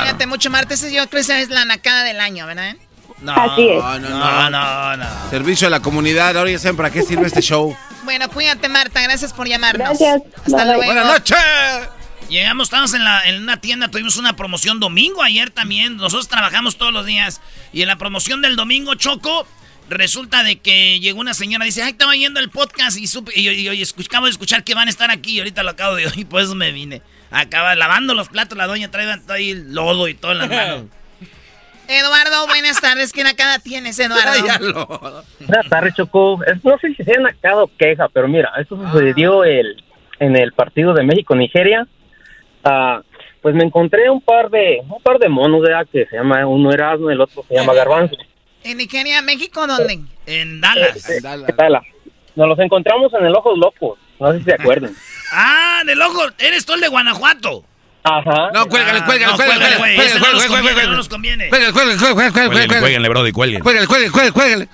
[0.00, 0.74] Cuídate mucho, Marta.
[0.74, 2.76] Ese yo creo que esa es la nacada del año, ¿verdad?
[3.20, 3.82] no Así es.
[3.82, 5.30] No, no, no no.
[5.30, 6.36] Servicio a la comunidad.
[6.36, 7.76] Ahora ya saben para qué sirve este show.
[8.04, 9.02] Bueno, cuídate, Marta.
[9.02, 9.88] Gracias por llamarnos.
[9.88, 10.22] Gracias.
[10.44, 10.66] Hasta Bye, bye.
[10.66, 10.84] luego.
[10.84, 11.36] Buenas noches.
[12.28, 15.96] Llegamos, estábamos en, la, en una tienda, tuvimos una promoción domingo ayer también.
[15.98, 17.40] Nosotros trabajamos todos los días.
[17.72, 19.46] Y en la promoción del domingo, Choco,
[19.88, 23.48] resulta de que llegó una señora, dice, ay, estaba yendo el podcast y, supe, y,
[23.48, 25.36] y- acabo de escuchar que van a estar aquí.
[25.36, 27.02] Y ahorita lo acabo de oír, y por eso me vine.
[27.30, 30.82] Acaba lavando los platos, la doña trae ahí lodo y todo en las manos.
[31.88, 33.12] Eduardo, buenas tardes.
[33.12, 35.24] ¿Qué nacada tienes, Eduardo?
[35.40, 36.42] Buenas tardes, Choco.
[36.44, 39.84] Es- no sé si sea nacado o queja, pero mira, esto sucedió el,
[40.18, 41.86] en el partido de México-Nigeria.
[42.64, 43.02] Ah,
[43.42, 45.86] pues me encontré un par de un par de monos, ¿verdad?
[45.92, 48.16] Que se llama, uno Erasmo, el otro se llama Garbanzo.
[48.64, 50.00] ¿En Nigeria, México, dónde?
[50.26, 51.04] En Dallas.
[51.06, 51.80] ¿Qué tal?
[52.34, 53.98] Nos los encontramos en el Ojos Locos.
[54.18, 54.94] No sé si se acuerdan.
[55.32, 57.64] Ah, del ojo, eres tú el de Guanajuato.
[58.02, 58.50] Ajá.
[58.52, 60.88] No, cuélgale, Ah, cuélgale, no, cuélgale, güey, cuélgale, no nos cuélgale, conviene, cuélgale.
[60.90, 61.48] no nos conviene.
[61.48, 61.98] Cuélgale, cuélgale,
[62.32, 63.32] cuélgale, cuélgale, brody.
[63.32, 64.68] Cuélgale, cuélgale, cuélgale, cuélgale.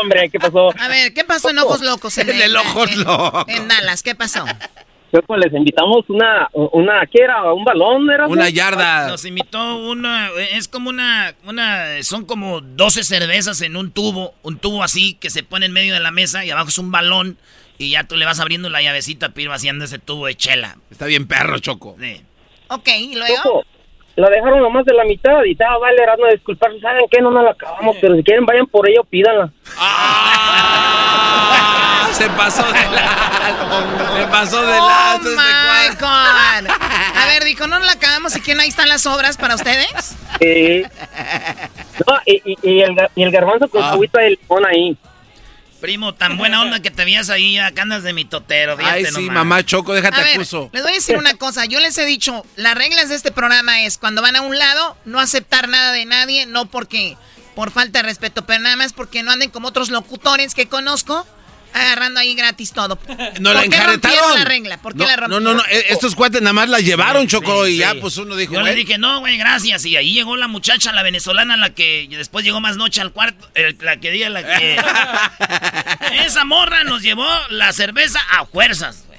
[0.00, 0.70] Hombre, ¿qué pasó?
[0.78, 2.16] A ver, ¿qué pasó en Ojos Locos?
[2.18, 3.44] En, En el Ojos en- Locos.
[3.48, 4.44] En Dallas, ¿qué pasó?
[5.12, 7.52] Choco, les invitamos una, una, ¿qué era?
[7.52, 8.10] ¿Un balón?
[8.10, 8.26] ¿Era?
[8.26, 9.08] Una yarda.
[9.08, 14.58] Nos invitó una, es como una, una, son como 12 cervezas en un tubo, un
[14.58, 17.38] tubo así que se pone en medio de la mesa y abajo es un balón
[17.78, 20.76] y ya tú le vas abriendo la llavecita para ir vaciando ese tubo de chela.
[20.90, 21.96] Está bien perro, Choco.
[22.00, 22.20] Sí.
[22.68, 23.36] Ok, ¿y luego?
[23.42, 23.64] Choco,
[24.16, 26.78] la dejaron nomás de la mitad y estaba vale, Erasmo, disculparse.
[26.80, 27.20] ¿Saben qué?
[27.20, 29.50] No nos la acabamos, pero si quieren vayan por ella o pídanla.
[29.78, 31.10] ¡Ah!
[32.12, 33.13] Se pasó de lado.
[34.16, 35.30] Se pasó de ¡Oh, lado.
[35.30, 35.96] este.
[36.00, 36.70] God!
[37.16, 39.88] A ver, dijo, ¿no la acabamos y quién ahí están las obras para ustedes?
[40.40, 40.82] Sí.
[42.06, 44.96] No, y, y- y el, y el garbanzo con su agüita de limón ahí.
[45.80, 49.12] Primo, tan buena onda que te veías ahí, acá andas de mi totero, Ay, sí,
[49.12, 49.34] nomás.
[49.34, 50.70] mamá Choco, déjate A ver, acuso.
[50.72, 51.66] les voy a decir una cosa.
[51.66, 54.96] Yo les he dicho, las reglas de este programa es cuando van a un lado,
[55.04, 57.18] no aceptar nada de nadie, no porque
[57.54, 61.26] por falta de respeto, pero nada más porque no anden como otros locutores que conozco,
[61.74, 62.98] agarrando ahí gratis todo.
[63.40, 64.78] No la ¿Por qué rompieron la regla?
[64.78, 65.44] ¿Por qué no, la no, rompieron?
[65.44, 68.36] no, no, eh, estos cuates nada más la llevaron, Choco, Sí, y ya pues uno
[68.36, 69.84] dijo, Yo le dije, no, güey, gracias.
[69.84, 73.46] Y ahí llegó la muchacha, la venezolana, la que después llegó más noche al cuarto.
[73.54, 74.76] eh, la que diga, la que.
[76.24, 79.18] Esa morra nos llevó la cerveza a fuerzas, güey.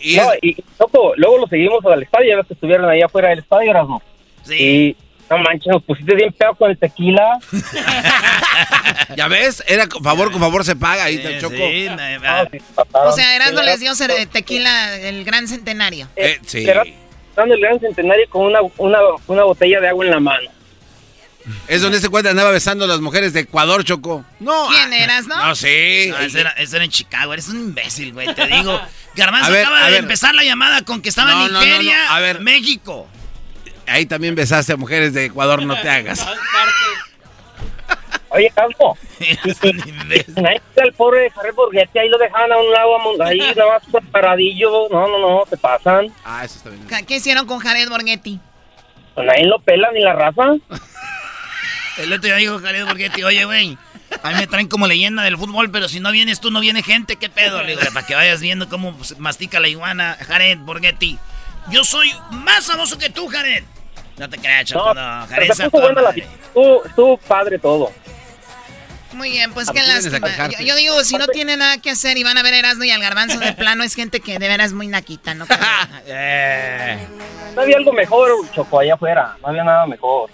[0.00, 3.02] Y No, es- y Choco, luego lo seguimos al estadio, ya ves que estuvieron ahí
[3.02, 4.02] afuera del estadio, Erasmo.
[4.44, 4.54] Sí.
[4.54, 4.96] Y
[5.32, 7.38] no manches, nos pusiste bien pedo con el tequila.
[9.16, 11.56] ya ves, era con favor, con favor se paga ahí, está Sí, Choco.
[11.56, 13.08] sí, No, sí, pasaron.
[13.08, 13.92] O sea, Erasmo Sí, les dio
[14.30, 16.08] tequila el gran centenario.
[16.16, 16.64] Eh, sí.
[16.68, 16.82] Era-
[17.34, 20.50] Dando el gran centenario con una, una, una botella de agua en la mano.
[21.66, 24.24] Es donde ese cuate andaba besando a las mujeres de Ecuador, Choco.
[24.38, 24.68] No.
[24.68, 25.36] ¿Quién ah, eras, no?
[25.46, 26.08] No, sí.
[26.10, 28.80] No, eso, era, eso era en Chicago, eres un imbécil, güey, te digo.
[29.16, 30.00] Garbanzo acaba de ver.
[30.00, 32.40] empezar la llamada con que estaba No, en no, no, Nigeria, no, a ver.
[32.40, 33.08] México.
[33.86, 36.26] Ahí también besaste a mujeres de Ecuador, no te hagas.
[38.34, 38.96] Oye, Campo.
[39.20, 44.04] Ahí está el pobre Jared Borghetti, ahí lo dejaban a un lado, ahí nada más
[44.10, 44.88] paradillo.
[44.90, 46.06] No, no, no, se pasan.
[46.24, 47.06] Ah, eso está bien.
[47.06, 48.40] ¿Qué hicieron con Jared Borghetti?
[49.14, 50.54] Pues nadie lo pela ni la raza.
[51.98, 53.76] El otro día dijo Jared Borghetti, oye, güey,
[54.22, 56.82] a mí me traen como leyenda del fútbol, pero si no vienes tú, no viene
[56.82, 57.62] gente, ¿qué pedo?
[57.62, 61.18] Le digo, para que vayas viendo cómo mastica la iguana, Jared Borghetti.
[61.70, 63.64] Yo soy más famoso que tú, Jared.
[64.18, 65.20] No te creas, Choco, no.
[65.20, 67.90] no Jared estuvo, buena la, estuvo, estuvo padre todo.
[69.14, 70.48] Muy bien, pues qué lástima.
[70.48, 72.90] Yo, yo, digo, si no tiene nada que hacer y van a ver Erasmo y
[72.90, 75.46] al garbanzo de plano, es gente que de veras es muy naquita, ¿no?
[76.06, 76.98] eh.
[77.54, 79.36] No había algo mejor, Choco, allá afuera.
[79.42, 80.30] No había nada mejor.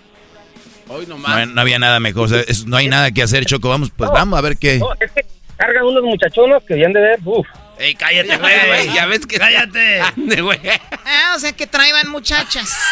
[0.88, 1.46] Hoy nomás.
[1.46, 2.26] No, no, había nada mejor.
[2.26, 3.68] O sea, es, no hay nada que hacer, Choco.
[3.68, 4.78] Vamos, pues no, vamos a ver qué.
[4.78, 5.26] No, es que
[5.56, 7.18] cargan unos muchachonos que vienen de ver.
[7.24, 7.46] Uf.
[7.78, 8.92] Ey, cállate, güey.
[8.92, 9.38] Ya ves que.
[9.38, 10.00] Cállate.
[10.16, 10.60] Ande, güey.
[11.04, 12.68] Ah, o sea que traían muchachas.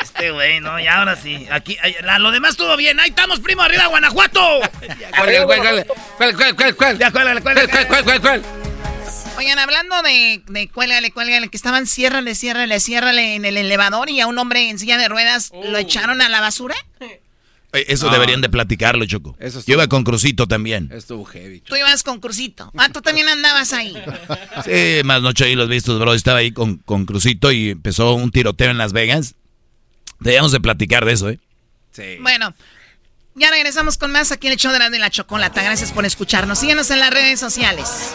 [0.00, 1.48] Este güey, no, y ahora sí.
[1.50, 3.00] Aquí, la, lo demás estuvo bien.
[3.00, 4.60] Ahí estamos, primo, arriba, Guanajuato.
[5.16, 5.86] ¿Cuál, cuál, cuál,
[6.16, 6.98] cuál, cuál, cuál, cuál?
[6.98, 8.42] Ya, cuál, cuál, cuál, cuál, cuál, cuál.
[9.36, 14.20] Oigan, hablando de, de cuélgale, cuélgale, que estaban ciérrale, ciérrale, ciérrale en el elevador y
[14.20, 16.76] a un hombre en silla de ruedas lo echaron a la basura.
[17.74, 19.36] Eso deberían de platicarlo, Choco.
[19.38, 20.90] Eso Yo iba con Crucito también.
[20.92, 21.60] Estuvo heavy.
[21.60, 22.70] Tú ibas con Crucito.
[22.76, 23.94] Ah, tú también andabas ahí.
[24.64, 26.14] sí, más noche ahí los vistos, bro.
[26.14, 29.34] Estaba ahí con, con Crucito y empezó un tiroteo en Las Vegas.
[30.20, 31.38] Debíamos de platicar de eso, ¿eh?
[31.92, 32.16] Sí.
[32.20, 32.54] Bueno,
[33.34, 35.62] ya regresamos con más aquí en el show de la, de la chocolata.
[35.62, 36.58] Gracias por escucharnos.
[36.58, 38.14] Síguenos en las redes sociales.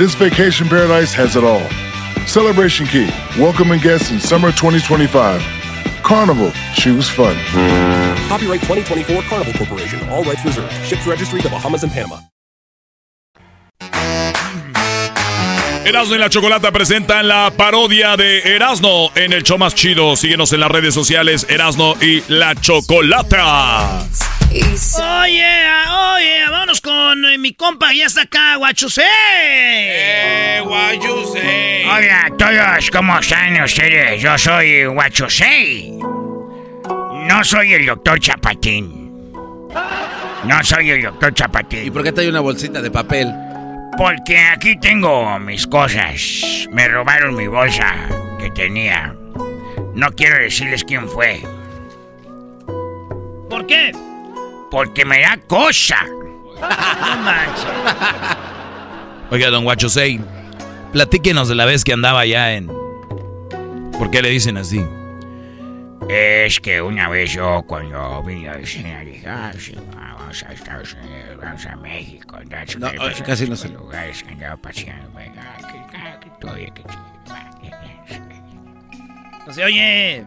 [0.00, 1.60] This vacation paradise has it all.
[2.26, 5.42] Celebration Key, welcoming guests in summer 2025.
[6.02, 7.36] Carnival, choose fun.
[8.26, 10.72] Copyright 2024 Carnival Corporation, all rights reserved.
[10.86, 12.16] Ships registry the Bahamas and Panama.
[15.84, 20.16] Erasmo y la Chocolata presentan la parodia de Erasmo en el show más chido.
[20.16, 24.06] Síguenos en las redes sociales Erasmo y la Chocolata.
[24.52, 29.04] Oye, oye, vámonos con eh, mi compa, ya está acá, Guachusei.
[29.06, 31.84] Eh, Guachusei.
[31.84, 34.20] Hola a todos, ¿cómo están ustedes?
[34.20, 35.92] Yo soy Guachusei.
[37.28, 39.12] No soy el doctor Chapatín.
[40.44, 41.86] No soy el doctor Chapatín.
[41.86, 43.32] ¿Y por qué te hay una bolsita de papel?
[43.96, 46.66] Porque aquí tengo mis cosas.
[46.72, 47.94] Me robaron mi bolsa
[48.40, 49.14] que tenía.
[49.94, 51.40] No quiero decirles quién fue.
[53.48, 53.92] ¿Por qué?
[54.70, 55.96] Porque me da cosa.
[56.06, 57.66] No manches.
[59.30, 60.20] Oiga, don Guachosei,
[60.92, 62.66] platíquenos de la vez que andaba allá en...
[63.98, 64.84] ¿Por qué le dicen así?
[66.08, 70.94] Es que una vez yo cuando vine a diseñar dije, ah, sí, vamos a Estados
[70.94, 72.38] Unidos, vamos a México.
[72.40, 72.90] Entonces, No,
[73.24, 73.68] casi no sé.
[73.68, 75.10] lugares que andaba paseando.
[75.16, 76.82] venga, que- que- que todavía que-
[79.46, 80.24] No se oye.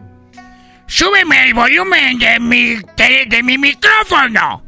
[0.94, 4.62] Súbeme el volumen de mi, de, de mi micrófono.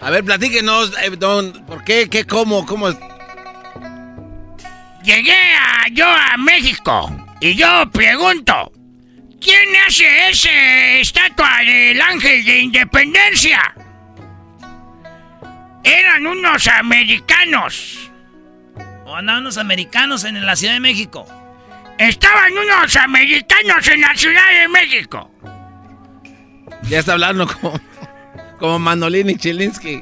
[0.00, 2.88] A ver, platíquenos, eh, don, ¿por qué, qué, cómo, cómo?
[5.04, 8.72] Llegué a, yo a México y yo pregunto,
[9.40, 13.60] ¿quién hace ese estatua del ángel de independencia?
[15.84, 18.10] Eran unos americanos.
[19.04, 21.45] O andaban unos americanos en la Ciudad de México.
[21.98, 25.30] Estaban unos americanos en la Ciudad de México.
[26.88, 27.80] Ya está hablando como,
[28.58, 30.00] como Manolín y Chilinsky.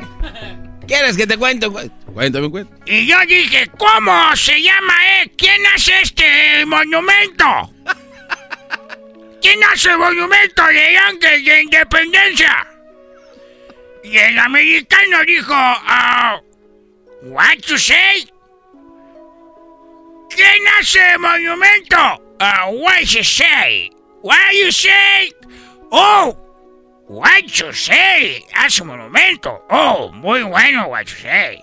[0.86, 1.68] ¿Quieres que te cuente?
[1.68, 2.80] Cuéntame, cuéntame.
[2.86, 5.32] Y yo dije, ¿cómo se llama, eh?
[5.36, 7.70] ¿Quién hace este monumento?
[9.40, 12.66] ¿Quién hace el monumento del ángel de independencia?
[14.02, 16.40] Y el americano dijo, ah,
[17.22, 18.28] what you say?
[20.34, 21.96] ¿Quién hace monumento?
[22.40, 23.90] Ah, what you say?
[24.22, 25.32] What you say?
[25.92, 26.36] Oh,
[27.06, 28.44] what you say?
[28.54, 29.62] Hace un monumento.
[29.70, 31.60] Oh, muy bueno, what you say.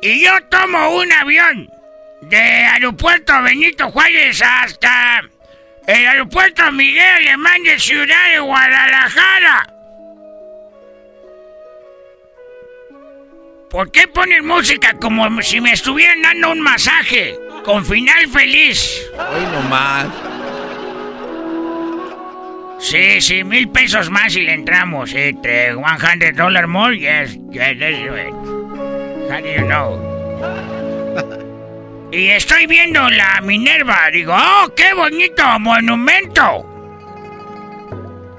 [0.00, 1.68] Y yo tomo un avión
[2.22, 5.22] de aeropuerto Benito Juárez hasta
[5.86, 9.73] el aeropuerto Miguel Alemán de Ciudad de Guadalajara.
[13.74, 17.34] ¿Por qué ponen música como si me estuvieran dando un masaje?
[17.64, 19.02] Con final feliz.
[19.18, 20.06] Hoy nomás.
[22.78, 25.12] Sí, sí, mil pesos más y le entramos.
[25.12, 28.32] Eh, te- 100 dollar more, yes, yes, let's do it.
[29.28, 29.98] How do you know?
[32.12, 34.08] Y estoy viendo la Minerva.
[34.12, 36.64] Digo, ¡oh, qué bonito monumento!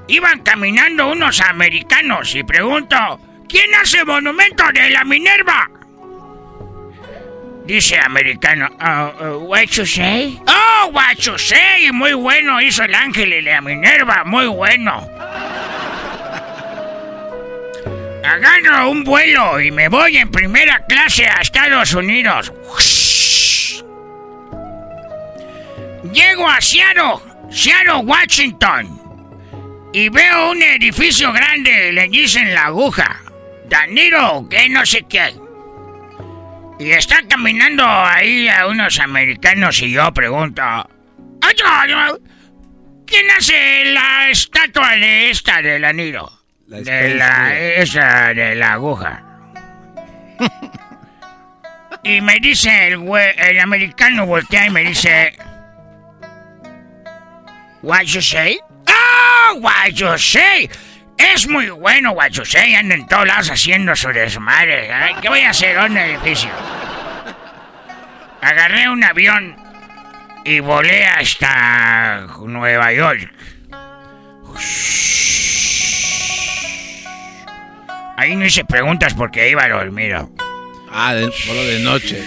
[0.08, 3.20] Iban caminando unos americanos y pregunto,
[3.56, 5.70] ¿quién hace monumento de la Minerva?
[7.66, 10.38] Dice americano, oh, what you say?
[10.46, 11.90] Oh, what you say.
[11.94, 15.10] Muy bueno hizo el ángel y la Minerva, muy bueno.
[18.26, 22.52] Agarro un vuelo y me voy en primera clase a Estados Unidos.
[26.12, 27.20] Llego a Seattle,
[27.50, 29.02] Seattle, Washington.
[29.94, 33.25] Y veo un edificio grande, le dicen la aguja.
[33.70, 35.34] Danilo, que no sé qué.
[36.80, 40.62] Y está caminando ahí a unos americanos y yo pregunto,
[43.06, 46.30] ¿quién hace la estatua de esta del anillo?
[46.68, 49.24] de la, esa de la aguja.
[52.04, 55.38] y me dice el, güey, el americano voltea y me dice,
[57.86, 58.60] What you say?
[58.88, 60.68] Oh, what you say?
[61.18, 62.76] Es muy bueno, what you say.
[62.76, 64.92] Anda en todos lados haciendo su desmadre.
[64.92, 65.76] Ay, ¿Qué voy a hacer?
[65.76, 66.50] ¿Dónde edificio?
[68.42, 69.56] Agarré un avión
[70.44, 73.32] y volé hasta Nueva York.
[78.18, 80.16] Ahí no hice preguntas porque iba a dormir.
[80.92, 82.24] Ah, de, solo de noche.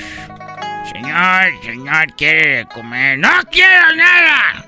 [0.92, 3.18] Señor, señor, quiere comer.
[3.18, 4.64] ¡No quiero nada!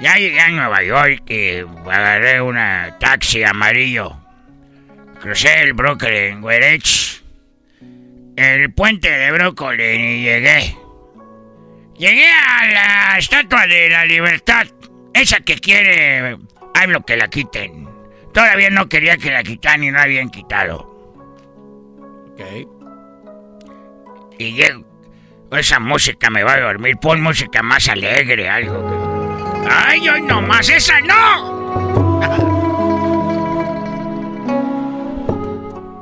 [0.00, 1.58] Ya llegué a Nueva York y
[1.90, 4.16] agarré una taxi amarillo.
[5.20, 7.22] Crucé el Brooklyn Greenwich.
[8.36, 10.76] El puente de Brooklyn y llegué.
[11.96, 14.66] Llegué a la Estatua de la Libertad.
[15.14, 16.36] Esa que quiere
[16.74, 17.88] hablo que la quiten.
[18.34, 20.80] Todavía no quería que la quitaran y no habían quitado.
[22.32, 22.40] Ok.
[24.38, 24.84] Y llego.
[25.52, 26.98] Esa música me va a dormir.
[27.00, 28.95] Pon música más alegre, algo que.
[29.68, 30.68] ¡Ay, hoy nomás!
[30.68, 31.56] ¡Esa no!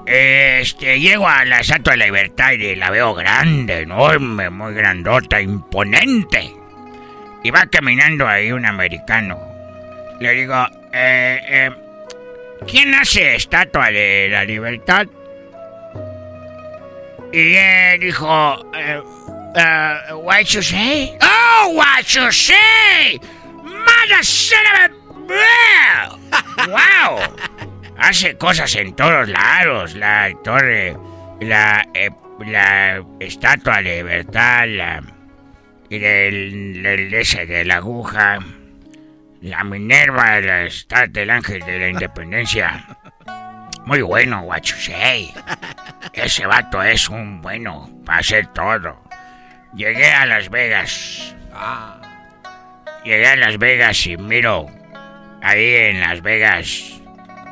[0.07, 5.41] Este, llego a la Estatua de la Libertad y la veo grande, enorme, muy grandota,
[5.41, 6.53] imponente.
[7.43, 9.39] Y va caminando ahí un americano.
[10.21, 11.71] Le digo, eh, eh,
[12.67, 15.07] ¿quién hace estatua de la libertad?
[17.33, 19.03] Y él dijo, eh,
[20.13, 21.19] what you say?
[21.21, 23.21] Oh, what you say?
[26.67, 27.19] Wow.
[27.99, 30.97] Hace cosas en todos lados, la torre,
[31.41, 32.11] la, eh,
[32.47, 35.03] la estatua de libertad, la,
[35.89, 37.11] y del, del-
[37.47, 38.39] de la aguja.
[39.41, 42.87] La Minerva, la estatua del ángel de la independencia.
[43.85, 44.43] Muy bueno,
[44.79, 45.33] say.
[46.15, 49.03] Ese vato es un bueno para hacer todo.
[49.75, 51.37] Llegué a Las Vegas.
[53.05, 54.67] Llegué a Las Vegas y miro
[55.43, 57.01] ahí en Las Vegas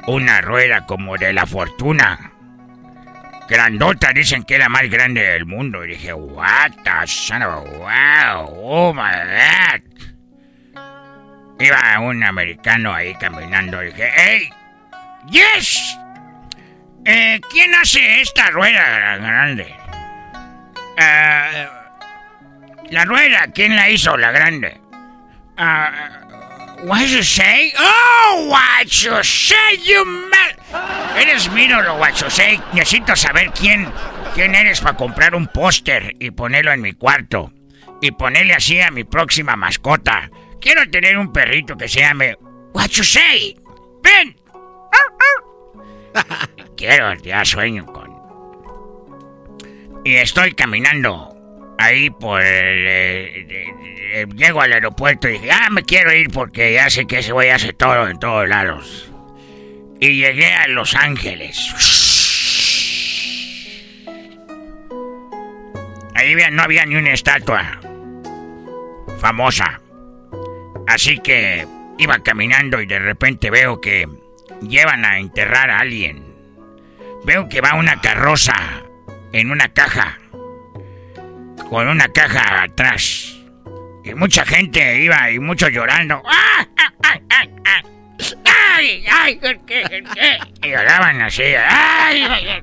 [0.06, 2.32] una rueda como de la fortuna.
[3.48, 5.84] Grandota, dicen que es la más grande del mundo.
[5.84, 9.82] Y dije, what the son of wow, oh my god.
[11.60, 13.80] Iba un americano ahí caminando.
[13.80, 14.50] Dije, hey,
[15.30, 15.98] yes.
[17.04, 19.74] Eh, ¿Quién hace esta rueda grande?
[20.96, 21.68] Eh,
[22.90, 24.81] la rueda, ¿quién la hizo, la grande?
[25.64, 26.18] Ah,
[26.82, 27.72] what you say?
[27.78, 30.56] Oh, what you say, you man.
[31.16, 32.58] Eres mi ídolo, what you say.
[32.72, 33.88] Necesito saber quién,
[34.34, 37.52] quién eres para comprar un póster y ponerlo en mi cuarto.
[38.00, 40.28] Y ponerle así a mi próxima mascota.
[40.60, 42.36] Quiero tener un perrito que se llame
[42.74, 43.56] What you say.
[44.02, 44.36] Ven.
[46.76, 48.10] Quiero, ya sueño con.
[50.04, 51.31] Y estoy caminando
[51.82, 52.86] ahí por el.
[52.86, 53.74] eh,
[54.14, 57.32] eh, llego al aeropuerto y dije, ah, me quiero ir porque ya sé que ese
[57.32, 59.10] güey hace todo en todos lados.
[60.00, 61.58] Y llegué a Los Ángeles.
[66.14, 67.80] Ahí no había ni una estatua
[69.18, 69.80] famosa.
[70.86, 71.66] Así que
[71.98, 74.08] iba caminando y de repente veo que
[74.60, 76.22] llevan a enterrar a alguien.
[77.24, 78.54] Veo que va una carroza
[79.32, 80.18] en una caja.
[81.72, 83.34] Con una caja atrás.
[84.04, 86.22] Y mucha gente iba y muchos llorando.
[86.26, 86.66] ¡Ah!
[86.76, 86.92] ¡Ah!
[87.02, 87.18] ¡Ah!
[87.30, 87.46] ¡Ah!
[87.64, 87.82] ¡Ah!
[88.76, 89.06] ¡Ay!
[89.10, 89.36] ¡Ay!
[89.36, 89.80] ¿por qué?
[89.80, 90.38] ¿Por qué?
[90.64, 91.44] Y lloraban así.
[91.44, 92.24] ¡Ay!
[92.28, 92.62] ay, ay.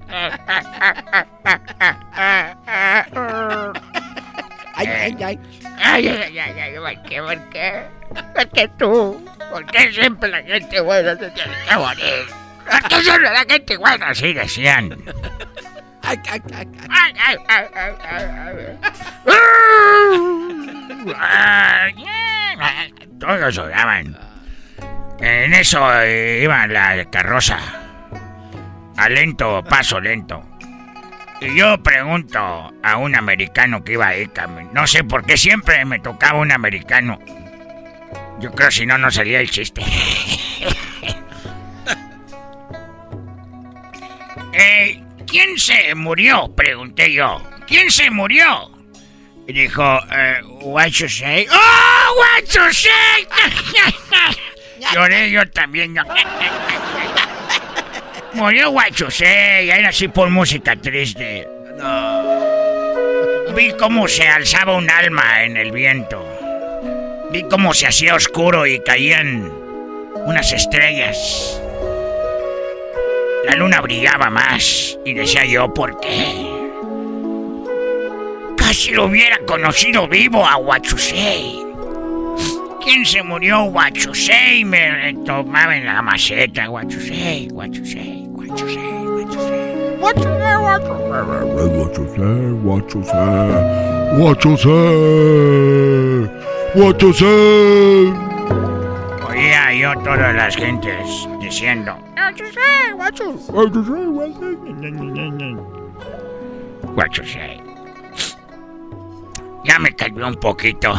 [4.76, 5.40] Ay, ay, ay.
[5.80, 7.22] Ay, ay, ay, ay, ay, ¿por qué?
[7.24, 7.84] ¿Por qué?
[8.36, 9.26] ¿Por qué tú?
[9.52, 12.26] ¿Por qué siempre la gente buena se tiene que morir?
[12.70, 14.10] ¿Por qué siempre la gente buena?
[14.10, 15.04] Así decían.
[23.20, 24.18] Todos odaban.
[25.20, 27.58] En eso iba la carroza.
[28.98, 30.44] A lento, paso lento.
[31.42, 34.30] Y yo pregunto a un americano que iba ahí,
[34.74, 37.18] no sé por qué siempre me tocaba un americano.
[38.40, 39.82] Yo creo si no, no salía el chiste.
[44.52, 46.54] Eh, ¿Quién se murió?
[46.56, 47.42] Pregunté yo.
[47.68, 48.72] ¿Quién se murió?
[49.48, 51.08] Y dijo, eh, what you?
[51.52, 52.44] ¡Oh, what!
[54.94, 55.96] Lloré yo también.
[55.96, 56.04] yo.
[58.34, 59.70] Murió what you say.
[59.70, 61.48] Era así por música triste.
[63.56, 66.26] Vi cómo se alzaba un alma en el viento.
[67.32, 69.52] Vi cómo se hacía oscuro y caían
[70.26, 71.62] unas estrellas.
[73.50, 76.46] La luna brillaba más y decía yo, ¿por qué?
[78.56, 81.66] Casi lo hubiera conocido vivo a Huachusei.
[82.80, 83.64] ¿Quién se murió?
[83.64, 86.70] Huachusei me tomaba en la maceta.
[86.70, 89.98] Huachusei, Huachusei, Huachusei, Huachusei.
[90.00, 90.16] What
[97.02, 97.22] you say,
[98.16, 98.39] what
[99.40, 101.98] Oía yo todas las gentes diciendo.
[106.94, 107.62] What you say.
[109.64, 110.94] Ya me calmé un poquito.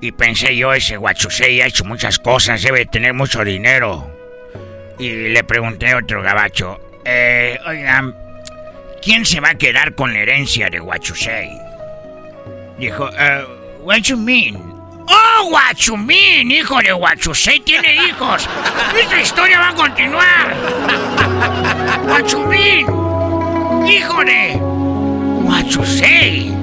[0.00, 4.08] Y pensé yo, ese Huachusei ha hecho muchas cosas, debe tener mucho dinero.
[4.96, 8.14] Y le pregunté a otro gabacho, eh, oigan,
[9.02, 11.58] ¿quién se va a quedar con la herencia de Huachusei?
[12.78, 13.44] Dijo, eh,
[13.82, 14.69] what you mean?
[15.12, 16.50] ¡Oh, Huachumín!
[16.52, 18.48] ¡Hijo de Huachusei tiene hijos!
[19.00, 20.56] ¡Esta historia va a continuar!
[22.06, 22.86] ¡Huachumín!
[23.88, 24.56] ¡Hijo de
[25.42, 26.54] Huachusei!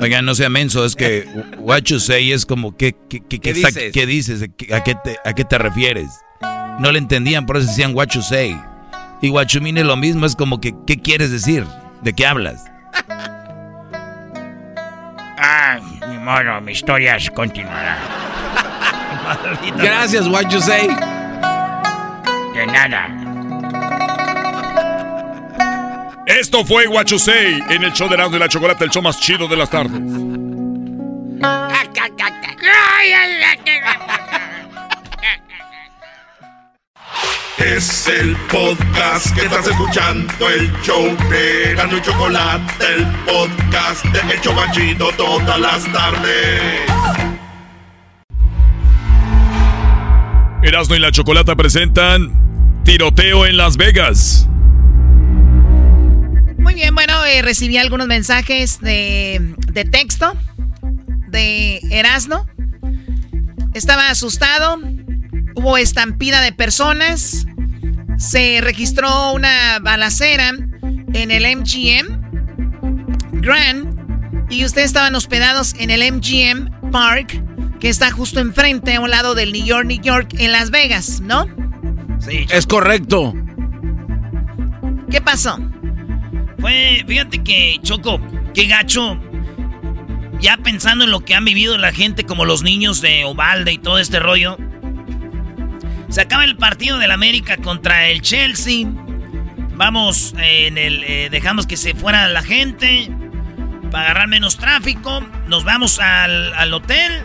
[0.00, 1.28] Oigan, no sea menso, es que
[2.00, 3.92] say es como, ¿qué, qué, qué, ¿Qué está- dices?
[3.92, 4.42] qué dices?
[4.72, 6.08] ¿A qué, te, ¿A qué te refieres?
[6.80, 7.92] No le entendían, por eso decían
[8.22, 8.58] say.
[9.20, 9.28] Y
[9.60, 11.64] mean es lo mismo, es como que, ¿qué quieres decir?
[12.02, 12.64] ¿De qué hablas?
[16.22, 17.98] Modo, mi historia continuará.
[19.76, 20.88] Gracias, what you say.
[22.54, 23.08] De nada.
[26.26, 29.48] Esto fue Guachusei en el show de Erasmo y la Chocolate, el show más chido
[29.48, 30.00] de las tardes.
[37.58, 44.34] Es el podcast que estás escuchando, el show de Gano y Chocolate, el podcast de
[44.34, 46.62] El Chobachito todas las tardes.
[50.62, 52.32] Erasmo y la Chocolata presentan
[52.84, 54.48] Tiroteo en Las Vegas.
[56.58, 60.32] Muy bien, bueno, eh, recibí algunos mensajes de, de texto
[61.28, 62.46] de Erasno.
[63.74, 64.80] Estaba asustado.
[65.54, 67.46] Hubo estampida de personas.
[68.18, 70.52] Se registró una balacera
[71.12, 72.22] en el MGM
[73.40, 74.48] Grand.
[74.50, 77.42] Y ustedes estaban hospedados en el MGM Park,
[77.80, 81.20] que está justo enfrente, a un lado del New York, New York, en Las Vegas,
[81.20, 81.46] ¿no?
[82.20, 82.46] Sí.
[82.50, 83.34] Es correcto.
[85.10, 85.58] ¿Qué pasó?
[86.58, 88.20] Fue, fíjate que, Choco,
[88.54, 89.20] qué gacho.
[90.40, 93.78] Ya pensando en lo que han vivido la gente, como los niños de Ovalde y
[93.78, 94.56] todo este rollo.
[96.12, 98.86] Se acaba el partido del América contra el Chelsea.
[99.76, 103.10] Vamos, eh, en el, eh, dejamos que se fuera la gente
[103.90, 105.26] para agarrar menos tráfico.
[105.48, 107.22] Nos vamos al, al hotel.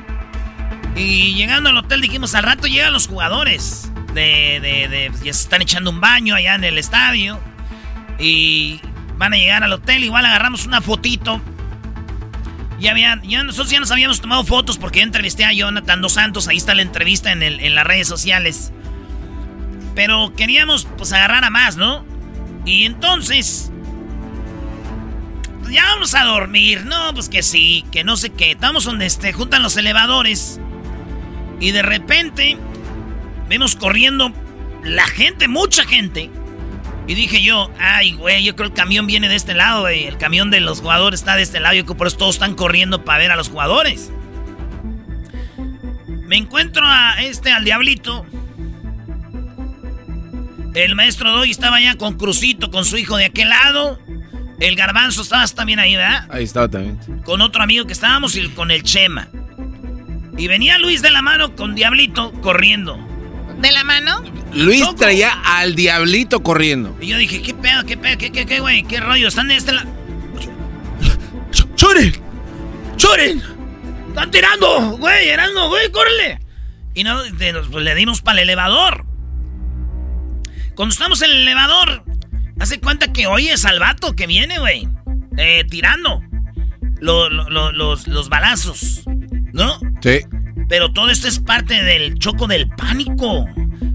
[0.96, 3.92] Y llegando al hotel dijimos, al rato llegan los jugadores.
[4.14, 7.42] De, de, de- ya se están echando un baño allá en el estadio.
[8.18, 8.80] Y
[9.18, 10.06] van a llegar al hotel.
[10.06, 11.42] Igual agarramos una fotito.
[12.80, 16.14] Ya había, ya nosotros ya nos habíamos tomado fotos porque yo entrevisté a Jonathan Dos
[16.14, 16.48] Santos.
[16.48, 18.72] Ahí está la entrevista en, el- en las redes sociales.
[19.98, 22.06] Pero queríamos pues agarrar a más, ¿no?
[22.66, 23.72] Y entonces...
[25.60, 26.86] pues, ya vamos a dormir.
[26.86, 28.52] No, pues que sí, que no sé qué.
[28.52, 30.60] Estamos donde este, juntan los elevadores.
[31.60, 32.60] Y de repente
[33.50, 34.32] vemos corriendo
[34.84, 36.30] la gente, mucha gente.
[37.08, 40.06] Y dije yo, ay, güey, yo creo el camión viene de este lado, güey.
[40.06, 41.74] El camión de los jugadores está de este lado.
[41.74, 44.12] Yo creo por eso todos están corriendo para ver a los jugadores.
[46.28, 48.28] Me encuentro a este, al diablito.
[50.78, 54.00] El maestro Doy estaba allá con Crucito, con su hijo de aquel lado.
[54.60, 56.28] El garbanzo estabas también ahí, ¿verdad?
[56.30, 57.00] Ahí estaba también.
[57.26, 59.28] Con otro amigo que estábamos y con el Chema.
[60.38, 62.96] Y venía Luis de la mano con Diablito corriendo.
[63.60, 64.24] ¿De la mano?
[64.54, 66.96] Luis traía al diablito corriendo.
[67.02, 68.84] Y yo dije, ¿qué pedo, qué pedo, qué, qué, qué, güey?
[68.84, 69.30] ¿Qué rollo?
[69.30, 69.90] ¿Están de este lado?
[71.76, 72.14] ¡Churen!
[72.98, 73.42] ¡Churen!
[74.10, 74.96] ¡Están tirando!
[74.98, 76.40] ¡Güey, Erasmo, güey, córrele!
[76.94, 79.07] Y no, de- pues, le dimos para el elevador.
[80.78, 82.04] Cuando estamos en el elevador,
[82.60, 84.88] hace cuenta que oyes al vato que viene, güey.
[85.40, 86.22] eh, tirando
[87.00, 89.04] lo- lo- lo- los, los balazos,
[89.54, 89.80] ¿no?
[90.02, 90.22] Sí.
[90.70, 93.46] Pero todo esto es parte del choco del pánico.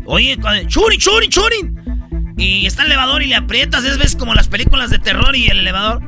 [0.06, 0.38] Oye,
[0.68, 2.34] ¡Churin, churin, churin!
[2.38, 5.48] Y está el elevador y le aprietas, es ves como las películas de terror y
[5.48, 6.00] el elevador.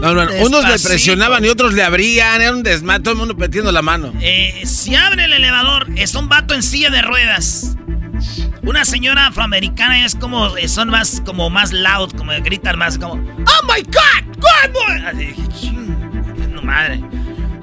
[0.00, 0.30] No, no, no.
[0.44, 2.40] Unos le presionaban y otros le abrían.
[2.40, 4.12] Era un desmato, todo el mundo metiendo la mano.
[4.20, 7.74] Eh, si abre el elevador, es un vato en silla de ruedas.
[8.68, 13.14] Una señora afroamericana es como, eh, son más, como más loud, como gritan más, como,
[13.14, 14.36] ¡Oh my God!
[14.36, 15.06] God boy!
[15.06, 17.02] Así dije, "Ching, no madre.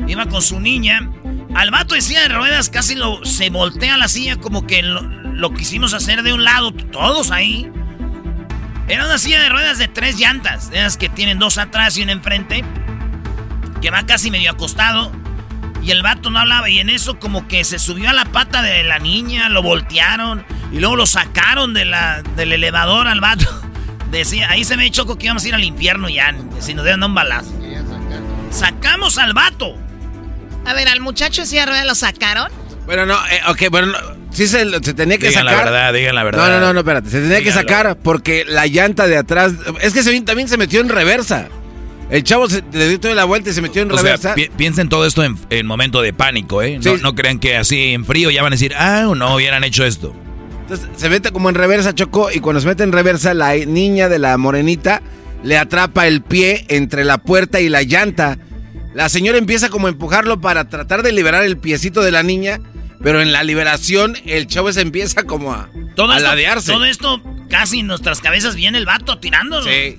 [0.07, 1.07] Iba con su niña.
[1.53, 5.03] Al vato en silla de ruedas casi lo, se voltea la silla como que lo,
[5.03, 7.71] lo quisimos hacer de un lado, todos ahí.
[8.87, 12.01] Era una silla de ruedas de tres llantas, de esas que tienen dos atrás y
[12.01, 12.63] una enfrente,
[13.79, 15.11] que va casi medio acostado.
[15.83, 18.63] Y el vato no hablaba y en eso como que se subió a la pata
[18.63, 20.43] de la niña, lo voltearon
[20.75, 23.45] y luego lo sacaron de la, del elevador al vato.
[24.11, 27.03] Decía, ahí se me choco que íbamos a ir al infierno ya, si nos dieron
[27.03, 27.51] un balazo.
[28.51, 29.75] Sacamos al vato.
[30.65, 32.49] A ver, al muchacho de silla de ruedas lo sacaron.
[32.85, 33.97] Bueno, no, eh, ok, bueno, no,
[34.31, 35.65] sí se, se tenía que Digan la sacar.
[35.65, 36.47] verdad, digan la verdad.
[36.47, 37.09] No, no, no, no, espérate.
[37.09, 39.53] Se tenía que sacar porque la llanta de atrás.
[39.81, 41.49] Es que se, también se metió en reversa.
[42.09, 44.35] El chavo se, le dio toda la vuelta y se metió en O sea, reversa.
[44.35, 46.79] pi- piensen todo esto en, en momento de pánico, ¿eh?
[46.83, 49.83] No, no crean que así en frío ya van a decir, ah, no, hubieran hecho
[49.85, 50.15] esto.
[50.65, 54.09] Entonces se mete como en reversa, Chocó, y cuando se mete en reversa, la niña
[54.09, 55.03] de la morenita
[55.43, 58.39] le atrapa el pie entre la puerta y la llanta.
[58.95, 62.59] La señora empieza como a empujarlo para tratar de liberar el piecito de la niña,
[63.03, 66.71] pero en la liberación el chavo se empieza como a, Todo a esto, ladearse.
[66.71, 69.65] todo esto casi en nuestras cabezas viene el vato tirándonos.
[69.65, 69.97] Sí.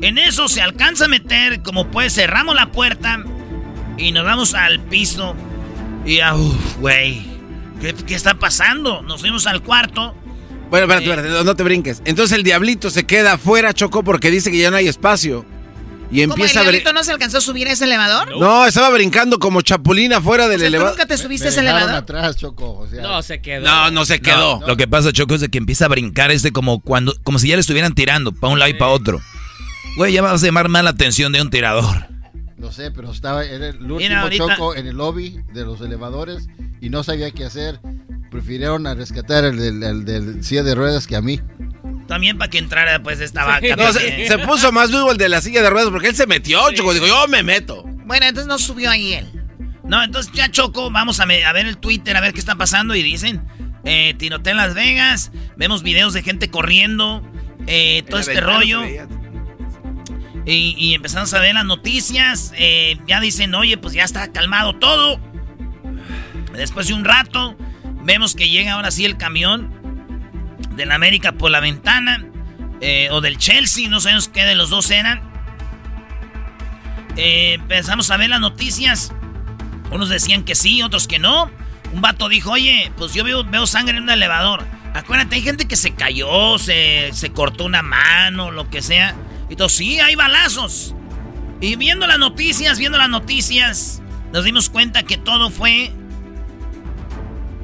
[0.00, 3.24] En eso se alcanza a meter, como pues cerramos la puerta
[3.98, 5.34] y nos vamos al piso.
[6.06, 7.26] Y, ah, uf, güey,
[7.80, 9.02] ¿qué, qué está pasando?
[9.02, 10.14] Nos fuimos al cuarto.
[10.70, 12.00] Bueno, espérate, espérate, no, no te brinques.
[12.04, 15.44] Entonces el diablito se queda afuera, Chocó, porque dice que ya no hay espacio.
[16.12, 16.72] Y ¿Cómo el empieza a ver.
[16.72, 18.36] diablito no se alcanzó a subir a ese elevador?
[18.36, 20.92] No, estaba brincando como chapulín afuera del O sea, ¿tú elevador.
[20.98, 22.02] nunca te subiste a Me ese dejaron elevador?
[22.02, 22.78] atrás, Choco.
[22.78, 23.64] O sea, No, se quedó.
[23.64, 24.58] No, no se quedó.
[24.60, 27.38] No, Lo que pasa, Choco, es de que empieza a brincar este como cuando, como
[27.38, 29.20] si ya le estuvieran tirando para un lado y para otro.
[29.96, 32.06] Güey, ya vas a llamar más la atención de un tirador.
[32.60, 35.80] Lo sé, pero estaba era el último Mira, ahorita- choco en el lobby de los
[35.80, 36.46] elevadores
[36.80, 37.80] y no sabía qué hacer.
[38.30, 41.40] Prefirieron a rescatar el del, el del silla de ruedas que a mí.
[42.06, 43.66] También para que entrara pues esta vaca.
[43.76, 43.94] No, también.
[43.94, 46.60] se, se puso más vivo el de la silla de ruedas porque él se metió,
[46.72, 46.92] Choco.
[46.92, 47.82] Digo, yo me meto.
[48.04, 49.26] Bueno, entonces no subió ahí él.
[49.84, 52.56] No, entonces ya Choco, vamos a, me- a ver el Twitter, a ver qué está
[52.56, 52.94] pasando.
[52.94, 53.42] Y dicen,
[53.84, 57.22] eh, tiroteo en Las Vegas, vemos videos de gente corriendo,
[57.66, 58.80] eh, todo En la este ventana rollo.
[58.80, 59.08] se veía.
[60.46, 62.52] Y, empezamos a ver las noticias.
[62.56, 65.20] eh, ya dicen, oye, pues ya está calmado todo.
[66.54, 67.56] Después de un rato,
[68.02, 69.70] vemos que llega ahora sí el camión
[70.76, 72.26] del América por la ventana.
[72.82, 75.20] eh, o del Chelsea, no sabemos qué de los dos eran.
[77.16, 79.12] Eh, empezamos a ver las noticias.
[79.90, 81.50] Unos decían que sí, otros que no.
[81.92, 84.64] Un vato dijo, oye, pues yo veo, veo sangre en un elevador.
[84.94, 89.14] Acuérdate, hay gente que se cayó, se, se cortó una mano, lo que sea.
[89.50, 90.94] Y todo, sí, hay balazos.
[91.60, 94.00] Y viendo las noticias, viendo las noticias,
[94.32, 95.90] nos dimos cuenta que todo fue...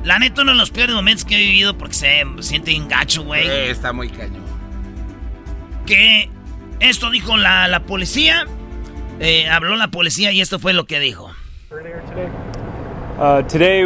[0.05, 3.25] La neta, uno de los peores momentos que he vivido porque se siente bien gacho,
[3.25, 3.47] güey.
[3.47, 4.45] Eh, está muy cañón.
[5.85, 6.29] Que
[6.81, 8.47] esto dijo la, la policía.
[9.19, 11.33] Eh, habló la policía y esto fue lo que dijo.
[13.19, 13.85] Uh, today,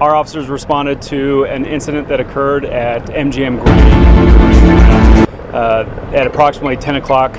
[0.00, 6.96] our officers responded to an incident that occurred at MGM Grand uh, at approximately 10
[6.96, 7.36] o'clock.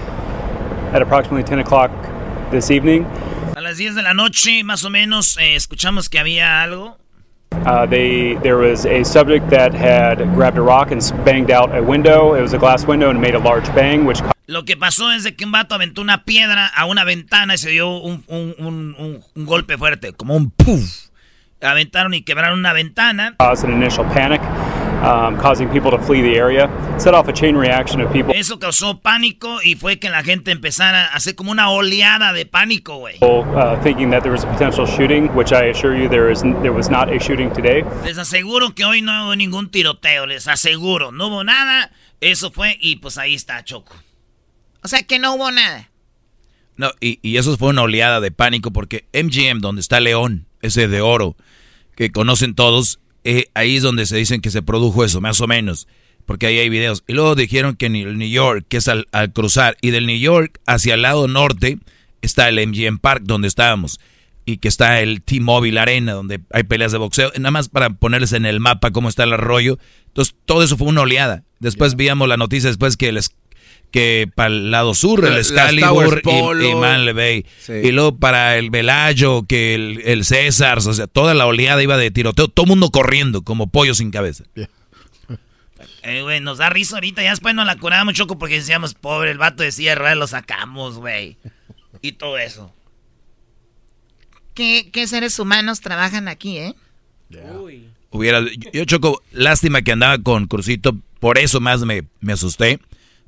[0.94, 1.92] At approximately 10 o'clock
[2.50, 3.06] this evening,
[3.58, 6.96] A las 10 de la noche, más o menos, eh, escuchamos que había algo.
[7.66, 11.82] uh, they there was a subject that had grabbed a rock and banged out a
[11.84, 12.36] window.
[12.36, 15.24] It was a glass window and made a large bang, which Lo que pasó es
[15.26, 18.56] de que un vato aventó una piedra a una ventana y se dio un, un-
[18.60, 21.10] un- un- un golpe fuerte, como un puff.
[21.62, 23.36] Aventaron y quebraron una ventana.
[23.40, 24.42] caused an initial panic,
[25.42, 26.70] causing people to flee the area.
[27.00, 28.34] Set off a chain reaction of people.
[28.36, 32.46] Eso causó pánico y fue que la gente empezara a hacer como una oleada de
[32.46, 33.18] pánico, güey.
[33.84, 36.90] thinking that there was a potential shooting, which I assure you there is there was
[36.90, 37.84] not a shooting today.
[38.06, 41.12] Les aseguro que hoy no hubo ningún tiroteo, les aseguro.
[41.12, 41.92] No hubo nada.
[42.22, 43.96] Eso fue y pues ahí está Choco.
[44.84, 45.90] O sea que no hubo nada.
[46.76, 50.88] No, y, y eso fue una oleada de pánico porque MGM, donde está León, ese
[50.88, 51.36] de oro,
[51.96, 55.48] que conocen todos, eh, ahí es donde se dicen que se produjo eso, más o
[55.48, 55.88] menos.
[56.26, 57.04] Porque ahí hay videos.
[57.08, 60.06] Y luego dijeron que en el New York, que es al, al cruzar, y del
[60.06, 61.80] New York hacia el lado norte
[62.22, 64.00] está el MGM Park, donde estábamos.
[64.46, 67.32] Y que está el T-Mobile Arena, donde hay peleas de boxeo.
[67.38, 69.78] Nada más para ponerles en el mapa cómo está el arroyo.
[70.08, 71.44] Entonces, todo eso fue una oleada.
[71.60, 73.32] Después víamos la noticia después que les
[73.92, 77.46] que para el lado sur, el Excalibur y, y.
[77.60, 77.74] Sí.
[77.74, 81.98] Y luego para el Velayo, que el, el César, o sea, toda la oleada iba
[81.98, 84.44] de tiroteo, todo mundo corriendo como pollo sin cabeza.
[86.04, 87.22] Eh, güey, nos da risa ahorita.
[87.22, 90.18] Ya después nos la curamos, Choco, porque decíamos, pobre, el vato de silla de ruedas
[90.18, 91.38] lo sacamos, güey.
[92.02, 92.74] Y todo eso.
[94.54, 96.76] ¿Qué, qué seres humanos trabajan aquí, eh?
[98.10, 102.80] Hubiera, yo, yo, choco, lástima que andaba con Crucito, por eso más me, me asusté.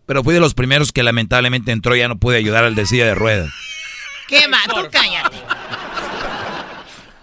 [0.09, 2.87] Pero fui de los primeros que lamentablemente entró y ya no pude ayudar al de
[2.87, 3.53] silla de ruedas.
[4.27, 4.57] ¿Qué va?
[4.67, 5.37] Tú cállate.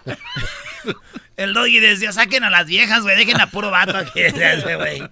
[1.35, 4.11] El doggy decía, saquen a las viejas, güey, dejen a puro vato aquí.
[4.21, 5.03] ese, güey.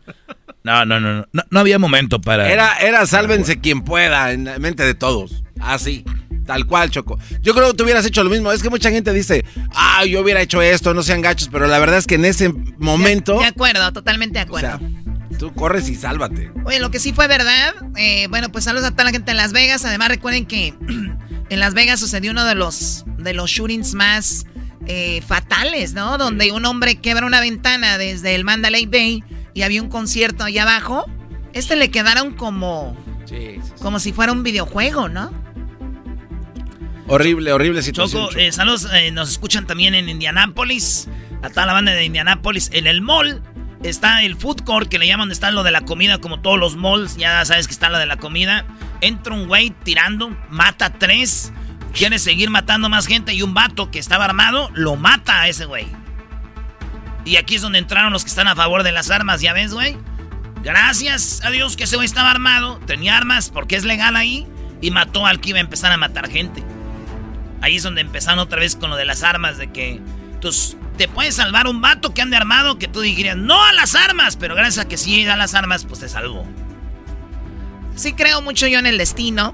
[0.64, 2.49] No, no, no, no, no, no había momento para...
[2.49, 5.43] Era, era sálvense quien pueda en la mente de todos.
[5.60, 6.06] Así.
[6.45, 7.19] Tal cual, Choco.
[7.41, 8.53] Yo creo que tú hubieras hecho lo mismo.
[8.53, 9.43] Es que mucha gente dice,
[9.73, 12.53] ah, yo hubiera hecho esto, no sean gachos, pero la verdad es que en ese
[12.77, 14.80] momento, De acuerdo, totalmente de acuerdo.
[15.37, 16.51] Tú corres y sálvate.
[16.65, 19.37] Oye, lo que sí fue verdad, eh, bueno, pues saludos a toda la gente en
[19.37, 19.85] Las Vegas.
[19.85, 20.73] Además, recuerden que
[21.49, 24.45] en Las Vegas sucedió uno de los, de los shootings más
[24.87, 26.17] eh, fatales, ¿no?
[26.17, 30.63] Donde un hombre quebra una ventana desde el Mandalay Bay y había un concierto allá
[30.63, 31.05] abajo.
[31.53, 32.95] Este le quedaron como,
[33.81, 35.31] como si fuera un videojuego, ¿no?
[37.07, 38.23] Horrible, horrible situación.
[38.23, 38.41] Choco, Choco.
[38.41, 41.07] eh, saludos, eh, nos escuchan también en Indianápolis,
[41.43, 42.69] a toda la banda de Indianápolis.
[42.73, 43.41] En el mall
[43.89, 46.75] está el food court, que le llaman, está lo de la comida, como todos los
[46.75, 48.65] malls, ya sabes que está lo de la comida.
[49.01, 51.51] Entra un güey tirando, mata tres,
[51.93, 55.65] quiere seguir matando más gente y un vato que estaba armado lo mata a ese
[55.65, 55.87] güey.
[57.25, 59.73] Y aquí es donde entraron los que están a favor de las armas, ¿ya ves,
[59.73, 59.97] güey?
[60.63, 64.47] Gracias a Dios que ese güey estaba armado, tenía armas porque es legal ahí
[64.81, 66.63] y mató al que iba a empezar a matar gente.
[67.61, 69.99] Ahí es donde empezaron otra vez con lo de las armas, de que
[70.41, 73.95] tus, te puede salvar un vato que ande armado que tú dirías, no a las
[73.95, 76.45] armas, pero gracias a que sí a las armas, pues te salvó.
[77.95, 79.53] Sí creo mucho yo en el destino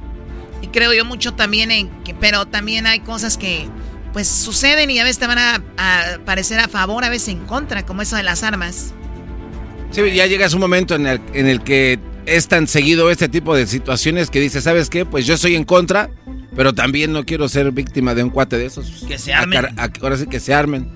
[0.62, 3.68] y creo yo mucho también en que, pero también hay cosas que
[4.14, 7.46] pues suceden y a veces te van a, a parecer a favor, a veces en
[7.46, 8.94] contra, como eso de las armas.
[9.92, 13.56] Sí, ya llegas un momento en el, en el que es tan seguido este tipo
[13.56, 15.06] de situaciones que dices, ¿sabes qué?
[15.06, 16.10] Pues yo estoy en contra,
[16.56, 19.06] pero también no quiero ser víctima de un cuate de esos.
[19.08, 19.66] Que se armen.
[19.78, 20.90] A- a- ahora sí que se armen.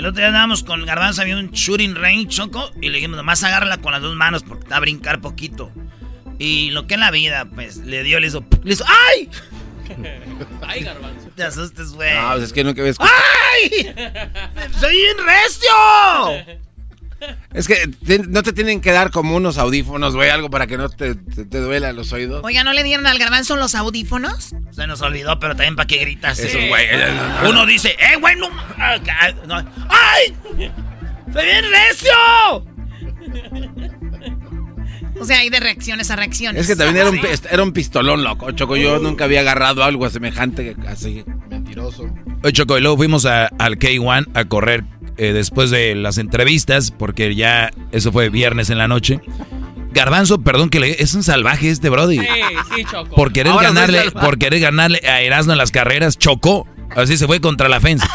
[0.00, 3.44] El otro día andábamos con Garbanzo, había un shooting range, Choco, y le dijimos, nomás
[3.44, 5.70] agárrala con las dos manos porque te va a brincar poquito.
[6.38, 9.28] Y lo que en la vida, pues, le dio, le hizo, le hizo, ¡ay!
[10.62, 11.28] Ay, garbanzo.
[11.36, 12.14] Te asustes, güey.
[12.14, 12.96] No, pues es que nunca ves.
[12.98, 13.94] ¡Ay!
[14.80, 16.60] ¡Soy bien recio!
[17.52, 20.76] Es que te- no te tienen que dar como unos audífonos, güey, algo para que
[20.78, 22.42] no te, te, te duela los oídos.
[22.44, 24.54] Oiga, ¿no le dieron al garbanzo los audífonos?
[24.70, 26.38] Se nos olvidó, pero también para qué gritas.
[26.38, 26.68] Esos eh?
[26.68, 26.86] güey,
[27.50, 28.48] Uno dice, ¡eh, güey, no!
[28.78, 28.96] ah.
[29.88, 30.34] ¡Ay!
[31.32, 32.66] ¡Soy bien recio!
[35.20, 36.62] O sea, hay de reacciones a reacciones.
[36.62, 37.20] Es que también era un,
[37.50, 38.76] era un pistolón, loco, Choco.
[38.76, 41.24] Yo nunca había agarrado algo semejante que- así.
[41.50, 42.08] Mentiroso.
[42.42, 44.84] Oye, Choco, y luego fuimos a- al K1 a correr
[45.20, 49.20] eh, después de las entrevistas, porque ya eso fue viernes en la noche.
[49.92, 51.02] Garbanzo, perdón que le...
[51.02, 52.18] Es un salvaje este Brody.
[52.20, 52.26] Sí,
[52.76, 53.14] sí, Choco.
[53.16, 56.66] Por querer, Ahora ganarle, por querer ganarle a Erasmo en las carreras, chocó.
[56.96, 58.06] Así se fue contra la fence.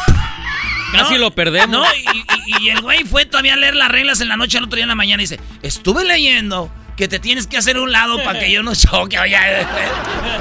[0.92, 1.68] Casi lo perdemos.
[1.70, 4.56] No, y, y- y el güey fue todavía a leer las reglas en la noche,
[4.58, 7.78] el otro día en la mañana y dice, estuve leyendo que te tienes que hacer
[7.78, 9.18] un lado para que yo no choque.
[9.18, 9.36] Oye,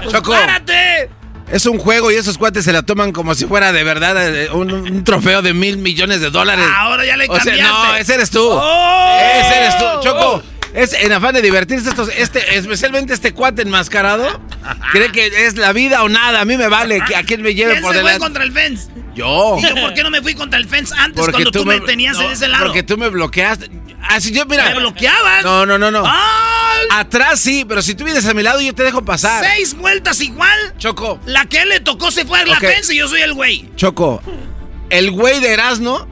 [0.01, 0.31] pues, Choco.
[0.31, 1.09] ¡Párate!
[1.51, 4.49] Es un juego y esos cuates se la toman como si fuera de verdad eh,
[4.51, 6.65] un, un trofeo de mil millones de dólares.
[6.75, 7.63] Ahora ya le O sea, cambiaste.
[7.63, 8.47] no, ese eres tú.
[8.51, 9.19] ¡Oh!
[9.19, 10.43] Ese eres tú, Choco.
[10.73, 14.41] Es en afán de divertirse estos, este, especialmente este cuate enmascarado,
[14.91, 16.41] cree que es la vida o nada.
[16.41, 18.19] A mí me vale que a quién me lleve ¿Quién por se fue delante.
[18.19, 18.89] contra el fence?
[19.15, 19.55] Yo.
[19.57, 22.19] ¿Y yo por qué no me fui contra el fence antes cuando tú, me, tenías
[22.19, 22.65] en ese lado?
[22.65, 23.69] Porque tú me bloqueaste.
[24.09, 24.69] Así yo, mira.
[24.69, 25.43] ¿Me bloqueabas?
[25.43, 26.03] No, no, no, no.
[26.05, 26.85] ¡Ay!
[26.91, 29.43] Atrás sí, pero si tú vienes a mi lado yo te dejo pasar.
[29.43, 30.57] Seis vueltas igual.
[30.77, 31.19] Choco.
[31.25, 32.61] La que él le tocó se fue a la Ok.
[32.65, 33.69] fence y yo soy el güey.
[33.75, 34.21] Choco,
[34.89, 36.07] el güey de Erasmo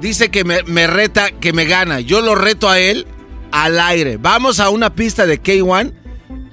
[0.00, 2.00] dice que me, me reta, que me gana.
[2.00, 3.06] Yo lo reto a él
[3.52, 4.16] al aire.
[4.18, 5.92] Vamos a una pista de K1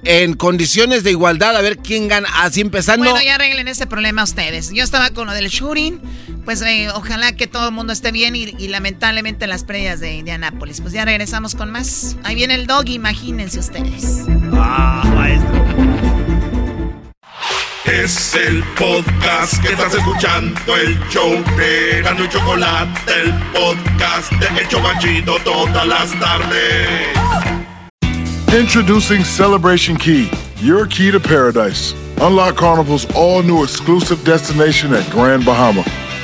[0.04, 2.28] en condiciones de igualdad a ver quién gana.
[2.42, 3.04] Así empezando.
[3.10, 4.70] Bueno, ya arreglen ese problema ustedes.
[4.72, 6.00] Yo estaba con lo del shooting.
[6.46, 10.14] Pues eh, ojalá que todo el mundo esté bien y, y lamentablemente las playas de
[10.14, 10.80] Indianápolis.
[10.80, 12.16] Pues ya regresamos con más.
[12.24, 14.22] Ahí viene el dog, imagínense ustedes.
[14.54, 15.66] Ah, maestro.
[17.84, 24.60] Es el podcast que estás escuchando, el show de Gano y Chocolate, el podcast de
[24.60, 27.16] El Chobachito todas las tardes.
[28.56, 31.94] Introducing Celebration Key, your key to paradise.
[32.20, 35.84] Unlock Carnival's all new exclusive destination at Grand Bahama,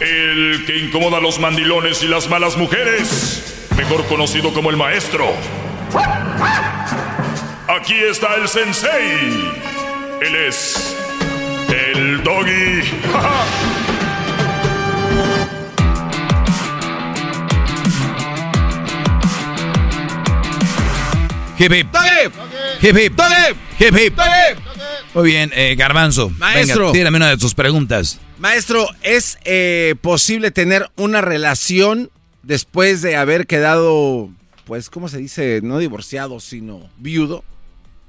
[0.00, 3.68] El que incomoda a los mandilones y las malas mujeres.
[3.76, 5.26] Mejor conocido como el maestro.
[7.68, 9.52] Aquí está el sensei.
[10.20, 10.96] Él es
[11.68, 12.82] el doggy.
[21.58, 21.88] Hip hip.
[22.82, 23.20] Hip hip.
[23.78, 24.65] Hip hip.
[25.16, 26.28] Muy bien, eh, Garbanzo.
[26.28, 26.88] Maestro.
[26.88, 28.20] Venga, tírame una de tus preguntas.
[28.38, 32.10] Maestro, ¿es eh, posible tener una relación
[32.42, 34.28] después de haber quedado,
[34.66, 35.60] pues, ¿cómo se dice?
[35.62, 37.44] No divorciado, sino viudo.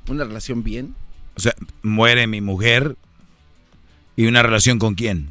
[0.10, 0.96] ¿Una relación bien?
[1.38, 2.98] O sea, muere mi mujer
[4.18, 5.30] y una relación con quién?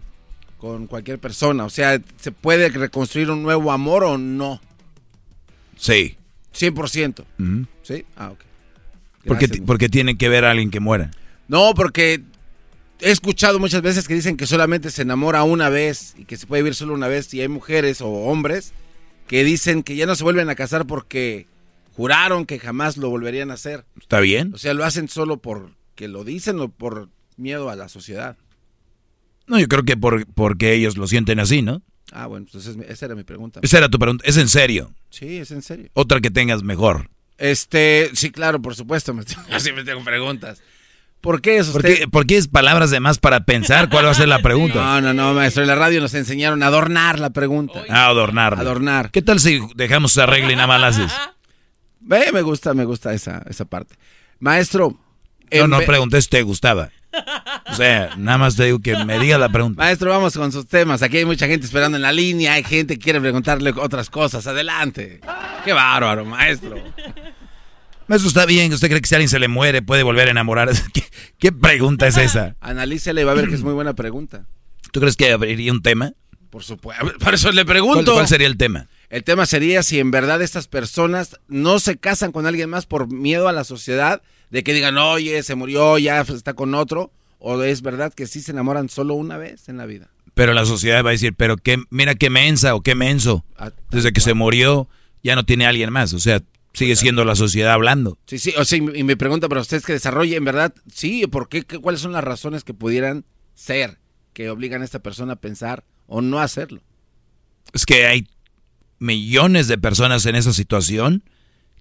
[0.57, 1.67] Con cualquier persona.
[1.67, 4.63] O sea, ¿se puede reconstruir un nuevo amor o no?
[5.77, 6.17] Sí.
[6.55, 7.27] 100%.
[7.39, 7.67] Ujú.
[7.83, 8.07] ¿Sí?
[8.17, 8.41] Ah, ok.
[9.27, 11.11] Porque, porque tiene que ver a alguien que muera.
[11.49, 12.23] No, porque
[13.01, 16.47] he escuchado muchas veces que dicen que solamente se enamora una vez y que se
[16.47, 18.73] puede vivir solo una vez y hay mujeres o hombres
[19.27, 21.47] que dicen que ya no se vuelven a casar porque
[21.95, 23.85] juraron que jamás lo volverían a hacer.
[24.01, 24.53] ¿Está bien?
[24.55, 28.37] O sea, lo hacen solo porque lo dicen o por miedo a la sociedad.
[29.47, 31.83] No, yo creo que por, porque ellos lo sienten así, ¿no?
[32.13, 33.61] Ah, bueno, entonces esa era mi pregunta.
[33.63, 34.25] Esa era tu pregunta.
[34.27, 34.95] ¿Es en serio?
[35.11, 35.91] Sí, es en serio.
[35.93, 37.11] Otra que tengas mejor.
[37.39, 39.13] Este, sí, claro, por supuesto.
[39.13, 40.63] Me, yo siempre tengo preguntas.
[41.21, 44.11] ¿Por qué es ¿Por qué, por qué es palabras de más para pensar cuál va
[44.11, 44.79] a ser la pregunta?
[44.79, 45.63] No, no, no, maestro.
[45.63, 47.83] En la radio nos enseñaron a adornar la pregunta.
[47.89, 48.55] Ah, adornar.
[48.55, 49.11] Adornar.
[49.11, 51.13] ¿Qué tal si dejamos esa regla y nada más la haces?
[52.01, 53.97] Ve, me gusta, me gusta esa, esa parte.
[54.39, 54.97] Maestro.
[55.51, 56.91] No, no pregunté si te gustaba.
[57.69, 59.83] O sea, nada más te digo que me diga la pregunta.
[59.83, 61.03] Maestro, vamos con sus temas.
[61.03, 62.55] Aquí hay mucha gente esperando en la línea.
[62.55, 64.47] Hay gente que quiere preguntarle otras cosas.
[64.47, 65.21] Adelante.
[65.65, 66.77] Qué bárbaro, maestro.
[68.09, 68.73] Eso está bien.
[68.73, 70.71] ¿Usted cree que si alguien se le muere puede volver a enamorar?
[70.93, 71.05] ¿Qué,
[71.39, 72.57] qué pregunta es esa?
[72.61, 74.47] Analícele y va a ver que es muy buena pregunta.
[74.93, 76.13] ¿Tú crees que abriría un tema?
[76.51, 77.13] Por supuesto.
[77.19, 78.15] Por eso le ¿Cuál, pregunto.
[78.15, 78.89] cuál sería el tema?
[79.11, 83.13] El tema sería si en verdad estas personas no se casan con alguien más por
[83.13, 87.63] miedo a la sociedad, de que digan, oye, se murió, ya está con otro, o
[87.63, 90.09] es verdad que sí se enamoran solo una vez en la vida.
[90.35, 93.45] Pero la sociedad va a decir, pero qué, mira qué mensa o qué menso.
[93.57, 94.89] Ah, Desde que se murió
[95.23, 96.13] ya no tiene a alguien más.
[96.13, 96.41] O sea,
[96.77, 98.19] sigue siendo la sociedad hablando.
[98.27, 101.49] Sí, sí, o sea, y me pregunta para ustedes que desarrolle, en verdad, sí, ¿por
[101.49, 101.63] qué?
[101.63, 103.25] ¿Qué- ¿Cuáles son las razones que pudieran
[103.55, 103.99] ser
[104.35, 106.83] que obligan a esta persona a pensar o no hacerlo?
[107.73, 108.29] Es que hay
[108.99, 111.25] millones de personas en esa situación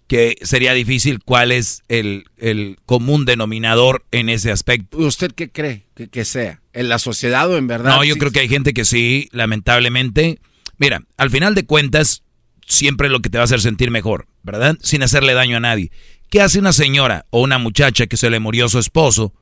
[0.07, 4.97] que sería difícil cuál es el, el común denominador en ese aspecto.
[4.97, 6.61] ¿Usted qué cree que, que sea?
[6.73, 7.95] ¿En la sociedad o en verdad?
[7.95, 8.19] No, yo sí?
[8.19, 10.39] creo que hay gente que sí, lamentablemente.
[10.77, 12.23] Mira, al final de cuentas,
[12.67, 14.77] siempre lo que te va a hacer sentir mejor, ¿verdad?
[14.81, 15.91] Sin hacerle daño a nadie.
[16.29, 19.33] ¿Qué hace una señora o una muchacha que se le murió su esposo?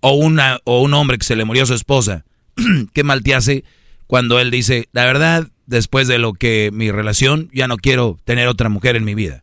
[0.00, 2.24] O, una, o un hombre que se le murió su esposa.
[2.94, 3.64] ¿Qué mal te hace
[4.06, 8.48] cuando él dice, la verdad, después de lo que mi relación, ya no quiero tener
[8.48, 9.42] otra mujer en mi vida?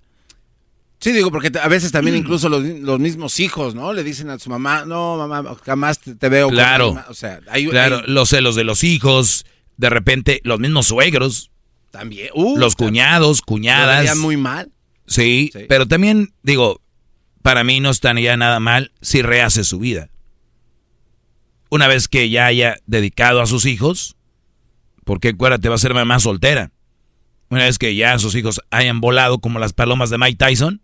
[0.99, 3.91] Sí, digo, porque a veces también incluso los, los mismos hijos, ¿no?
[3.91, 6.45] Le dicen a su mamá, no, mamá, jamás te, te veo.
[6.48, 6.93] con Claro.
[6.93, 7.09] más".
[7.09, 9.45] O sea, hay, Claro, hay- los celos de los hijos,
[9.77, 11.49] de repente los mismos suegros,
[11.90, 12.30] también.
[12.35, 14.15] Uh, los cuñados, cuñadas.
[14.17, 14.69] muy mal.
[15.11, 15.65] Sí, Sí.
[15.67, 16.81] pero también digo,
[17.41, 20.09] para mí no estaría nada mal si rehace su vida.
[21.69, 24.15] Una vez que ya haya dedicado a sus hijos,
[25.06, 26.72] porque acuérdate, va a ser mamá soltera.
[27.49, 30.81] Una vez que ya sus hijos hayan volado como las palomas de Mike Tyson.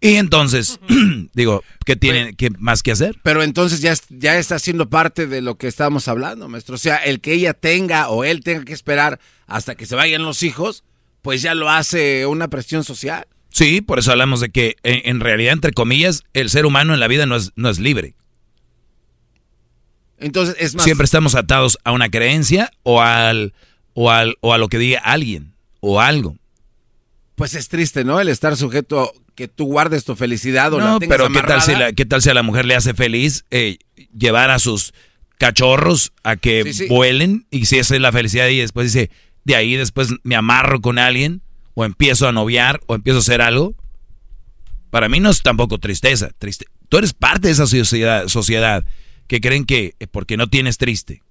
[0.00, 0.80] Y entonces,
[1.34, 3.16] digo, ¿qué tienen qué más que hacer?
[3.22, 6.74] Pero entonces ya, ya está siendo parte de lo que estábamos hablando, maestro.
[6.74, 10.22] O sea, el que ella tenga o él tenga que esperar hasta que se vayan
[10.24, 10.84] los hijos,
[11.22, 13.26] pues ya lo hace una presión social.
[13.50, 17.00] Sí, por eso hablamos de que en, en realidad, entre comillas, el ser humano en
[17.00, 18.14] la vida no es, no es libre.
[20.18, 20.84] Entonces, es más.
[20.84, 23.54] Siempre estamos atados a una creencia o al,
[23.94, 26.36] o al o a lo que diga alguien o algo.
[27.34, 28.20] Pues es triste, ¿no?
[28.20, 31.62] El estar sujeto que tú guardes tu felicidad o la No, tengas pero ¿qué tal,
[31.62, 33.78] si la, ¿qué tal si a la mujer le hace feliz eh,
[34.16, 34.92] llevar a sus
[35.38, 36.86] cachorros a que Sí, sí.
[36.88, 37.46] vuelen?
[37.50, 39.10] Y si esa es la felicidad y después dice,
[39.44, 41.42] de ahí después me amarro con alguien
[41.74, 43.74] o empiezo a noviar o empiezo a hacer algo.
[44.90, 46.30] Para mí no es tampoco tristeza.
[46.38, 46.66] Triste.
[46.88, 48.84] Tú eres parte de esa sociedad, sociedad
[49.26, 51.22] que creen que eh, porque no tienes triste.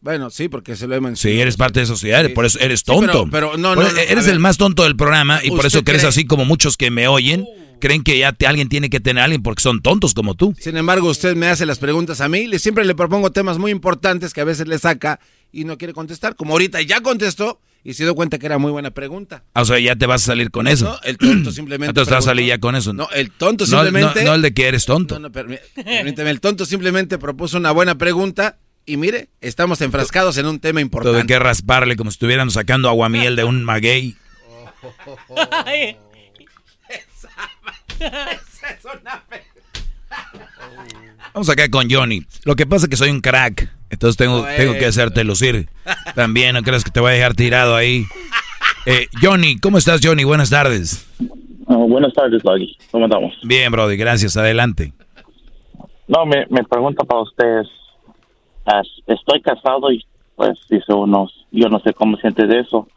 [0.00, 1.36] Bueno, sí, porque se lo he mencionado.
[1.36, 3.28] Sí, eres parte de esa sociedad, Sí, por eso eres Sí, pero- tonto.
[3.30, 6.08] pero no, no, eres el más tonto del programa y por ¿Usted eso crees cree-
[6.08, 7.44] así como muchos que me oyen,
[7.80, 10.54] creen que ya te- alguien tiene que tener a alguien porque son tontos como tú.
[10.60, 13.70] Sin embargo, usted me hace las preguntas a mí, le, siempre le propongo temas muy
[13.72, 15.18] importantes que a veces le saca
[15.52, 16.36] y no quiere contestar.
[16.36, 19.44] Como ahorita ya contestó y se dio cuenta que era muy buena pregunta.
[19.54, 20.84] O sea, ya te vas a salir con eso.
[20.86, 21.90] No, el tonto simplemente.
[21.90, 22.92] Entonces vas a salir ya con eso.
[22.92, 24.22] No, el tonto simplemente.
[24.24, 25.14] No, no el de que eres tonto.
[25.18, 30.38] No, no, permí- permíteme, el tonto simplemente propuso una buena pregunta y mire, estamos enfrascados
[30.38, 31.26] en un tema importante.
[31.26, 34.16] que rasparle como si estuvieran sacando aguamiel de un maguey.
[41.34, 42.22] Vamos acá con Johnny.
[42.44, 43.70] Lo que pasa es que soy un crack.
[43.90, 45.68] Entonces tengo, tengo que hacerte lucir.
[46.14, 48.06] También, no crees que te voy a dejar tirado ahí.
[48.86, 50.24] Eh, Johnny, ¿cómo estás, Johnny?
[50.24, 51.06] Buenas tardes.
[51.66, 52.76] buenas tardes, Doggy.
[52.90, 53.34] ¿Cómo estamos?
[53.42, 54.36] Bien, Brody, gracias.
[54.36, 54.92] Adelante.
[56.08, 57.66] No, me, me pregunta para ustedes.
[59.06, 60.04] Estoy casado y
[60.34, 62.88] pues dice uno, yo no sé cómo siente de eso,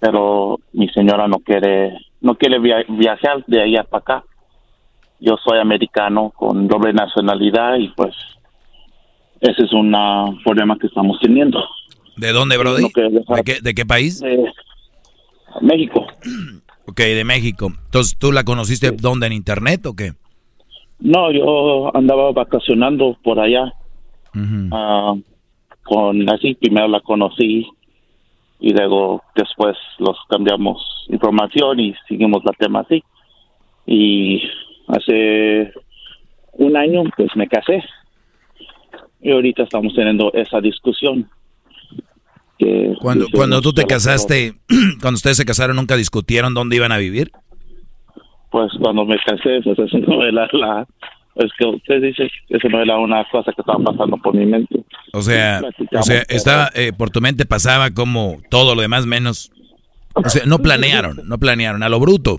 [0.00, 4.24] pero mi señora no quiere, no quiere via- viajar de allá para acá.
[5.20, 8.14] Yo soy americano con doble nacionalidad y pues
[9.40, 9.92] ese es un
[10.44, 11.62] problema que estamos teniendo.
[12.16, 12.82] ¿De dónde, Brody?
[12.82, 14.20] No ¿De qué, de qué país?
[14.20, 14.52] De
[15.60, 16.06] México.
[16.86, 17.72] Ok, de México.
[17.86, 19.26] Entonces, ¿tú la conociste dónde?
[19.26, 20.12] ¿En internet o qué?
[20.98, 23.72] No, yo andaba vacacionando por allá.
[24.72, 25.14] Ah,
[25.84, 27.66] con así primero la conocí
[28.60, 33.02] y luego después los cambiamos información y seguimos la tema así.
[33.86, 34.42] Y
[34.88, 35.72] hace
[36.52, 37.82] un año pues me casé.
[39.20, 41.28] Y ahorita estamos teniendo esa discusión
[42.58, 44.54] que Cuando, dice cuando tú te casaste,
[45.00, 47.30] cuando ustedes se casaron, ¿nunca discutieron dónde iban a vivir?
[48.54, 50.86] pues cuando me casé pues eso no era la
[51.36, 54.46] es que usted dice que eso no era una cosa que estaba pasando por mi
[54.46, 55.60] mente O sea,
[55.98, 59.50] o sea, estaba, eh, por tu mente pasaba como todo lo demás menos.
[60.14, 62.36] O sea, no planearon, no planearon, a lo bruto.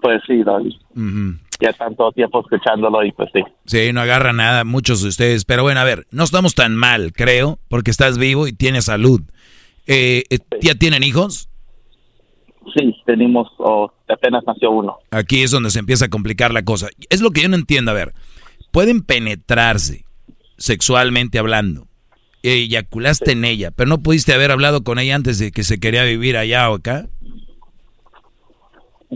[0.00, 1.38] pues sí David Ujú.
[1.60, 5.44] ya tanto tiempo escuchándolo y pues sí Sí, no agarra nada muchos de ustedes.
[5.44, 9.20] Pero bueno, a ver, no estamos tan mal, creo, porque estás vivo y tienes salud.
[9.86, 11.48] Eh, eh, ¿Ya tienen hijos?
[12.74, 14.98] Sí, tenemos, oh, apenas nació uno.
[15.10, 16.88] Aquí es donde se empieza a complicar la cosa.
[17.08, 17.90] Es lo que yo no entiendo.
[17.90, 18.12] A ver,
[18.70, 20.04] pueden penetrarse
[20.58, 21.86] sexualmente hablando.
[22.42, 26.04] Eyaculaste en ella, pero no pudiste haber hablado con ella antes de que se quería
[26.04, 27.06] vivir allá o acá.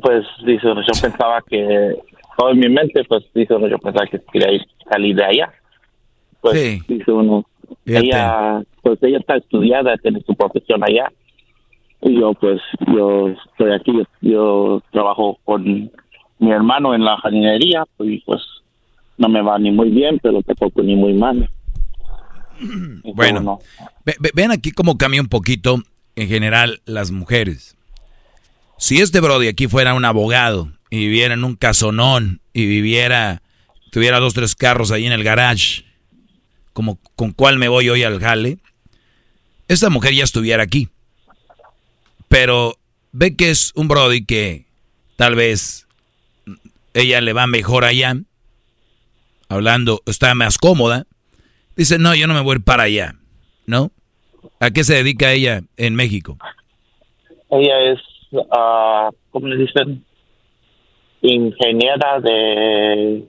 [0.00, 1.94] Pues dice yo pensaba que,
[2.38, 5.52] todo en mi mente, pues dice yo pensaba que quería ir, salir de allá.
[6.40, 7.44] Pues dice uno,
[7.84, 8.06] Fíjate.
[8.06, 11.12] ella, pues ella está estudiada, tiene su profesión allá.
[12.02, 12.60] Y yo, pues,
[12.94, 15.90] yo estoy aquí, yo, yo trabajo con
[16.38, 18.40] mi hermano en la jardinería, y pues
[19.18, 21.48] no me va ni muy bien, pero tampoco ni muy mal.
[23.14, 23.58] Bueno, no.
[24.04, 25.82] ve- ve- vean aquí cómo cambia un poquito
[26.16, 27.76] en general las mujeres.
[28.78, 33.42] Si este Brody aquí fuera un abogado y viviera en un casonón y viviera,
[33.90, 35.84] tuviera dos, tres carros ahí en el garage,
[36.72, 38.58] como con cuál me voy hoy al jale,
[39.68, 40.88] esta mujer ya estuviera aquí.
[42.32, 42.76] Pero
[43.12, 44.64] ve que es un Brody que
[45.16, 45.86] tal vez
[46.94, 48.14] ella le va mejor allá,
[49.50, 51.04] hablando, está más cómoda.
[51.76, 53.16] Dice, no, yo no me voy para allá,
[53.66, 53.90] ¿no?
[54.60, 56.38] ¿A qué se dedica ella en México?
[57.50, 58.00] Ella es,
[58.50, 60.02] ah, ¿cómo le dicen?
[61.20, 63.28] Ingeniera de,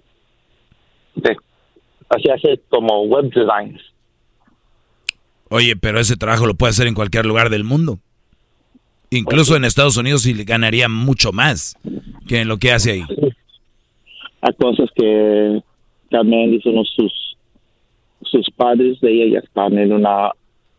[1.16, 1.38] de,
[2.08, 3.82] así hace como web designs.
[5.50, 8.00] Oye, pero ese trabajo lo puede hacer en cualquier lugar del mundo.
[9.18, 11.78] Incluso en Estados Unidos le ganaría mucho más
[12.28, 13.04] que en lo que hace ahí.
[14.42, 15.62] Hay cosas que
[16.10, 17.38] también dicen sus,
[18.24, 20.32] sus padres de ella ya están en una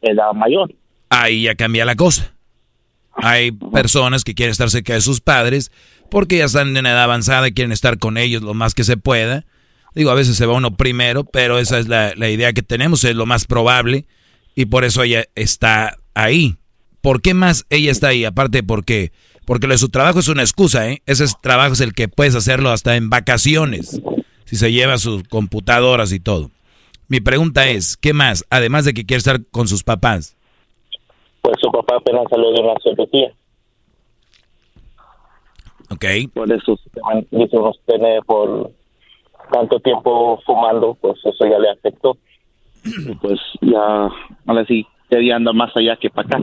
[0.02, 0.72] edad mayor.
[1.08, 2.34] Ahí ya cambia la cosa.
[3.16, 5.70] Hay personas que quieren estar cerca de sus padres
[6.10, 8.84] porque ya están en una edad avanzada y quieren estar con ellos lo más que
[8.84, 9.44] se pueda.
[9.94, 13.04] Digo, a veces se va uno primero, pero esa es la, la idea que tenemos,
[13.04, 14.06] es lo más probable
[14.56, 16.56] y por eso ella está ahí.
[17.04, 18.24] ¿Por qué más ella está ahí?
[18.24, 19.12] Aparte, ¿por qué?
[19.44, 21.02] Porque lo de su trabajo es una excusa, ¿eh?
[21.04, 24.00] Ese es- trabajo es el que puedes hacerlo hasta en vacaciones,
[24.46, 26.50] si se lleva sus computadoras y todo.
[27.08, 28.46] Mi pregunta es, ¿qué más?
[28.48, 30.34] Además de que quiere estar con sus papás.
[31.42, 33.32] Pues su papá apenas salió de una cirugía.
[35.90, 36.04] Ok.
[36.32, 38.70] Por eso se man- se nos tiene por
[39.52, 42.16] tanto tiempo fumando, pues eso ya le afectó.
[43.10, 44.08] Y pues ya,
[44.46, 46.38] ahora sí, ya día anda más allá que para acá.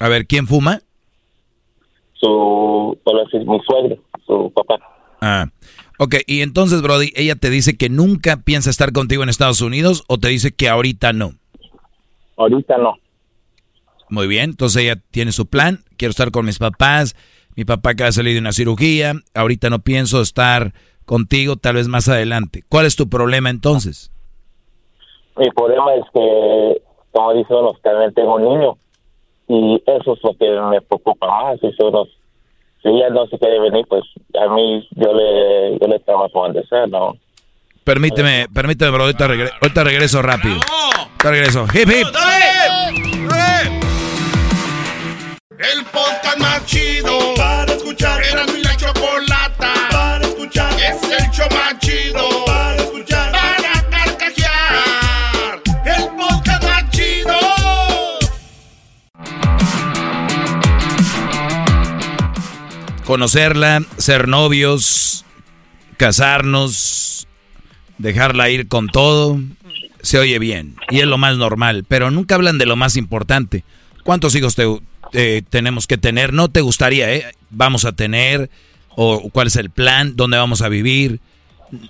[0.00, 0.80] A ver, ¿quién fuma?
[2.14, 2.98] Su,
[3.46, 3.96] mi suegro,
[4.26, 4.78] su papá.
[5.20, 5.46] Ah.
[5.98, 10.04] Ok, y entonces, Brody, ella te dice que nunca piensa estar contigo en Estados Unidos
[10.06, 11.32] o te dice que ahorita no.
[12.36, 12.94] Ahorita no.
[14.08, 17.16] Muy bien, entonces ella tiene su plan, quiero estar con mis papás,
[17.56, 20.72] mi papá acaba de salir de una cirugía, ahorita no pienso estar
[21.04, 22.62] contigo, tal vez más adelante.
[22.68, 24.12] ¿Cuál es tu problema entonces?
[25.36, 28.78] Mi problema es que, como dicen los también tengo un niño.
[29.48, 31.60] Y eso es lo que me preocupa más.
[31.60, 32.08] Si, son los-
[32.82, 34.04] si ella no se quiere venir, pues
[34.40, 37.16] a mí yo le, yo le trabajo donde sea, ¿no?
[37.84, 40.56] Permíteme, permíteme, bro, ahorita, regre- ahorita regreso rápido.
[41.22, 41.64] Ahorita regreso.
[41.74, 42.06] Hip, hip.
[45.58, 48.22] El podcast más chido para escuchar.
[48.22, 48.57] Era mi
[63.08, 65.24] Conocerla, ser novios,
[65.96, 67.26] casarnos,
[67.96, 69.40] dejarla ir con todo,
[70.02, 73.64] se oye bien y es lo más normal, pero nunca hablan de lo más importante.
[74.04, 74.66] ¿Cuántos hijos te,
[75.14, 76.34] eh, tenemos que tener?
[76.34, 77.24] No te gustaría, ¿eh?
[77.48, 78.50] Vamos a tener,
[78.90, 81.20] o cuál es el plan, dónde vamos a vivir.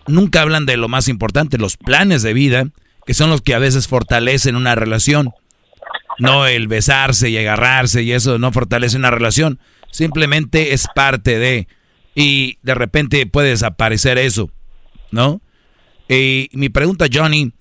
[0.06, 2.68] Nunca hablan de lo más importante, los planes de vida,
[3.06, 5.30] que son los que a veces fortalecen una relación.
[6.20, 9.58] No el besarse y agarrarse y eso no fortalece una relación.
[9.90, 11.68] Simplemente es parte de.
[12.14, 14.50] Y de repente puede desaparecer eso,
[15.10, 15.40] ¿no?
[16.08, 17.52] Y mi pregunta, Johnny,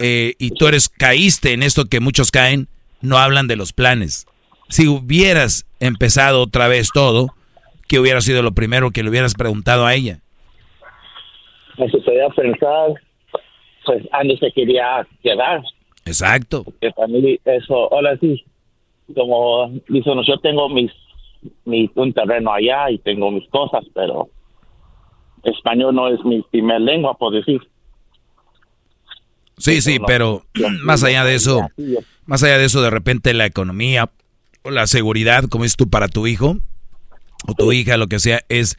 [0.00, 2.68] eh, y tú eres, caíste en esto que muchos caen,
[3.00, 4.26] no hablan de los planes.
[4.68, 7.28] Si hubieras empezado otra vez todo,
[7.88, 10.20] ¿qué hubiera sido lo primero que le hubieras preguntado a ella?
[11.78, 12.94] Me sucedió a pensar,
[13.84, 15.62] pues Andy se quería quedar.
[16.04, 16.64] Exacto.
[16.80, 18.44] Que para mí eso, ahora sí,
[19.14, 20.90] como dicen, yo tengo mis,
[21.64, 24.28] mi, un terreno allá y tengo mis cosas, pero
[25.44, 27.60] español no es mi primer lengua, por decir.
[29.58, 30.44] Sí, sí, pero
[30.82, 31.68] más allá de eso,
[32.26, 34.10] más allá de eso, de repente la economía
[34.62, 36.56] o la seguridad, como dices tú, para tu hijo
[37.46, 38.78] o tu hija, lo que sea, es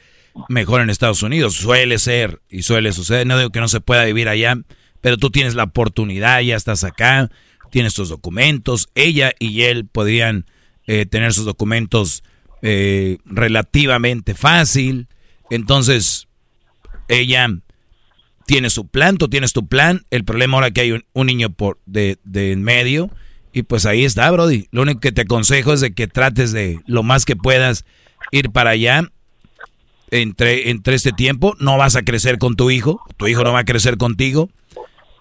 [0.49, 1.56] mejor en Estados Unidos.
[1.56, 3.27] Suele ser y suele suceder.
[3.27, 4.56] No digo que no se pueda vivir allá,
[5.01, 7.30] pero tú tienes la oportunidad, ya estás acá,
[7.69, 8.90] tienes tus documentos.
[8.95, 10.45] Ella y él podrían
[10.85, 12.23] eh, tener sus documentos
[12.61, 15.07] eh, relativamente fácil.
[15.49, 16.27] Entonces,
[17.07, 17.48] ella
[18.45, 20.01] tiene su plan, tú tienes tu plan.
[20.09, 23.09] El problema ahora que hay un, niño por de, de en medio.
[23.53, 24.67] Y pues ahí está, Brody.
[24.72, 27.85] Lo único que te aconsejo es de que trates de lo más que puedas
[28.31, 29.03] ir para allá.
[30.09, 33.01] Entre, entre este tiempo no vas a crecer con tu hijo.
[33.17, 34.49] Tu hijo no va a crecer contigo.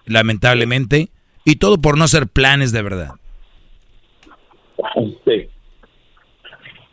[0.05, 1.09] Lamentablemente.
[1.43, 3.11] Y todo por no hacer planes de verdad.
[5.25, 5.47] Sí.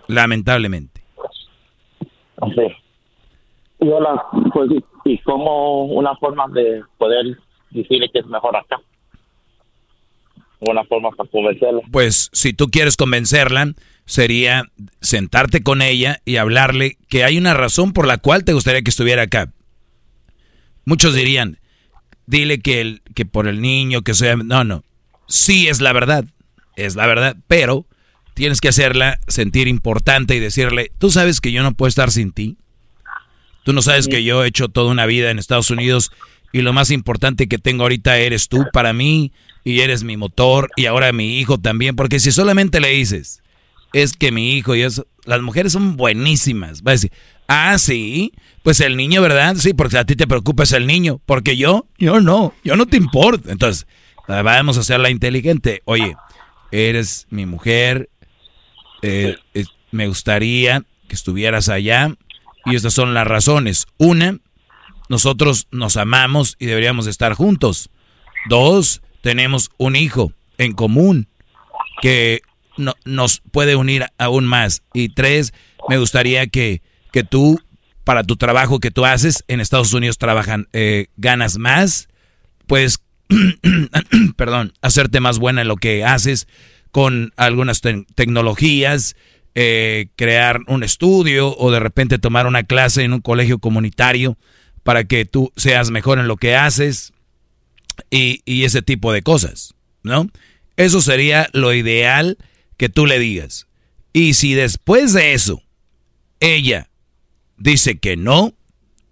[0.09, 1.03] Lamentablemente.
[2.55, 2.67] Sí.
[3.81, 4.70] Y hola, pues,
[5.05, 7.39] y, como una forma de poder
[7.70, 8.81] decirle que es mejor acá.
[10.61, 11.83] Una forma para convencerla.
[11.93, 13.75] Pues si tú quieres convencerla,
[14.07, 14.65] sería
[15.01, 18.91] sentarte con ella y hablarle que hay una razón por la cual te gustaría que
[18.91, 19.53] estuviera acá.
[20.85, 21.59] Muchos dirían,
[22.27, 24.37] dile que, el, que por el niño, que sea...
[24.37, 24.83] No, no.
[25.27, 26.25] Sí es la verdad,
[26.77, 27.85] es la verdad, pero
[28.39, 32.31] tienes que hacerla sentir importante y decirle, tú sabes que yo no puedo estar sin
[32.31, 32.57] ti.
[33.65, 36.12] Tú no sabes que yo he hecho toda una vida en Estados Unidos
[36.52, 39.33] y lo más importante que tengo ahorita eres tú para mí
[39.65, 43.42] y eres mi motor y ahora mi hijo también, porque si solamente le dices,
[43.92, 47.10] es que mi hijo y eso, las mujeres son buenísimas, va a decir,
[47.49, 49.57] ah, sí, pues el niño, ¿verdad?
[49.57, 52.86] Sí, porque a ti te preocupa es el niño, porque yo, yo no, yo no
[52.86, 53.50] te importa.
[53.50, 53.89] Entonces,
[54.28, 56.15] vamos a hacerla inteligente, oye,
[56.70, 58.08] eres mi mujer,
[59.02, 62.15] eh, eh, me gustaría que estuvieras allá
[62.65, 63.86] y estas son las razones.
[63.97, 64.39] Una,
[65.09, 67.91] nosotros nos amamos y deberíamos estar juntos.
[68.49, 71.28] Dos, tenemos un hijo en común
[72.02, 72.43] que
[72.77, 74.83] no, nos puede unir aún más.
[74.93, 75.52] Y tres,
[75.89, 77.60] me gustaría que, que tú,
[78.05, 82.09] para tu trabajo que tú haces, en Estados Unidos trabajan, eh, ganas más,
[82.67, 83.01] puedes,
[84.36, 86.47] perdón, hacerte más buena en lo que haces
[86.91, 89.17] con algunas te tecnologías,
[89.55, 94.39] eh, crear un estudio o de repente tomar una clase en un colegio comunitario
[94.83, 97.12] para que tú seas mejor en lo que haces
[98.10, 100.28] y, y ese tipo de cosas, ¿no?
[100.76, 102.39] Eso sería lo ideal
[102.76, 103.67] que tú le digas.
[104.12, 105.62] Y si después de eso
[106.41, 106.89] ella
[107.57, 108.55] dice que no,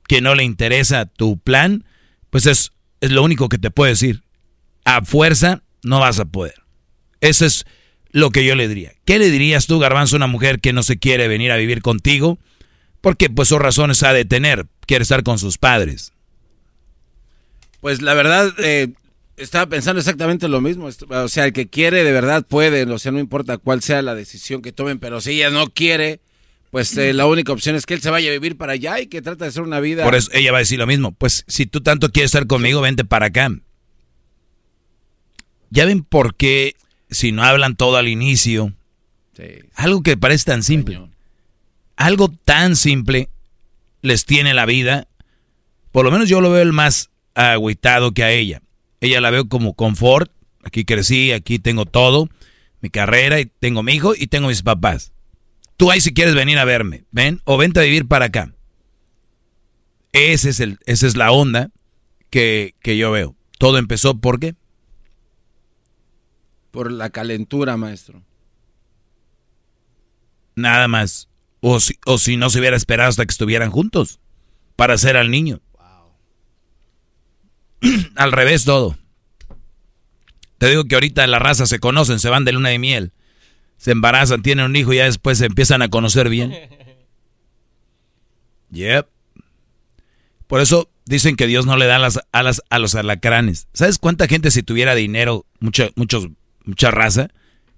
[0.09, 1.85] que no le interesa tu plan,
[2.31, 4.23] pues es, es lo único que te puedo decir.
[4.85, 6.55] A fuerza no vas a poder.
[7.21, 7.67] Eso es
[8.11, 8.93] lo que yo le diría.
[9.05, 11.83] ¿Qué le dirías tú, Garbanzo, a una mujer que no se quiere venir a vivir
[11.83, 12.39] contigo?
[13.01, 14.67] Porque pues sus razones ha de tener.
[14.87, 16.13] Quiere estar con sus padres.
[17.81, 18.89] Pues la verdad, eh,
[19.37, 20.89] estaba pensando exactamente lo mismo.
[21.09, 22.85] O sea, el que quiere de verdad puede.
[22.85, 24.99] O sea, no importa cuál sea la decisión que tomen.
[24.99, 26.21] Pero si ella no quiere,
[26.71, 29.07] pues eh, la única opción es que él se vaya a vivir para allá y
[29.07, 30.05] que trate de hacer una vida.
[30.05, 31.13] Por eso ella va a decir lo mismo.
[31.13, 33.51] Pues si tú tanto quieres estar conmigo, vente para acá.
[35.71, 36.77] Ya ven por qué
[37.11, 38.73] si no hablan todo al inicio,
[39.75, 41.01] algo que parece tan simple,
[41.97, 43.31] algo tan simple
[44.03, 45.09] les tiene la vida.
[45.93, 48.63] Por lo menos yo lo veo el más agüitado que a ella.
[49.01, 50.31] Ella la veo como confort.
[50.63, 52.29] Aquí crecí, aquí tengo todo,
[52.81, 55.13] mi carrera, y tengo mi hijo y tengo mis papás.
[55.77, 58.53] Tú ahí si quieres venir a verme, ven, o vente a vivir para acá.
[60.13, 61.71] Ese es el, esa es la onda
[62.31, 63.37] que, que yo veo.
[63.59, 64.55] Todo empezó por qué?
[66.77, 68.23] Por la calentura, maestro.
[70.57, 71.31] Nada más.
[71.63, 74.21] O si, o si no se hubiera esperado hasta que estuvieran juntos
[74.77, 75.63] para hacer al niño.
[78.15, 78.99] al revés todo.
[80.59, 83.13] Te digo que ahorita la raza se conocen, se van de luna de miel,
[83.79, 86.53] se embarazan, tienen un hijo y ya después se empiezan a conocer bien.
[88.71, 89.07] Yep.
[90.47, 93.67] Por eso dicen que Dios no le da las alas a los alacranes.
[93.73, 96.29] ¿Sabes cuánta gente si tuviera dinero, mucha, muchos,
[96.67, 97.29] mucha raza?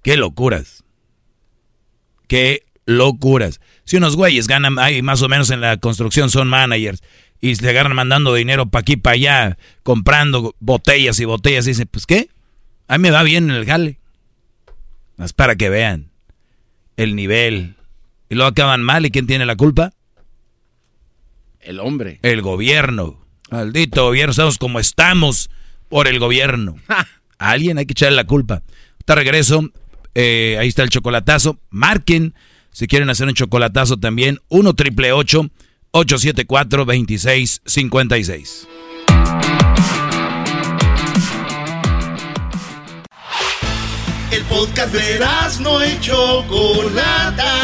[0.02, 0.84] Qué locuras.
[2.26, 3.60] Qué locuras.
[3.84, 7.02] Si unos güeyes ganan ahí más o menos en la construcción son managers
[7.40, 11.88] y se agarran mandando dinero para aquí para allá, comprando botellas y botellas y dicen,
[11.90, 12.28] pues qué,
[12.88, 13.98] a mí me va bien en el jale.
[15.16, 16.10] Más para que vean
[16.96, 17.76] el nivel.
[18.28, 19.92] Y luego acaban mal y ¿quién tiene la culpa?
[21.60, 22.18] El hombre.
[22.22, 23.24] El gobierno.
[23.50, 25.50] Maldito gobierno, estamos como estamos
[25.88, 26.76] por el gobierno.
[27.38, 28.62] Alguien hay que echarle la culpa.
[29.04, 29.70] Te regreso.
[30.14, 31.58] eh, ahí está el chocolatazo.
[31.70, 32.34] Marquen
[32.72, 34.38] si quieren hacer un chocolatazo también.
[34.48, 38.68] 1 triple 874 2656.
[44.30, 45.20] El podcast de
[45.60, 47.54] no y Chocolata.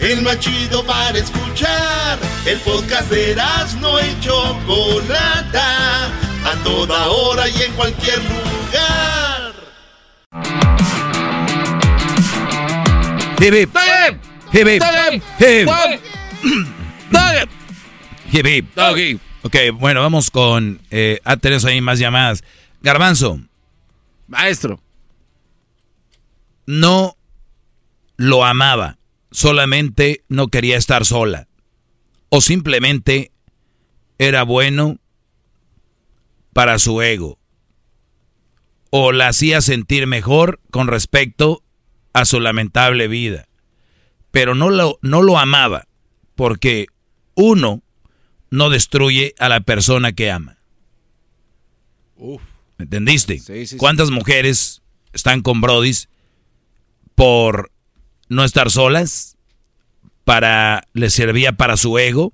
[0.00, 2.18] El más chido para escuchar.
[2.46, 3.36] El podcast de
[3.80, 6.10] no y Chocolata.
[6.44, 9.54] A toda hora y en cualquier lugar.
[13.40, 13.68] Hip, hip.
[18.32, 19.20] Hip.
[19.42, 20.80] Ok, bueno, vamos con...
[20.90, 22.44] Eh, ah, tenemos ahí más llamadas.
[22.80, 23.40] Garbanzo.
[24.26, 24.80] Maestro.
[26.66, 27.16] No
[28.16, 28.98] lo amaba,
[29.30, 31.48] solamente no quería estar sola.
[32.28, 33.32] O simplemente
[34.18, 34.98] era bueno
[36.54, 37.38] para su ego.
[38.88, 41.62] O la hacía sentir mejor con respecto
[42.14, 43.48] a su lamentable vida.
[44.30, 45.86] Pero no lo, no lo amaba,
[46.34, 46.86] porque
[47.34, 47.82] uno
[48.50, 50.56] no destruye a la persona que ama.
[52.16, 52.38] ¿Me
[52.78, 53.38] ¿Entendiste?
[53.38, 56.08] Sí, sí, ¿Cuántas mujeres están con Brodis
[57.14, 57.70] por
[58.28, 59.36] no estar solas?
[60.24, 62.32] Para les servía para su ego,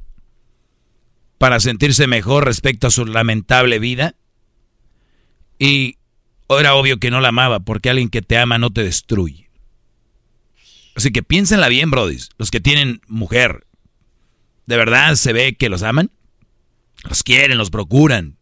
[1.40, 4.14] para sentirse mejor respecto a su lamentable vida.
[5.58, 5.96] Y
[6.50, 9.50] era obvio que no la amaba, porque alguien que te ama no te destruye.
[10.94, 12.28] Así que piénsenla bien, Brodis.
[12.36, 13.66] Los que tienen mujer,
[14.66, 16.10] ¿de verdad se ve que los aman?
[17.08, 18.36] Los quieren, los procuran.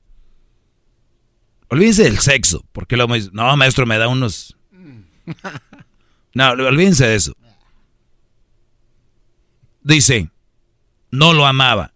[1.68, 4.56] Olvídense del sexo, porque dicen, no, maestro, me da unos...
[6.34, 7.36] No, olvídense de eso.
[9.84, 10.30] Dice,
[11.12, 11.94] no lo amaba,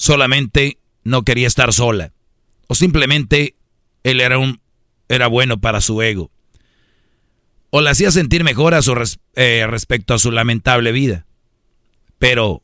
[0.00, 2.12] solamente no quería estar sola.
[2.68, 3.54] O simplemente
[4.02, 4.60] él era un
[5.10, 6.30] era bueno para su ego.
[7.68, 11.26] O la hacía sentir mejor a su res- eh, respecto a su lamentable vida.
[12.18, 12.62] Pero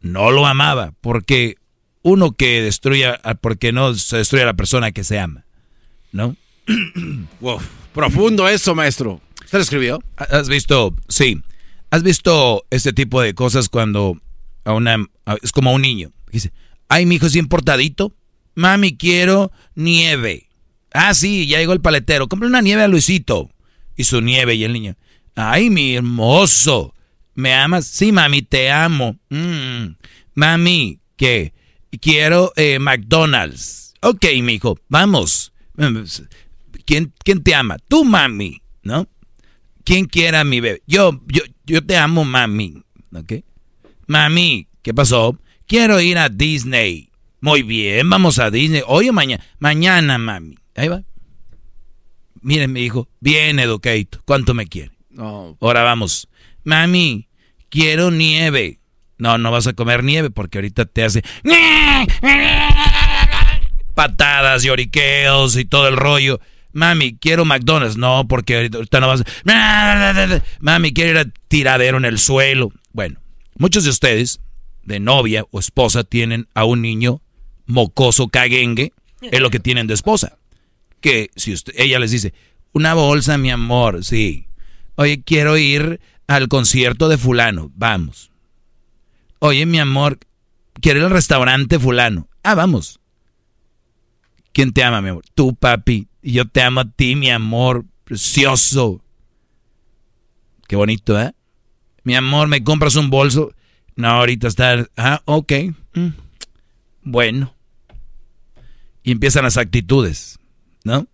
[0.00, 1.56] no lo amaba, porque
[2.02, 5.44] uno que destruya, porque no se destruye a la persona que se ama.
[6.12, 6.36] ¿No?
[7.40, 7.60] wow,
[7.94, 9.20] profundo eso, maestro.
[9.44, 10.02] ¿Usted lo escribió?
[10.16, 10.96] ¿Has visto?
[11.08, 11.40] Sí.
[11.90, 14.20] ¿Has visto este tipo de cosas cuando
[14.64, 14.96] a una
[15.26, 16.10] a- es como a un niño?
[16.30, 16.52] Dice,
[16.88, 18.14] ay, mi hijo es bien portadito.
[18.54, 20.48] Mami, quiero nieve.
[20.92, 22.28] Ah, sí, ya llegó el paletero.
[22.28, 23.50] Compre una nieve a Luisito.
[23.96, 24.96] Y su nieve y el niño.
[25.34, 26.94] Ay, mi hermoso.
[27.34, 27.86] ¿Me amas?
[27.86, 29.18] Sí, mami, te amo.
[29.28, 29.96] Mm.
[30.34, 31.52] Mami, ¿qué?
[32.00, 33.94] Quiero eh, McDonald's.
[34.02, 35.52] Ok, mi hijo, vamos.
[36.86, 37.76] ¿Quién, ¿Quién te ama?
[37.88, 39.08] Tú, mami, ¿no?
[39.84, 40.82] ¿Quién quiere a mi bebé?
[40.86, 42.82] Yo, yo, yo te amo, mami.
[43.14, 43.34] ¿Ok?
[44.06, 45.36] Mami, ¿Qué pasó?
[45.66, 47.10] Quiero ir a Disney.
[47.40, 48.82] Muy bien, vamos a Disney.
[48.86, 49.44] Hoy o mañana.
[49.58, 50.56] Mañana, mami.
[50.74, 51.02] Ahí va.
[52.40, 53.08] Miren, mi hijo.
[53.20, 54.08] Bien, Educate.
[54.24, 54.92] ¿Cuánto me quiere?
[55.10, 55.56] No.
[55.60, 56.28] Ahora vamos.
[56.64, 57.28] Mami,
[57.68, 58.78] quiero nieve.
[59.18, 61.22] No, no vas a comer nieve porque ahorita te hace
[63.94, 66.38] patadas, lloriqueos y todo el rollo.
[66.72, 67.96] Mami, quiero McDonald's.
[67.96, 70.42] No, porque ahorita no vas a...
[70.60, 72.70] Mami, quiero ir a tiradero en el suelo.
[72.92, 73.18] Bueno,
[73.56, 74.40] muchos de ustedes,
[74.86, 77.20] de novia o esposa, tienen a un niño
[77.66, 78.92] mocoso caguengue.
[79.20, 80.38] Es lo que tienen de esposa.
[81.00, 82.32] Que si usted, ella les dice,
[82.72, 84.46] una bolsa, mi amor, sí.
[84.94, 87.70] Oye, quiero ir al concierto de fulano.
[87.74, 88.30] Vamos.
[89.40, 90.18] Oye, mi amor,
[90.80, 92.28] quiero ir al restaurante fulano.
[92.42, 93.00] Ah, vamos.
[94.52, 95.24] ¿Quién te ama, mi amor?
[95.34, 96.08] Tú, papi.
[96.22, 97.84] Y yo te amo a ti, mi amor.
[98.04, 99.02] Precioso.
[100.68, 101.32] Qué bonito, ¿eh?
[102.04, 103.52] Mi amor, ¿me compras un bolso?
[103.96, 104.88] No, ahorita está...
[104.96, 105.52] Ah, ok.
[105.94, 106.08] Mm.
[107.02, 107.54] Bueno.
[109.02, 110.38] Y empiezan las actitudes,
[110.84, 111.06] ¿no?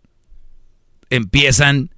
[1.10, 1.90] Empiezan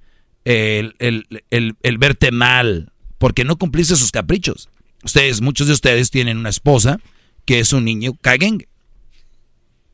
[0.43, 4.69] el, el, el, el verte mal porque no cumpliste sus caprichos.
[5.03, 6.99] Ustedes, muchos de ustedes tienen una esposa
[7.45, 8.67] que es un niño caguengue.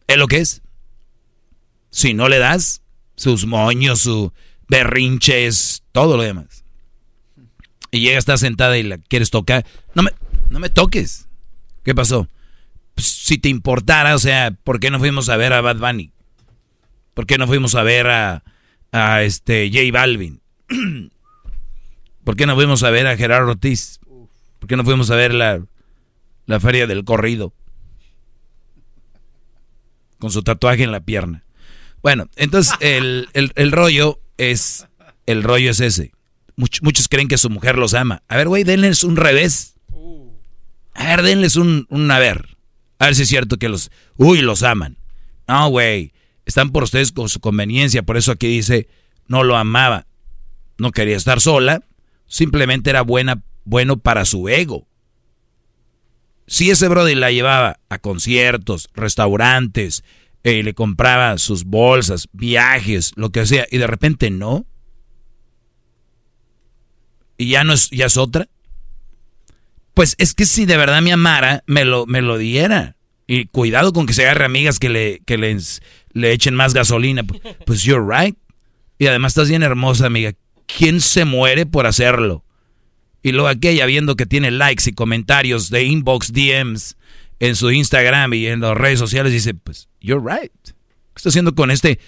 [0.08, 0.62] Es lo que es.
[1.90, 2.82] Si no le das
[3.16, 4.34] sus moños, su
[4.68, 6.64] berrinches, todo lo demás.
[7.92, 9.66] Y llega, está sentada y la quieres tocar.
[9.94, 10.12] No me,
[10.52, 11.28] no me toques.
[11.84, 12.30] ¿Qué pasó?
[12.94, 16.12] Pues, si te importara, o sea, ¿por qué no fuimos a ver a Bad Bunny?
[17.14, 18.44] ¿Por qué no fuimos a ver a,
[18.92, 20.42] a este J Balvin?
[22.24, 24.00] ¿Por qué no fuimos a ver a Gerardo Ortiz?
[24.60, 25.66] ¿Por qué no fuimos a ver la,
[26.46, 27.54] la feria del corrido?
[30.20, 31.46] Con su tatuaje en la pierna.
[32.04, 34.88] Bueno, entonces el, el, el rollo es,
[35.26, 36.12] el rollo es ese.
[36.58, 38.22] Much, muchos creen que su mujer los ama.
[38.28, 39.76] A ver, güey, denles un revés.
[41.02, 42.58] A ver, denles un, un a ver.
[43.00, 44.98] A ver si es cierto que los, uy, los aman.
[45.48, 46.14] No, güey,
[46.46, 48.04] están por ustedes con su conveniencia.
[48.04, 48.88] Por eso aquí dice,
[49.28, 50.06] no lo amaba.
[50.78, 51.84] No quería estar sola.
[52.28, 54.88] Simplemente era buena, bueno para su ego.
[56.46, 60.04] Si ese brother la llevaba a conciertos, restaurantes,
[60.44, 64.68] eh, le compraba sus bolsas, viajes, lo que sea, y de repente no.
[67.38, 68.48] Y ya no es, ya es otra.
[69.94, 72.96] Pues es que si de verdad me amara, me lo, me lo diera.
[73.28, 75.82] Y cuidado con que se agarre amigas que le, que les,
[76.14, 77.24] le echen más gasolina.
[77.66, 78.38] Pues you're right.
[78.98, 80.34] Y además estás bien hermosa, amiga.
[80.66, 82.44] ¿Quién se muere por hacerlo?
[83.24, 86.98] Y luego aquella viendo que tiene likes y comentarios de inbox, DMs
[87.40, 90.52] en su Instagram y en las redes sociales, dice, pues, you're right.
[90.64, 92.00] ¿Qué está haciendo con este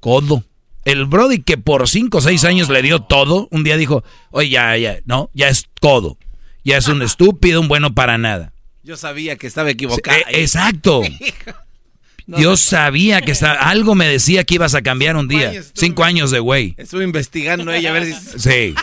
[0.00, 0.44] codo?
[0.84, 4.50] El Brody que por 5 o 6 años le dio todo, un día dijo, oye,
[4.50, 6.18] ya, ya, no, ya es codo.
[6.64, 8.52] Ya es un estúpido, un bueno para nada.
[8.82, 10.16] Yo sabía que estaba equivocado.
[10.18, 11.02] Eh, exacto.
[12.26, 12.56] No, Yo no.
[12.56, 15.52] sabía que estaba, algo me decía que ibas a cambiar un día.
[15.74, 16.74] Cinco años de güey.
[16.78, 18.14] Estuve investigando ella a ver si...
[18.38, 18.74] Sí.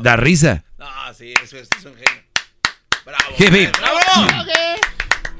[0.00, 0.64] Da risa.
[0.76, 2.22] No, sí, eso es, es un genio.
[3.04, 3.34] Bravo.
[3.38, 3.76] Hip, hip.
[3.78, 4.00] ¡Bravo!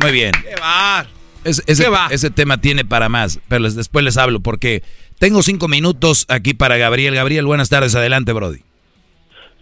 [0.00, 0.30] Muy bien.
[0.30, 1.08] ¡Qué bar!
[1.42, 2.06] Es- ese, ¿Qué va?
[2.12, 4.84] ese tema tiene para más, pero les- después les hablo porque
[5.18, 7.16] tengo cinco minutos aquí para Gabriel.
[7.16, 7.96] Gabriel, buenas tardes.
[7.96, 8.60] Adelante, Brody.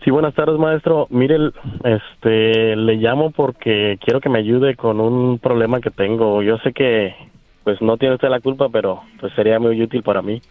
[0.04, 1.06] Sí, buenas tardes, maestro.
[1.08, 1.38] Mire,
[1.82, 6.42] este, le llamo porque quiero que me ayude con un problema que tengo.
[6.42, 7.14] Yo sé que,
[7.64, 10.42] pues, no tiene usted la culpa, pero pues sería muy útil para mí.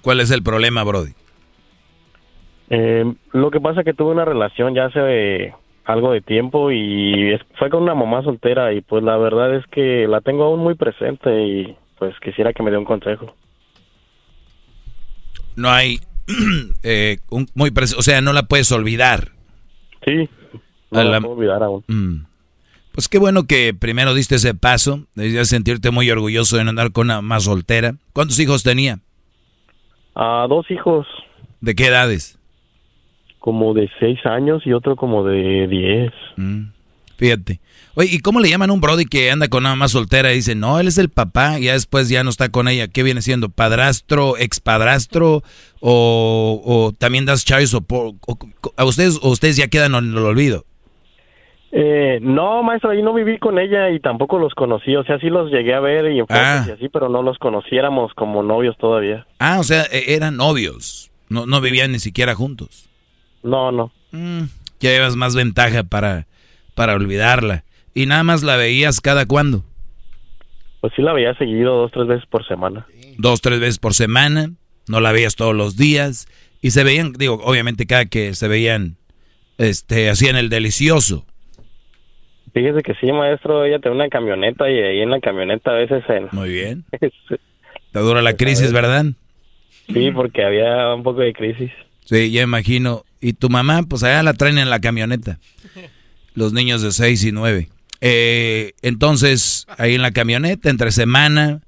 [0.00, 1.10] ¿Cuál es el problema, Brody?
[2.70, 5.52] Eh, lo que pasa es que tuve una relación ya hace
[5.84, 9.66] algo de tiempo y es- fue con una mamá soltera y pues la verdad es
[9.66, 13.34] que la tengo aún muy presente y pues quisiera que me dé un consejo.
[15.56, 15.98] No hay
[16.82, 19.32] eh, un, muy o sea, no la puedes olvidar.
[20.06, 20.28] Sí,
[20.90, 21.84] no A la la- puedo olvidar aún.
[21.88, 22.24] Mm.
[22.92, 25.06] Pues qué bueno que primero diste ese paso.
[25.14, 27.94] Debías sentirte muy orgulloso de no andar con una más soltera.
[28.12, 28.98] ¿Cuántos hijos tenía?
[30.14, 31.06] A dos hijos,
[31.62, 32.38] ¿De qué edades?
[33.38, 36.12] como de seis años y otro como de diez.
[36.36, 36.66] Mm.
[37.16, 37.60] Fíjate.
[37.94, 40.36] Oye, ¿y cómo le llaman a un Brody que anda con una más soltera y
[40.36, 42.88] dice, no, él es el papá, y ya después ya no está con ella?
[42.88, 43.50] ¿Qué viene siendo?
[43.50, 45.42] ¿Padrastro, expadrastro?
[45.80, 47.74] ¿O, o también das chaves?
[47.74, 47.84] O,
[48.76, 50.64] ¿A ustedes, o ustedes ya quedan en el olvido?
[51.74, 54.94] Eh, no, maestro, ahí no viví con ella y tampoco los conocí.
[54.96, 56.64] O sea, sí los llegué a ver y en Ah.
[56.68, 59.26] y así, pero no los conociéramos como novios todavía.
[59.38, 61.10] Ah, o sea, e- eran novios.
[61.28, 62.90] No, no vivían ni siquiera juntos.
[63.42, 63.90] No, no.
[64.12, 64.42] Mm,
[64.80, 66.26] ya llevas más ventaja para,
[66.74, 67.64] para olvidarla.
[67.94, 69.64] Y nada más la veías cada cuándo.
[70.80, 72.86] Pues sí la veía seguido dos, tres veces por semana.
[73.18, 74.50] Dos, tres veces por semana.
[74.88, 76.26] No la veías todos los días.
[76.60, 78.96] Y se veían, digo, obviamente cada que se veían,
[79.58, 81.26] este, hacían el delicioso.
[82.52, 86.04] Fíjese que sí, maestro, ella tiene una camioneta y ahí en la camioneta a veces
[86.08, 86.28] en...
[86.32, 86.84] Muy bien.
[87.92, 89.06] Te dura la crisis, ¿verdad?
[89.92, 91.70] Sí, porque había un poco de crisis.
[92.04, 93.04] Sí, ya imagino.
[93.20, 95.38] Y tu mamá, pues allá la traen en la camioneta.
[96.34, 97.68] Los niños de 6 y 9.
[98.04, 101.60] Eh, entonces, ahí en la camioneta, entre semana,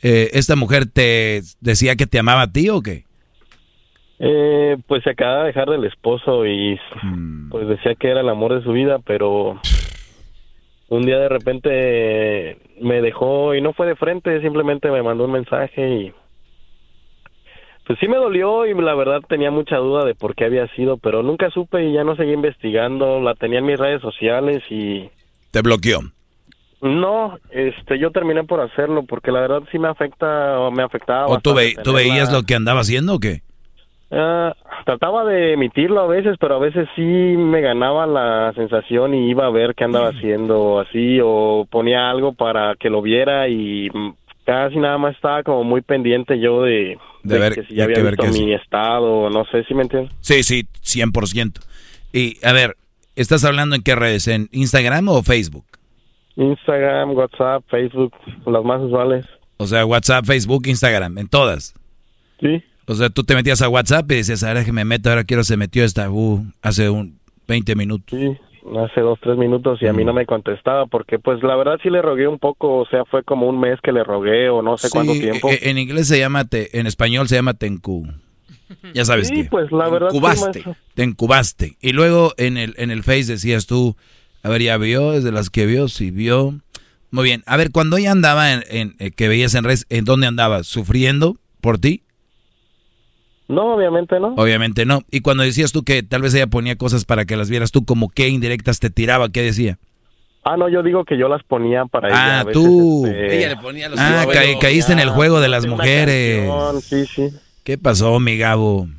[0.00, 3.04] eh, ¿esta mujer te decía que te amaba a ti o qué?
[4.20, 6.78] Eh, pues se acaba de dejar del esposo y
[7.50, 9.60] pues decía que era el amor de su vida, pero
[10.88, 15.32] un día de repente me dejó y no fue de frente, simplemente me mandó un
[15.32, 16.12] mensaje y
[17.88, 20.98] pues sí me dolió y la verdad tenía mucha duda de por qué había sido,
[20.98, 25.10] pero nunca supe y ya no seguí investigando, la tenía en mis redes sociales y
[25.52, 26.00] Te bloqueó.
[26.80, 31.28] no, este yo terminé por hacerlo porque la verdad sí me afecta o me afectaba.
[31.28, 33.42] ¿O tú, ve- veías lo que andaba haciendo o qué?
[34.10, 39.30] Ah, trataba de emitirlo a veces, pero a veces sí me ganaba la sensación y
[39.30, 43.88] iba a ver qué andaba haciendo así o ponía algo para que lo viera y
[43.92, 44.14] mm,
[44.44, 47.96] casi nada más estaba como muy pendiente yo de, De ver- que si ya había
[47.96, 50.12] que visto mi estado, no sé si me entiendes.
[50.20, 51.60] Sí, sí, 100%.
[52.12, 52.76] Y a ver,
[53.16, 54.28] ¿estás hablando en qué redes?
[54.28, 55.64] ¿En Instagram o Facebook?
[56.36, 58.12] Instagram, WhatsApp, Facebook,
[58.46, 59.26] las más usuales.
[59.58, 61.74] O sea, WhatsApp, Facebook, Instagram, en todas.
[62.40, 62.62] Sí.
[62.86, 65.44] O sea, tú te metías a WhatsApp y decías, ahora que me meto, ahora quiero
[65.44, 68.18] se metió esta, uh, hace un 20 minutos.
[68.18, 68.36] Sí,
[68.76, 69.96] hace dos, tres minutos y a Mm.
[69.96, 73.04] mí no me contestaba porque pues la verdad sí le rogué un poco, o sea,
[73.04, 75.48] fue como un mes que le rogué o no sé Sí, cuánto tiempo.
[75.50, 78.06] e- En inglés se llama, te- en español se llama tencu.
[78.94, 79.44] Ya sabes Sí, qué.
[79.44, 80.44] pues la verdad sí, Encubaste.
[80.44, 80.76] maestro.
[80.94, 81.76] Te encubaste.
[81.80, 83.96] Y luego en el, en el Face decías tú,
[84.42, 86.54] a ver, ya vio, es de las que vio, sí vio.
[87.10, 87.42] Muy bien.
[87.46, 90.62] A ver, cuando ella andaba en, en- eh, que veías en redes, ¿en dónde andaba?
[90.64, 92.02] ¿Sufriendo por ti?
[93.48, 94.28] No, obviamente no.
[94.36, 95.02] Obviamente no.
[95.10, 97.84] Y cuando decías tú que tal vez ella ponía cosas para que las vieras tú,
[97.84, 99.78] como qué indirectas te tiraba, ¿qué decía?
[100.44, 102.16] Ah, no, yo digo que yo las ponía para ella.
[102.18, 103.06] Ah, a veces, tú.
[103.06, 106.48] este, Ella le ponía los Ah, ca- caíste en el juego de las mujeres.
[106.48, 107.36] canción, Sí, sí.
[107.64, 108.88] ¿Qué pasó, mi Gabo?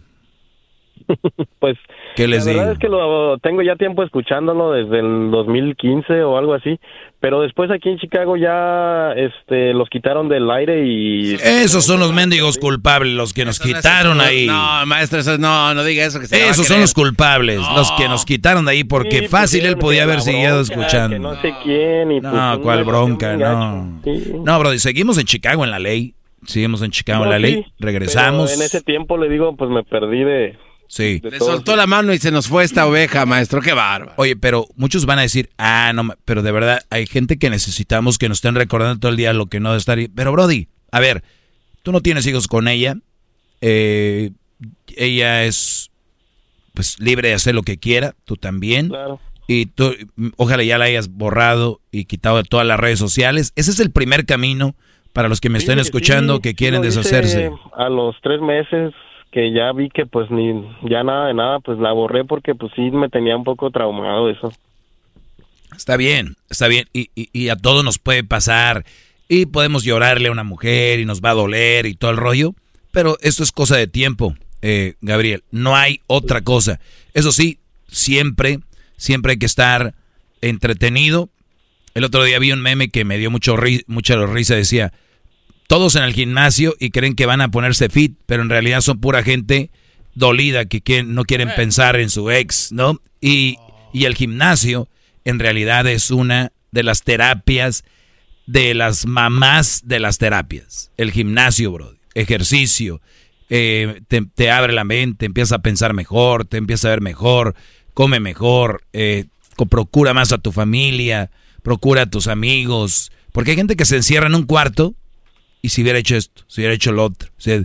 [1.59, 1.77] Pues
[2.16, 6.38] ¿Qué les la verdad es que lo tengo ya tiempo escuchándolo desde el 2015 o
[6.38, 6.80] algo así,
[7.19, 12.14] pero después aquí en Chicago ya este los quitaron del aire y Esos son los
[12.14, 14.45] mendigos culpables, los que nos quitaron ahí.
[14.45, 16.19] No, maestro, eso no, no diga eso.
[16.19, 19.66] Que se Esos son los culpables, los que nos quitaron de ahí, porque Sí, fácil
[19.66, 21.16] él podía haber seguido bronca, escuchando.
[21.16, 24.00] que no sé quién y pues, No, una cuál bronca, no.
[24.03, 24.33] Sí.
[24.43, 26.14] No, bro, seguimos en Chicago en la ley.
[26.47, 27.63] Seguimos en Chicago No, la ley.
[27.65, 28.51] sí, Regresamos.
[28.53, 30.57] en ese tiempo le digo, pues me perdí de.
[30.88, 31.19] Sí.
[31.19, 33.61] de Le soltó la mano y se nos fue esta oveja, maestro.
[33.61, 34.13] Qué bárbaro.
[34.17, 37.49] Oye, pero muchos van a decir, ah, no, ma- pero de verdad hay gente que
[37.49, 39.97] necesitamos que nos estén recordando todo el día lo que no debe estar.
[39.97, 40.07] ahí.
[40.07, 41.23] Pero Brody, a ver,
[41.81, 42.95] tú no tienes hijos con ella.
[43.61, 44.31] eh,
[44.95, 45.89] ella es
[46.73, 48.89] pues libre de hacer lo que quiera, tú también.
[48.89, 49.19] Claro.
[49.47, 49.93] Y tú,
[50.38, 53.51] ojalá ya la hayas borrado y quitado de todas las redes sociales.
[53.55, 54.75] Ese es el primer camino
[55.14, 57.51] para los que me estén Fíjate escuchando sí, que sí quieren deshacerse.
[57.75, 58.93] A los tres meses
[59.32, 60.53] que ya vi que pues ni
[60.90, 64.30] ya nada de nada, pues la borré porque pues sí me tenía un poco traumado
[64.30, 64.51] eso.
[65.75, 66.85] Está bien, está bien.
[66.93, 68.85] Y, y- y a todos nos puede pasar.
[69.27, 72.53] Y podemos llorarle a una mujer y nos va a doler y todo el rollo.
[72.92, 75.43] Pero esto es cosa de tiempo, eh, Gabriel.
[75.50, 76.80] No hay otra cosa.
[77.16, 78.59] Eso sí, siempre,
[78.98, 79.95] siempre hay que estar
[80.42, 81.30] entretenido.
[81.95, 84.53] El otro día vi un meme que me dio mucho ri- mucha risa.
[84.56, 84.93] Decía,
[85.67, 89.00] todos en el gimnasio y creen que van a ponerse fit, pero en realidad son
[89.00, 89.72] pura gente
[90.16, 93.00] dolida que quieren- no quieren pensar en su ex, ¿no?
[93.22, 93.58] Y,
[93.93, 94.90] y el gimnasio
[95.25, 97.83] en realidad es una de las terapias
[98.45, 100.92] de las mamás de las terapias.
[100.98, 101.93] El gimnasio, bro.
[102.14, 103.01] Ejercicio.
[103.50, 107.53] eh, te, te abre la mente, empieza a pensar mejor, te empieza a ver mejor,
[107.93, 109.25] come mejor, eh,
[109.69, 111.30] procura más a tu familia,
[111.61, 113.11] procura a tus amigos.
[113.32, 114.95] Porque hay gente que se encierra en un cuarto
[115.64, 117.30] y si hubiera hecho esto, si hubiera hecho lo otro.
[117.35, 117.61] o sea,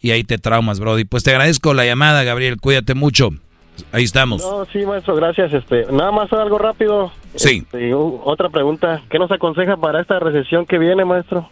[0.00, 1.04] y ahí te traumas, Brody.
[1.04, 2.56] Pues te agradezco la llamada, Gabriel.
[2.60, 3.30] Cuídate mucho.
[3.92, 4.42] Ahí estamos.
[4.42, 5.52] No, sí, maestro, gracias.
[5.52, 7.12] Este, nada más algo rápido.
[7.36, 7.62] Sí.
[7.64, 9.00] Este, u- otra pregunta.
[9.10, 11.48] ¿Qué nos aconseja para esta recesión que viene, maestro?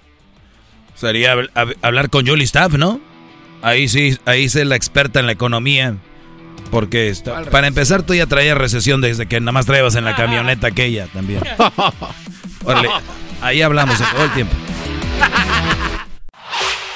[0.95, 3.01] Sería habl- hab- hablar con Julie Staff, ¿no?
[3.62, 5.97] Ahí sí, ahí es la experta en la economía.
[6.70, 10.17] Porque está- para empezar, tú ya traías recesión desde que nada más traías en la
[10.17, 11.43] camioneta aquella también.
[12.65, 12.89] Órale,
[13.43, 14.55] ahí hablamos todo el tiempo.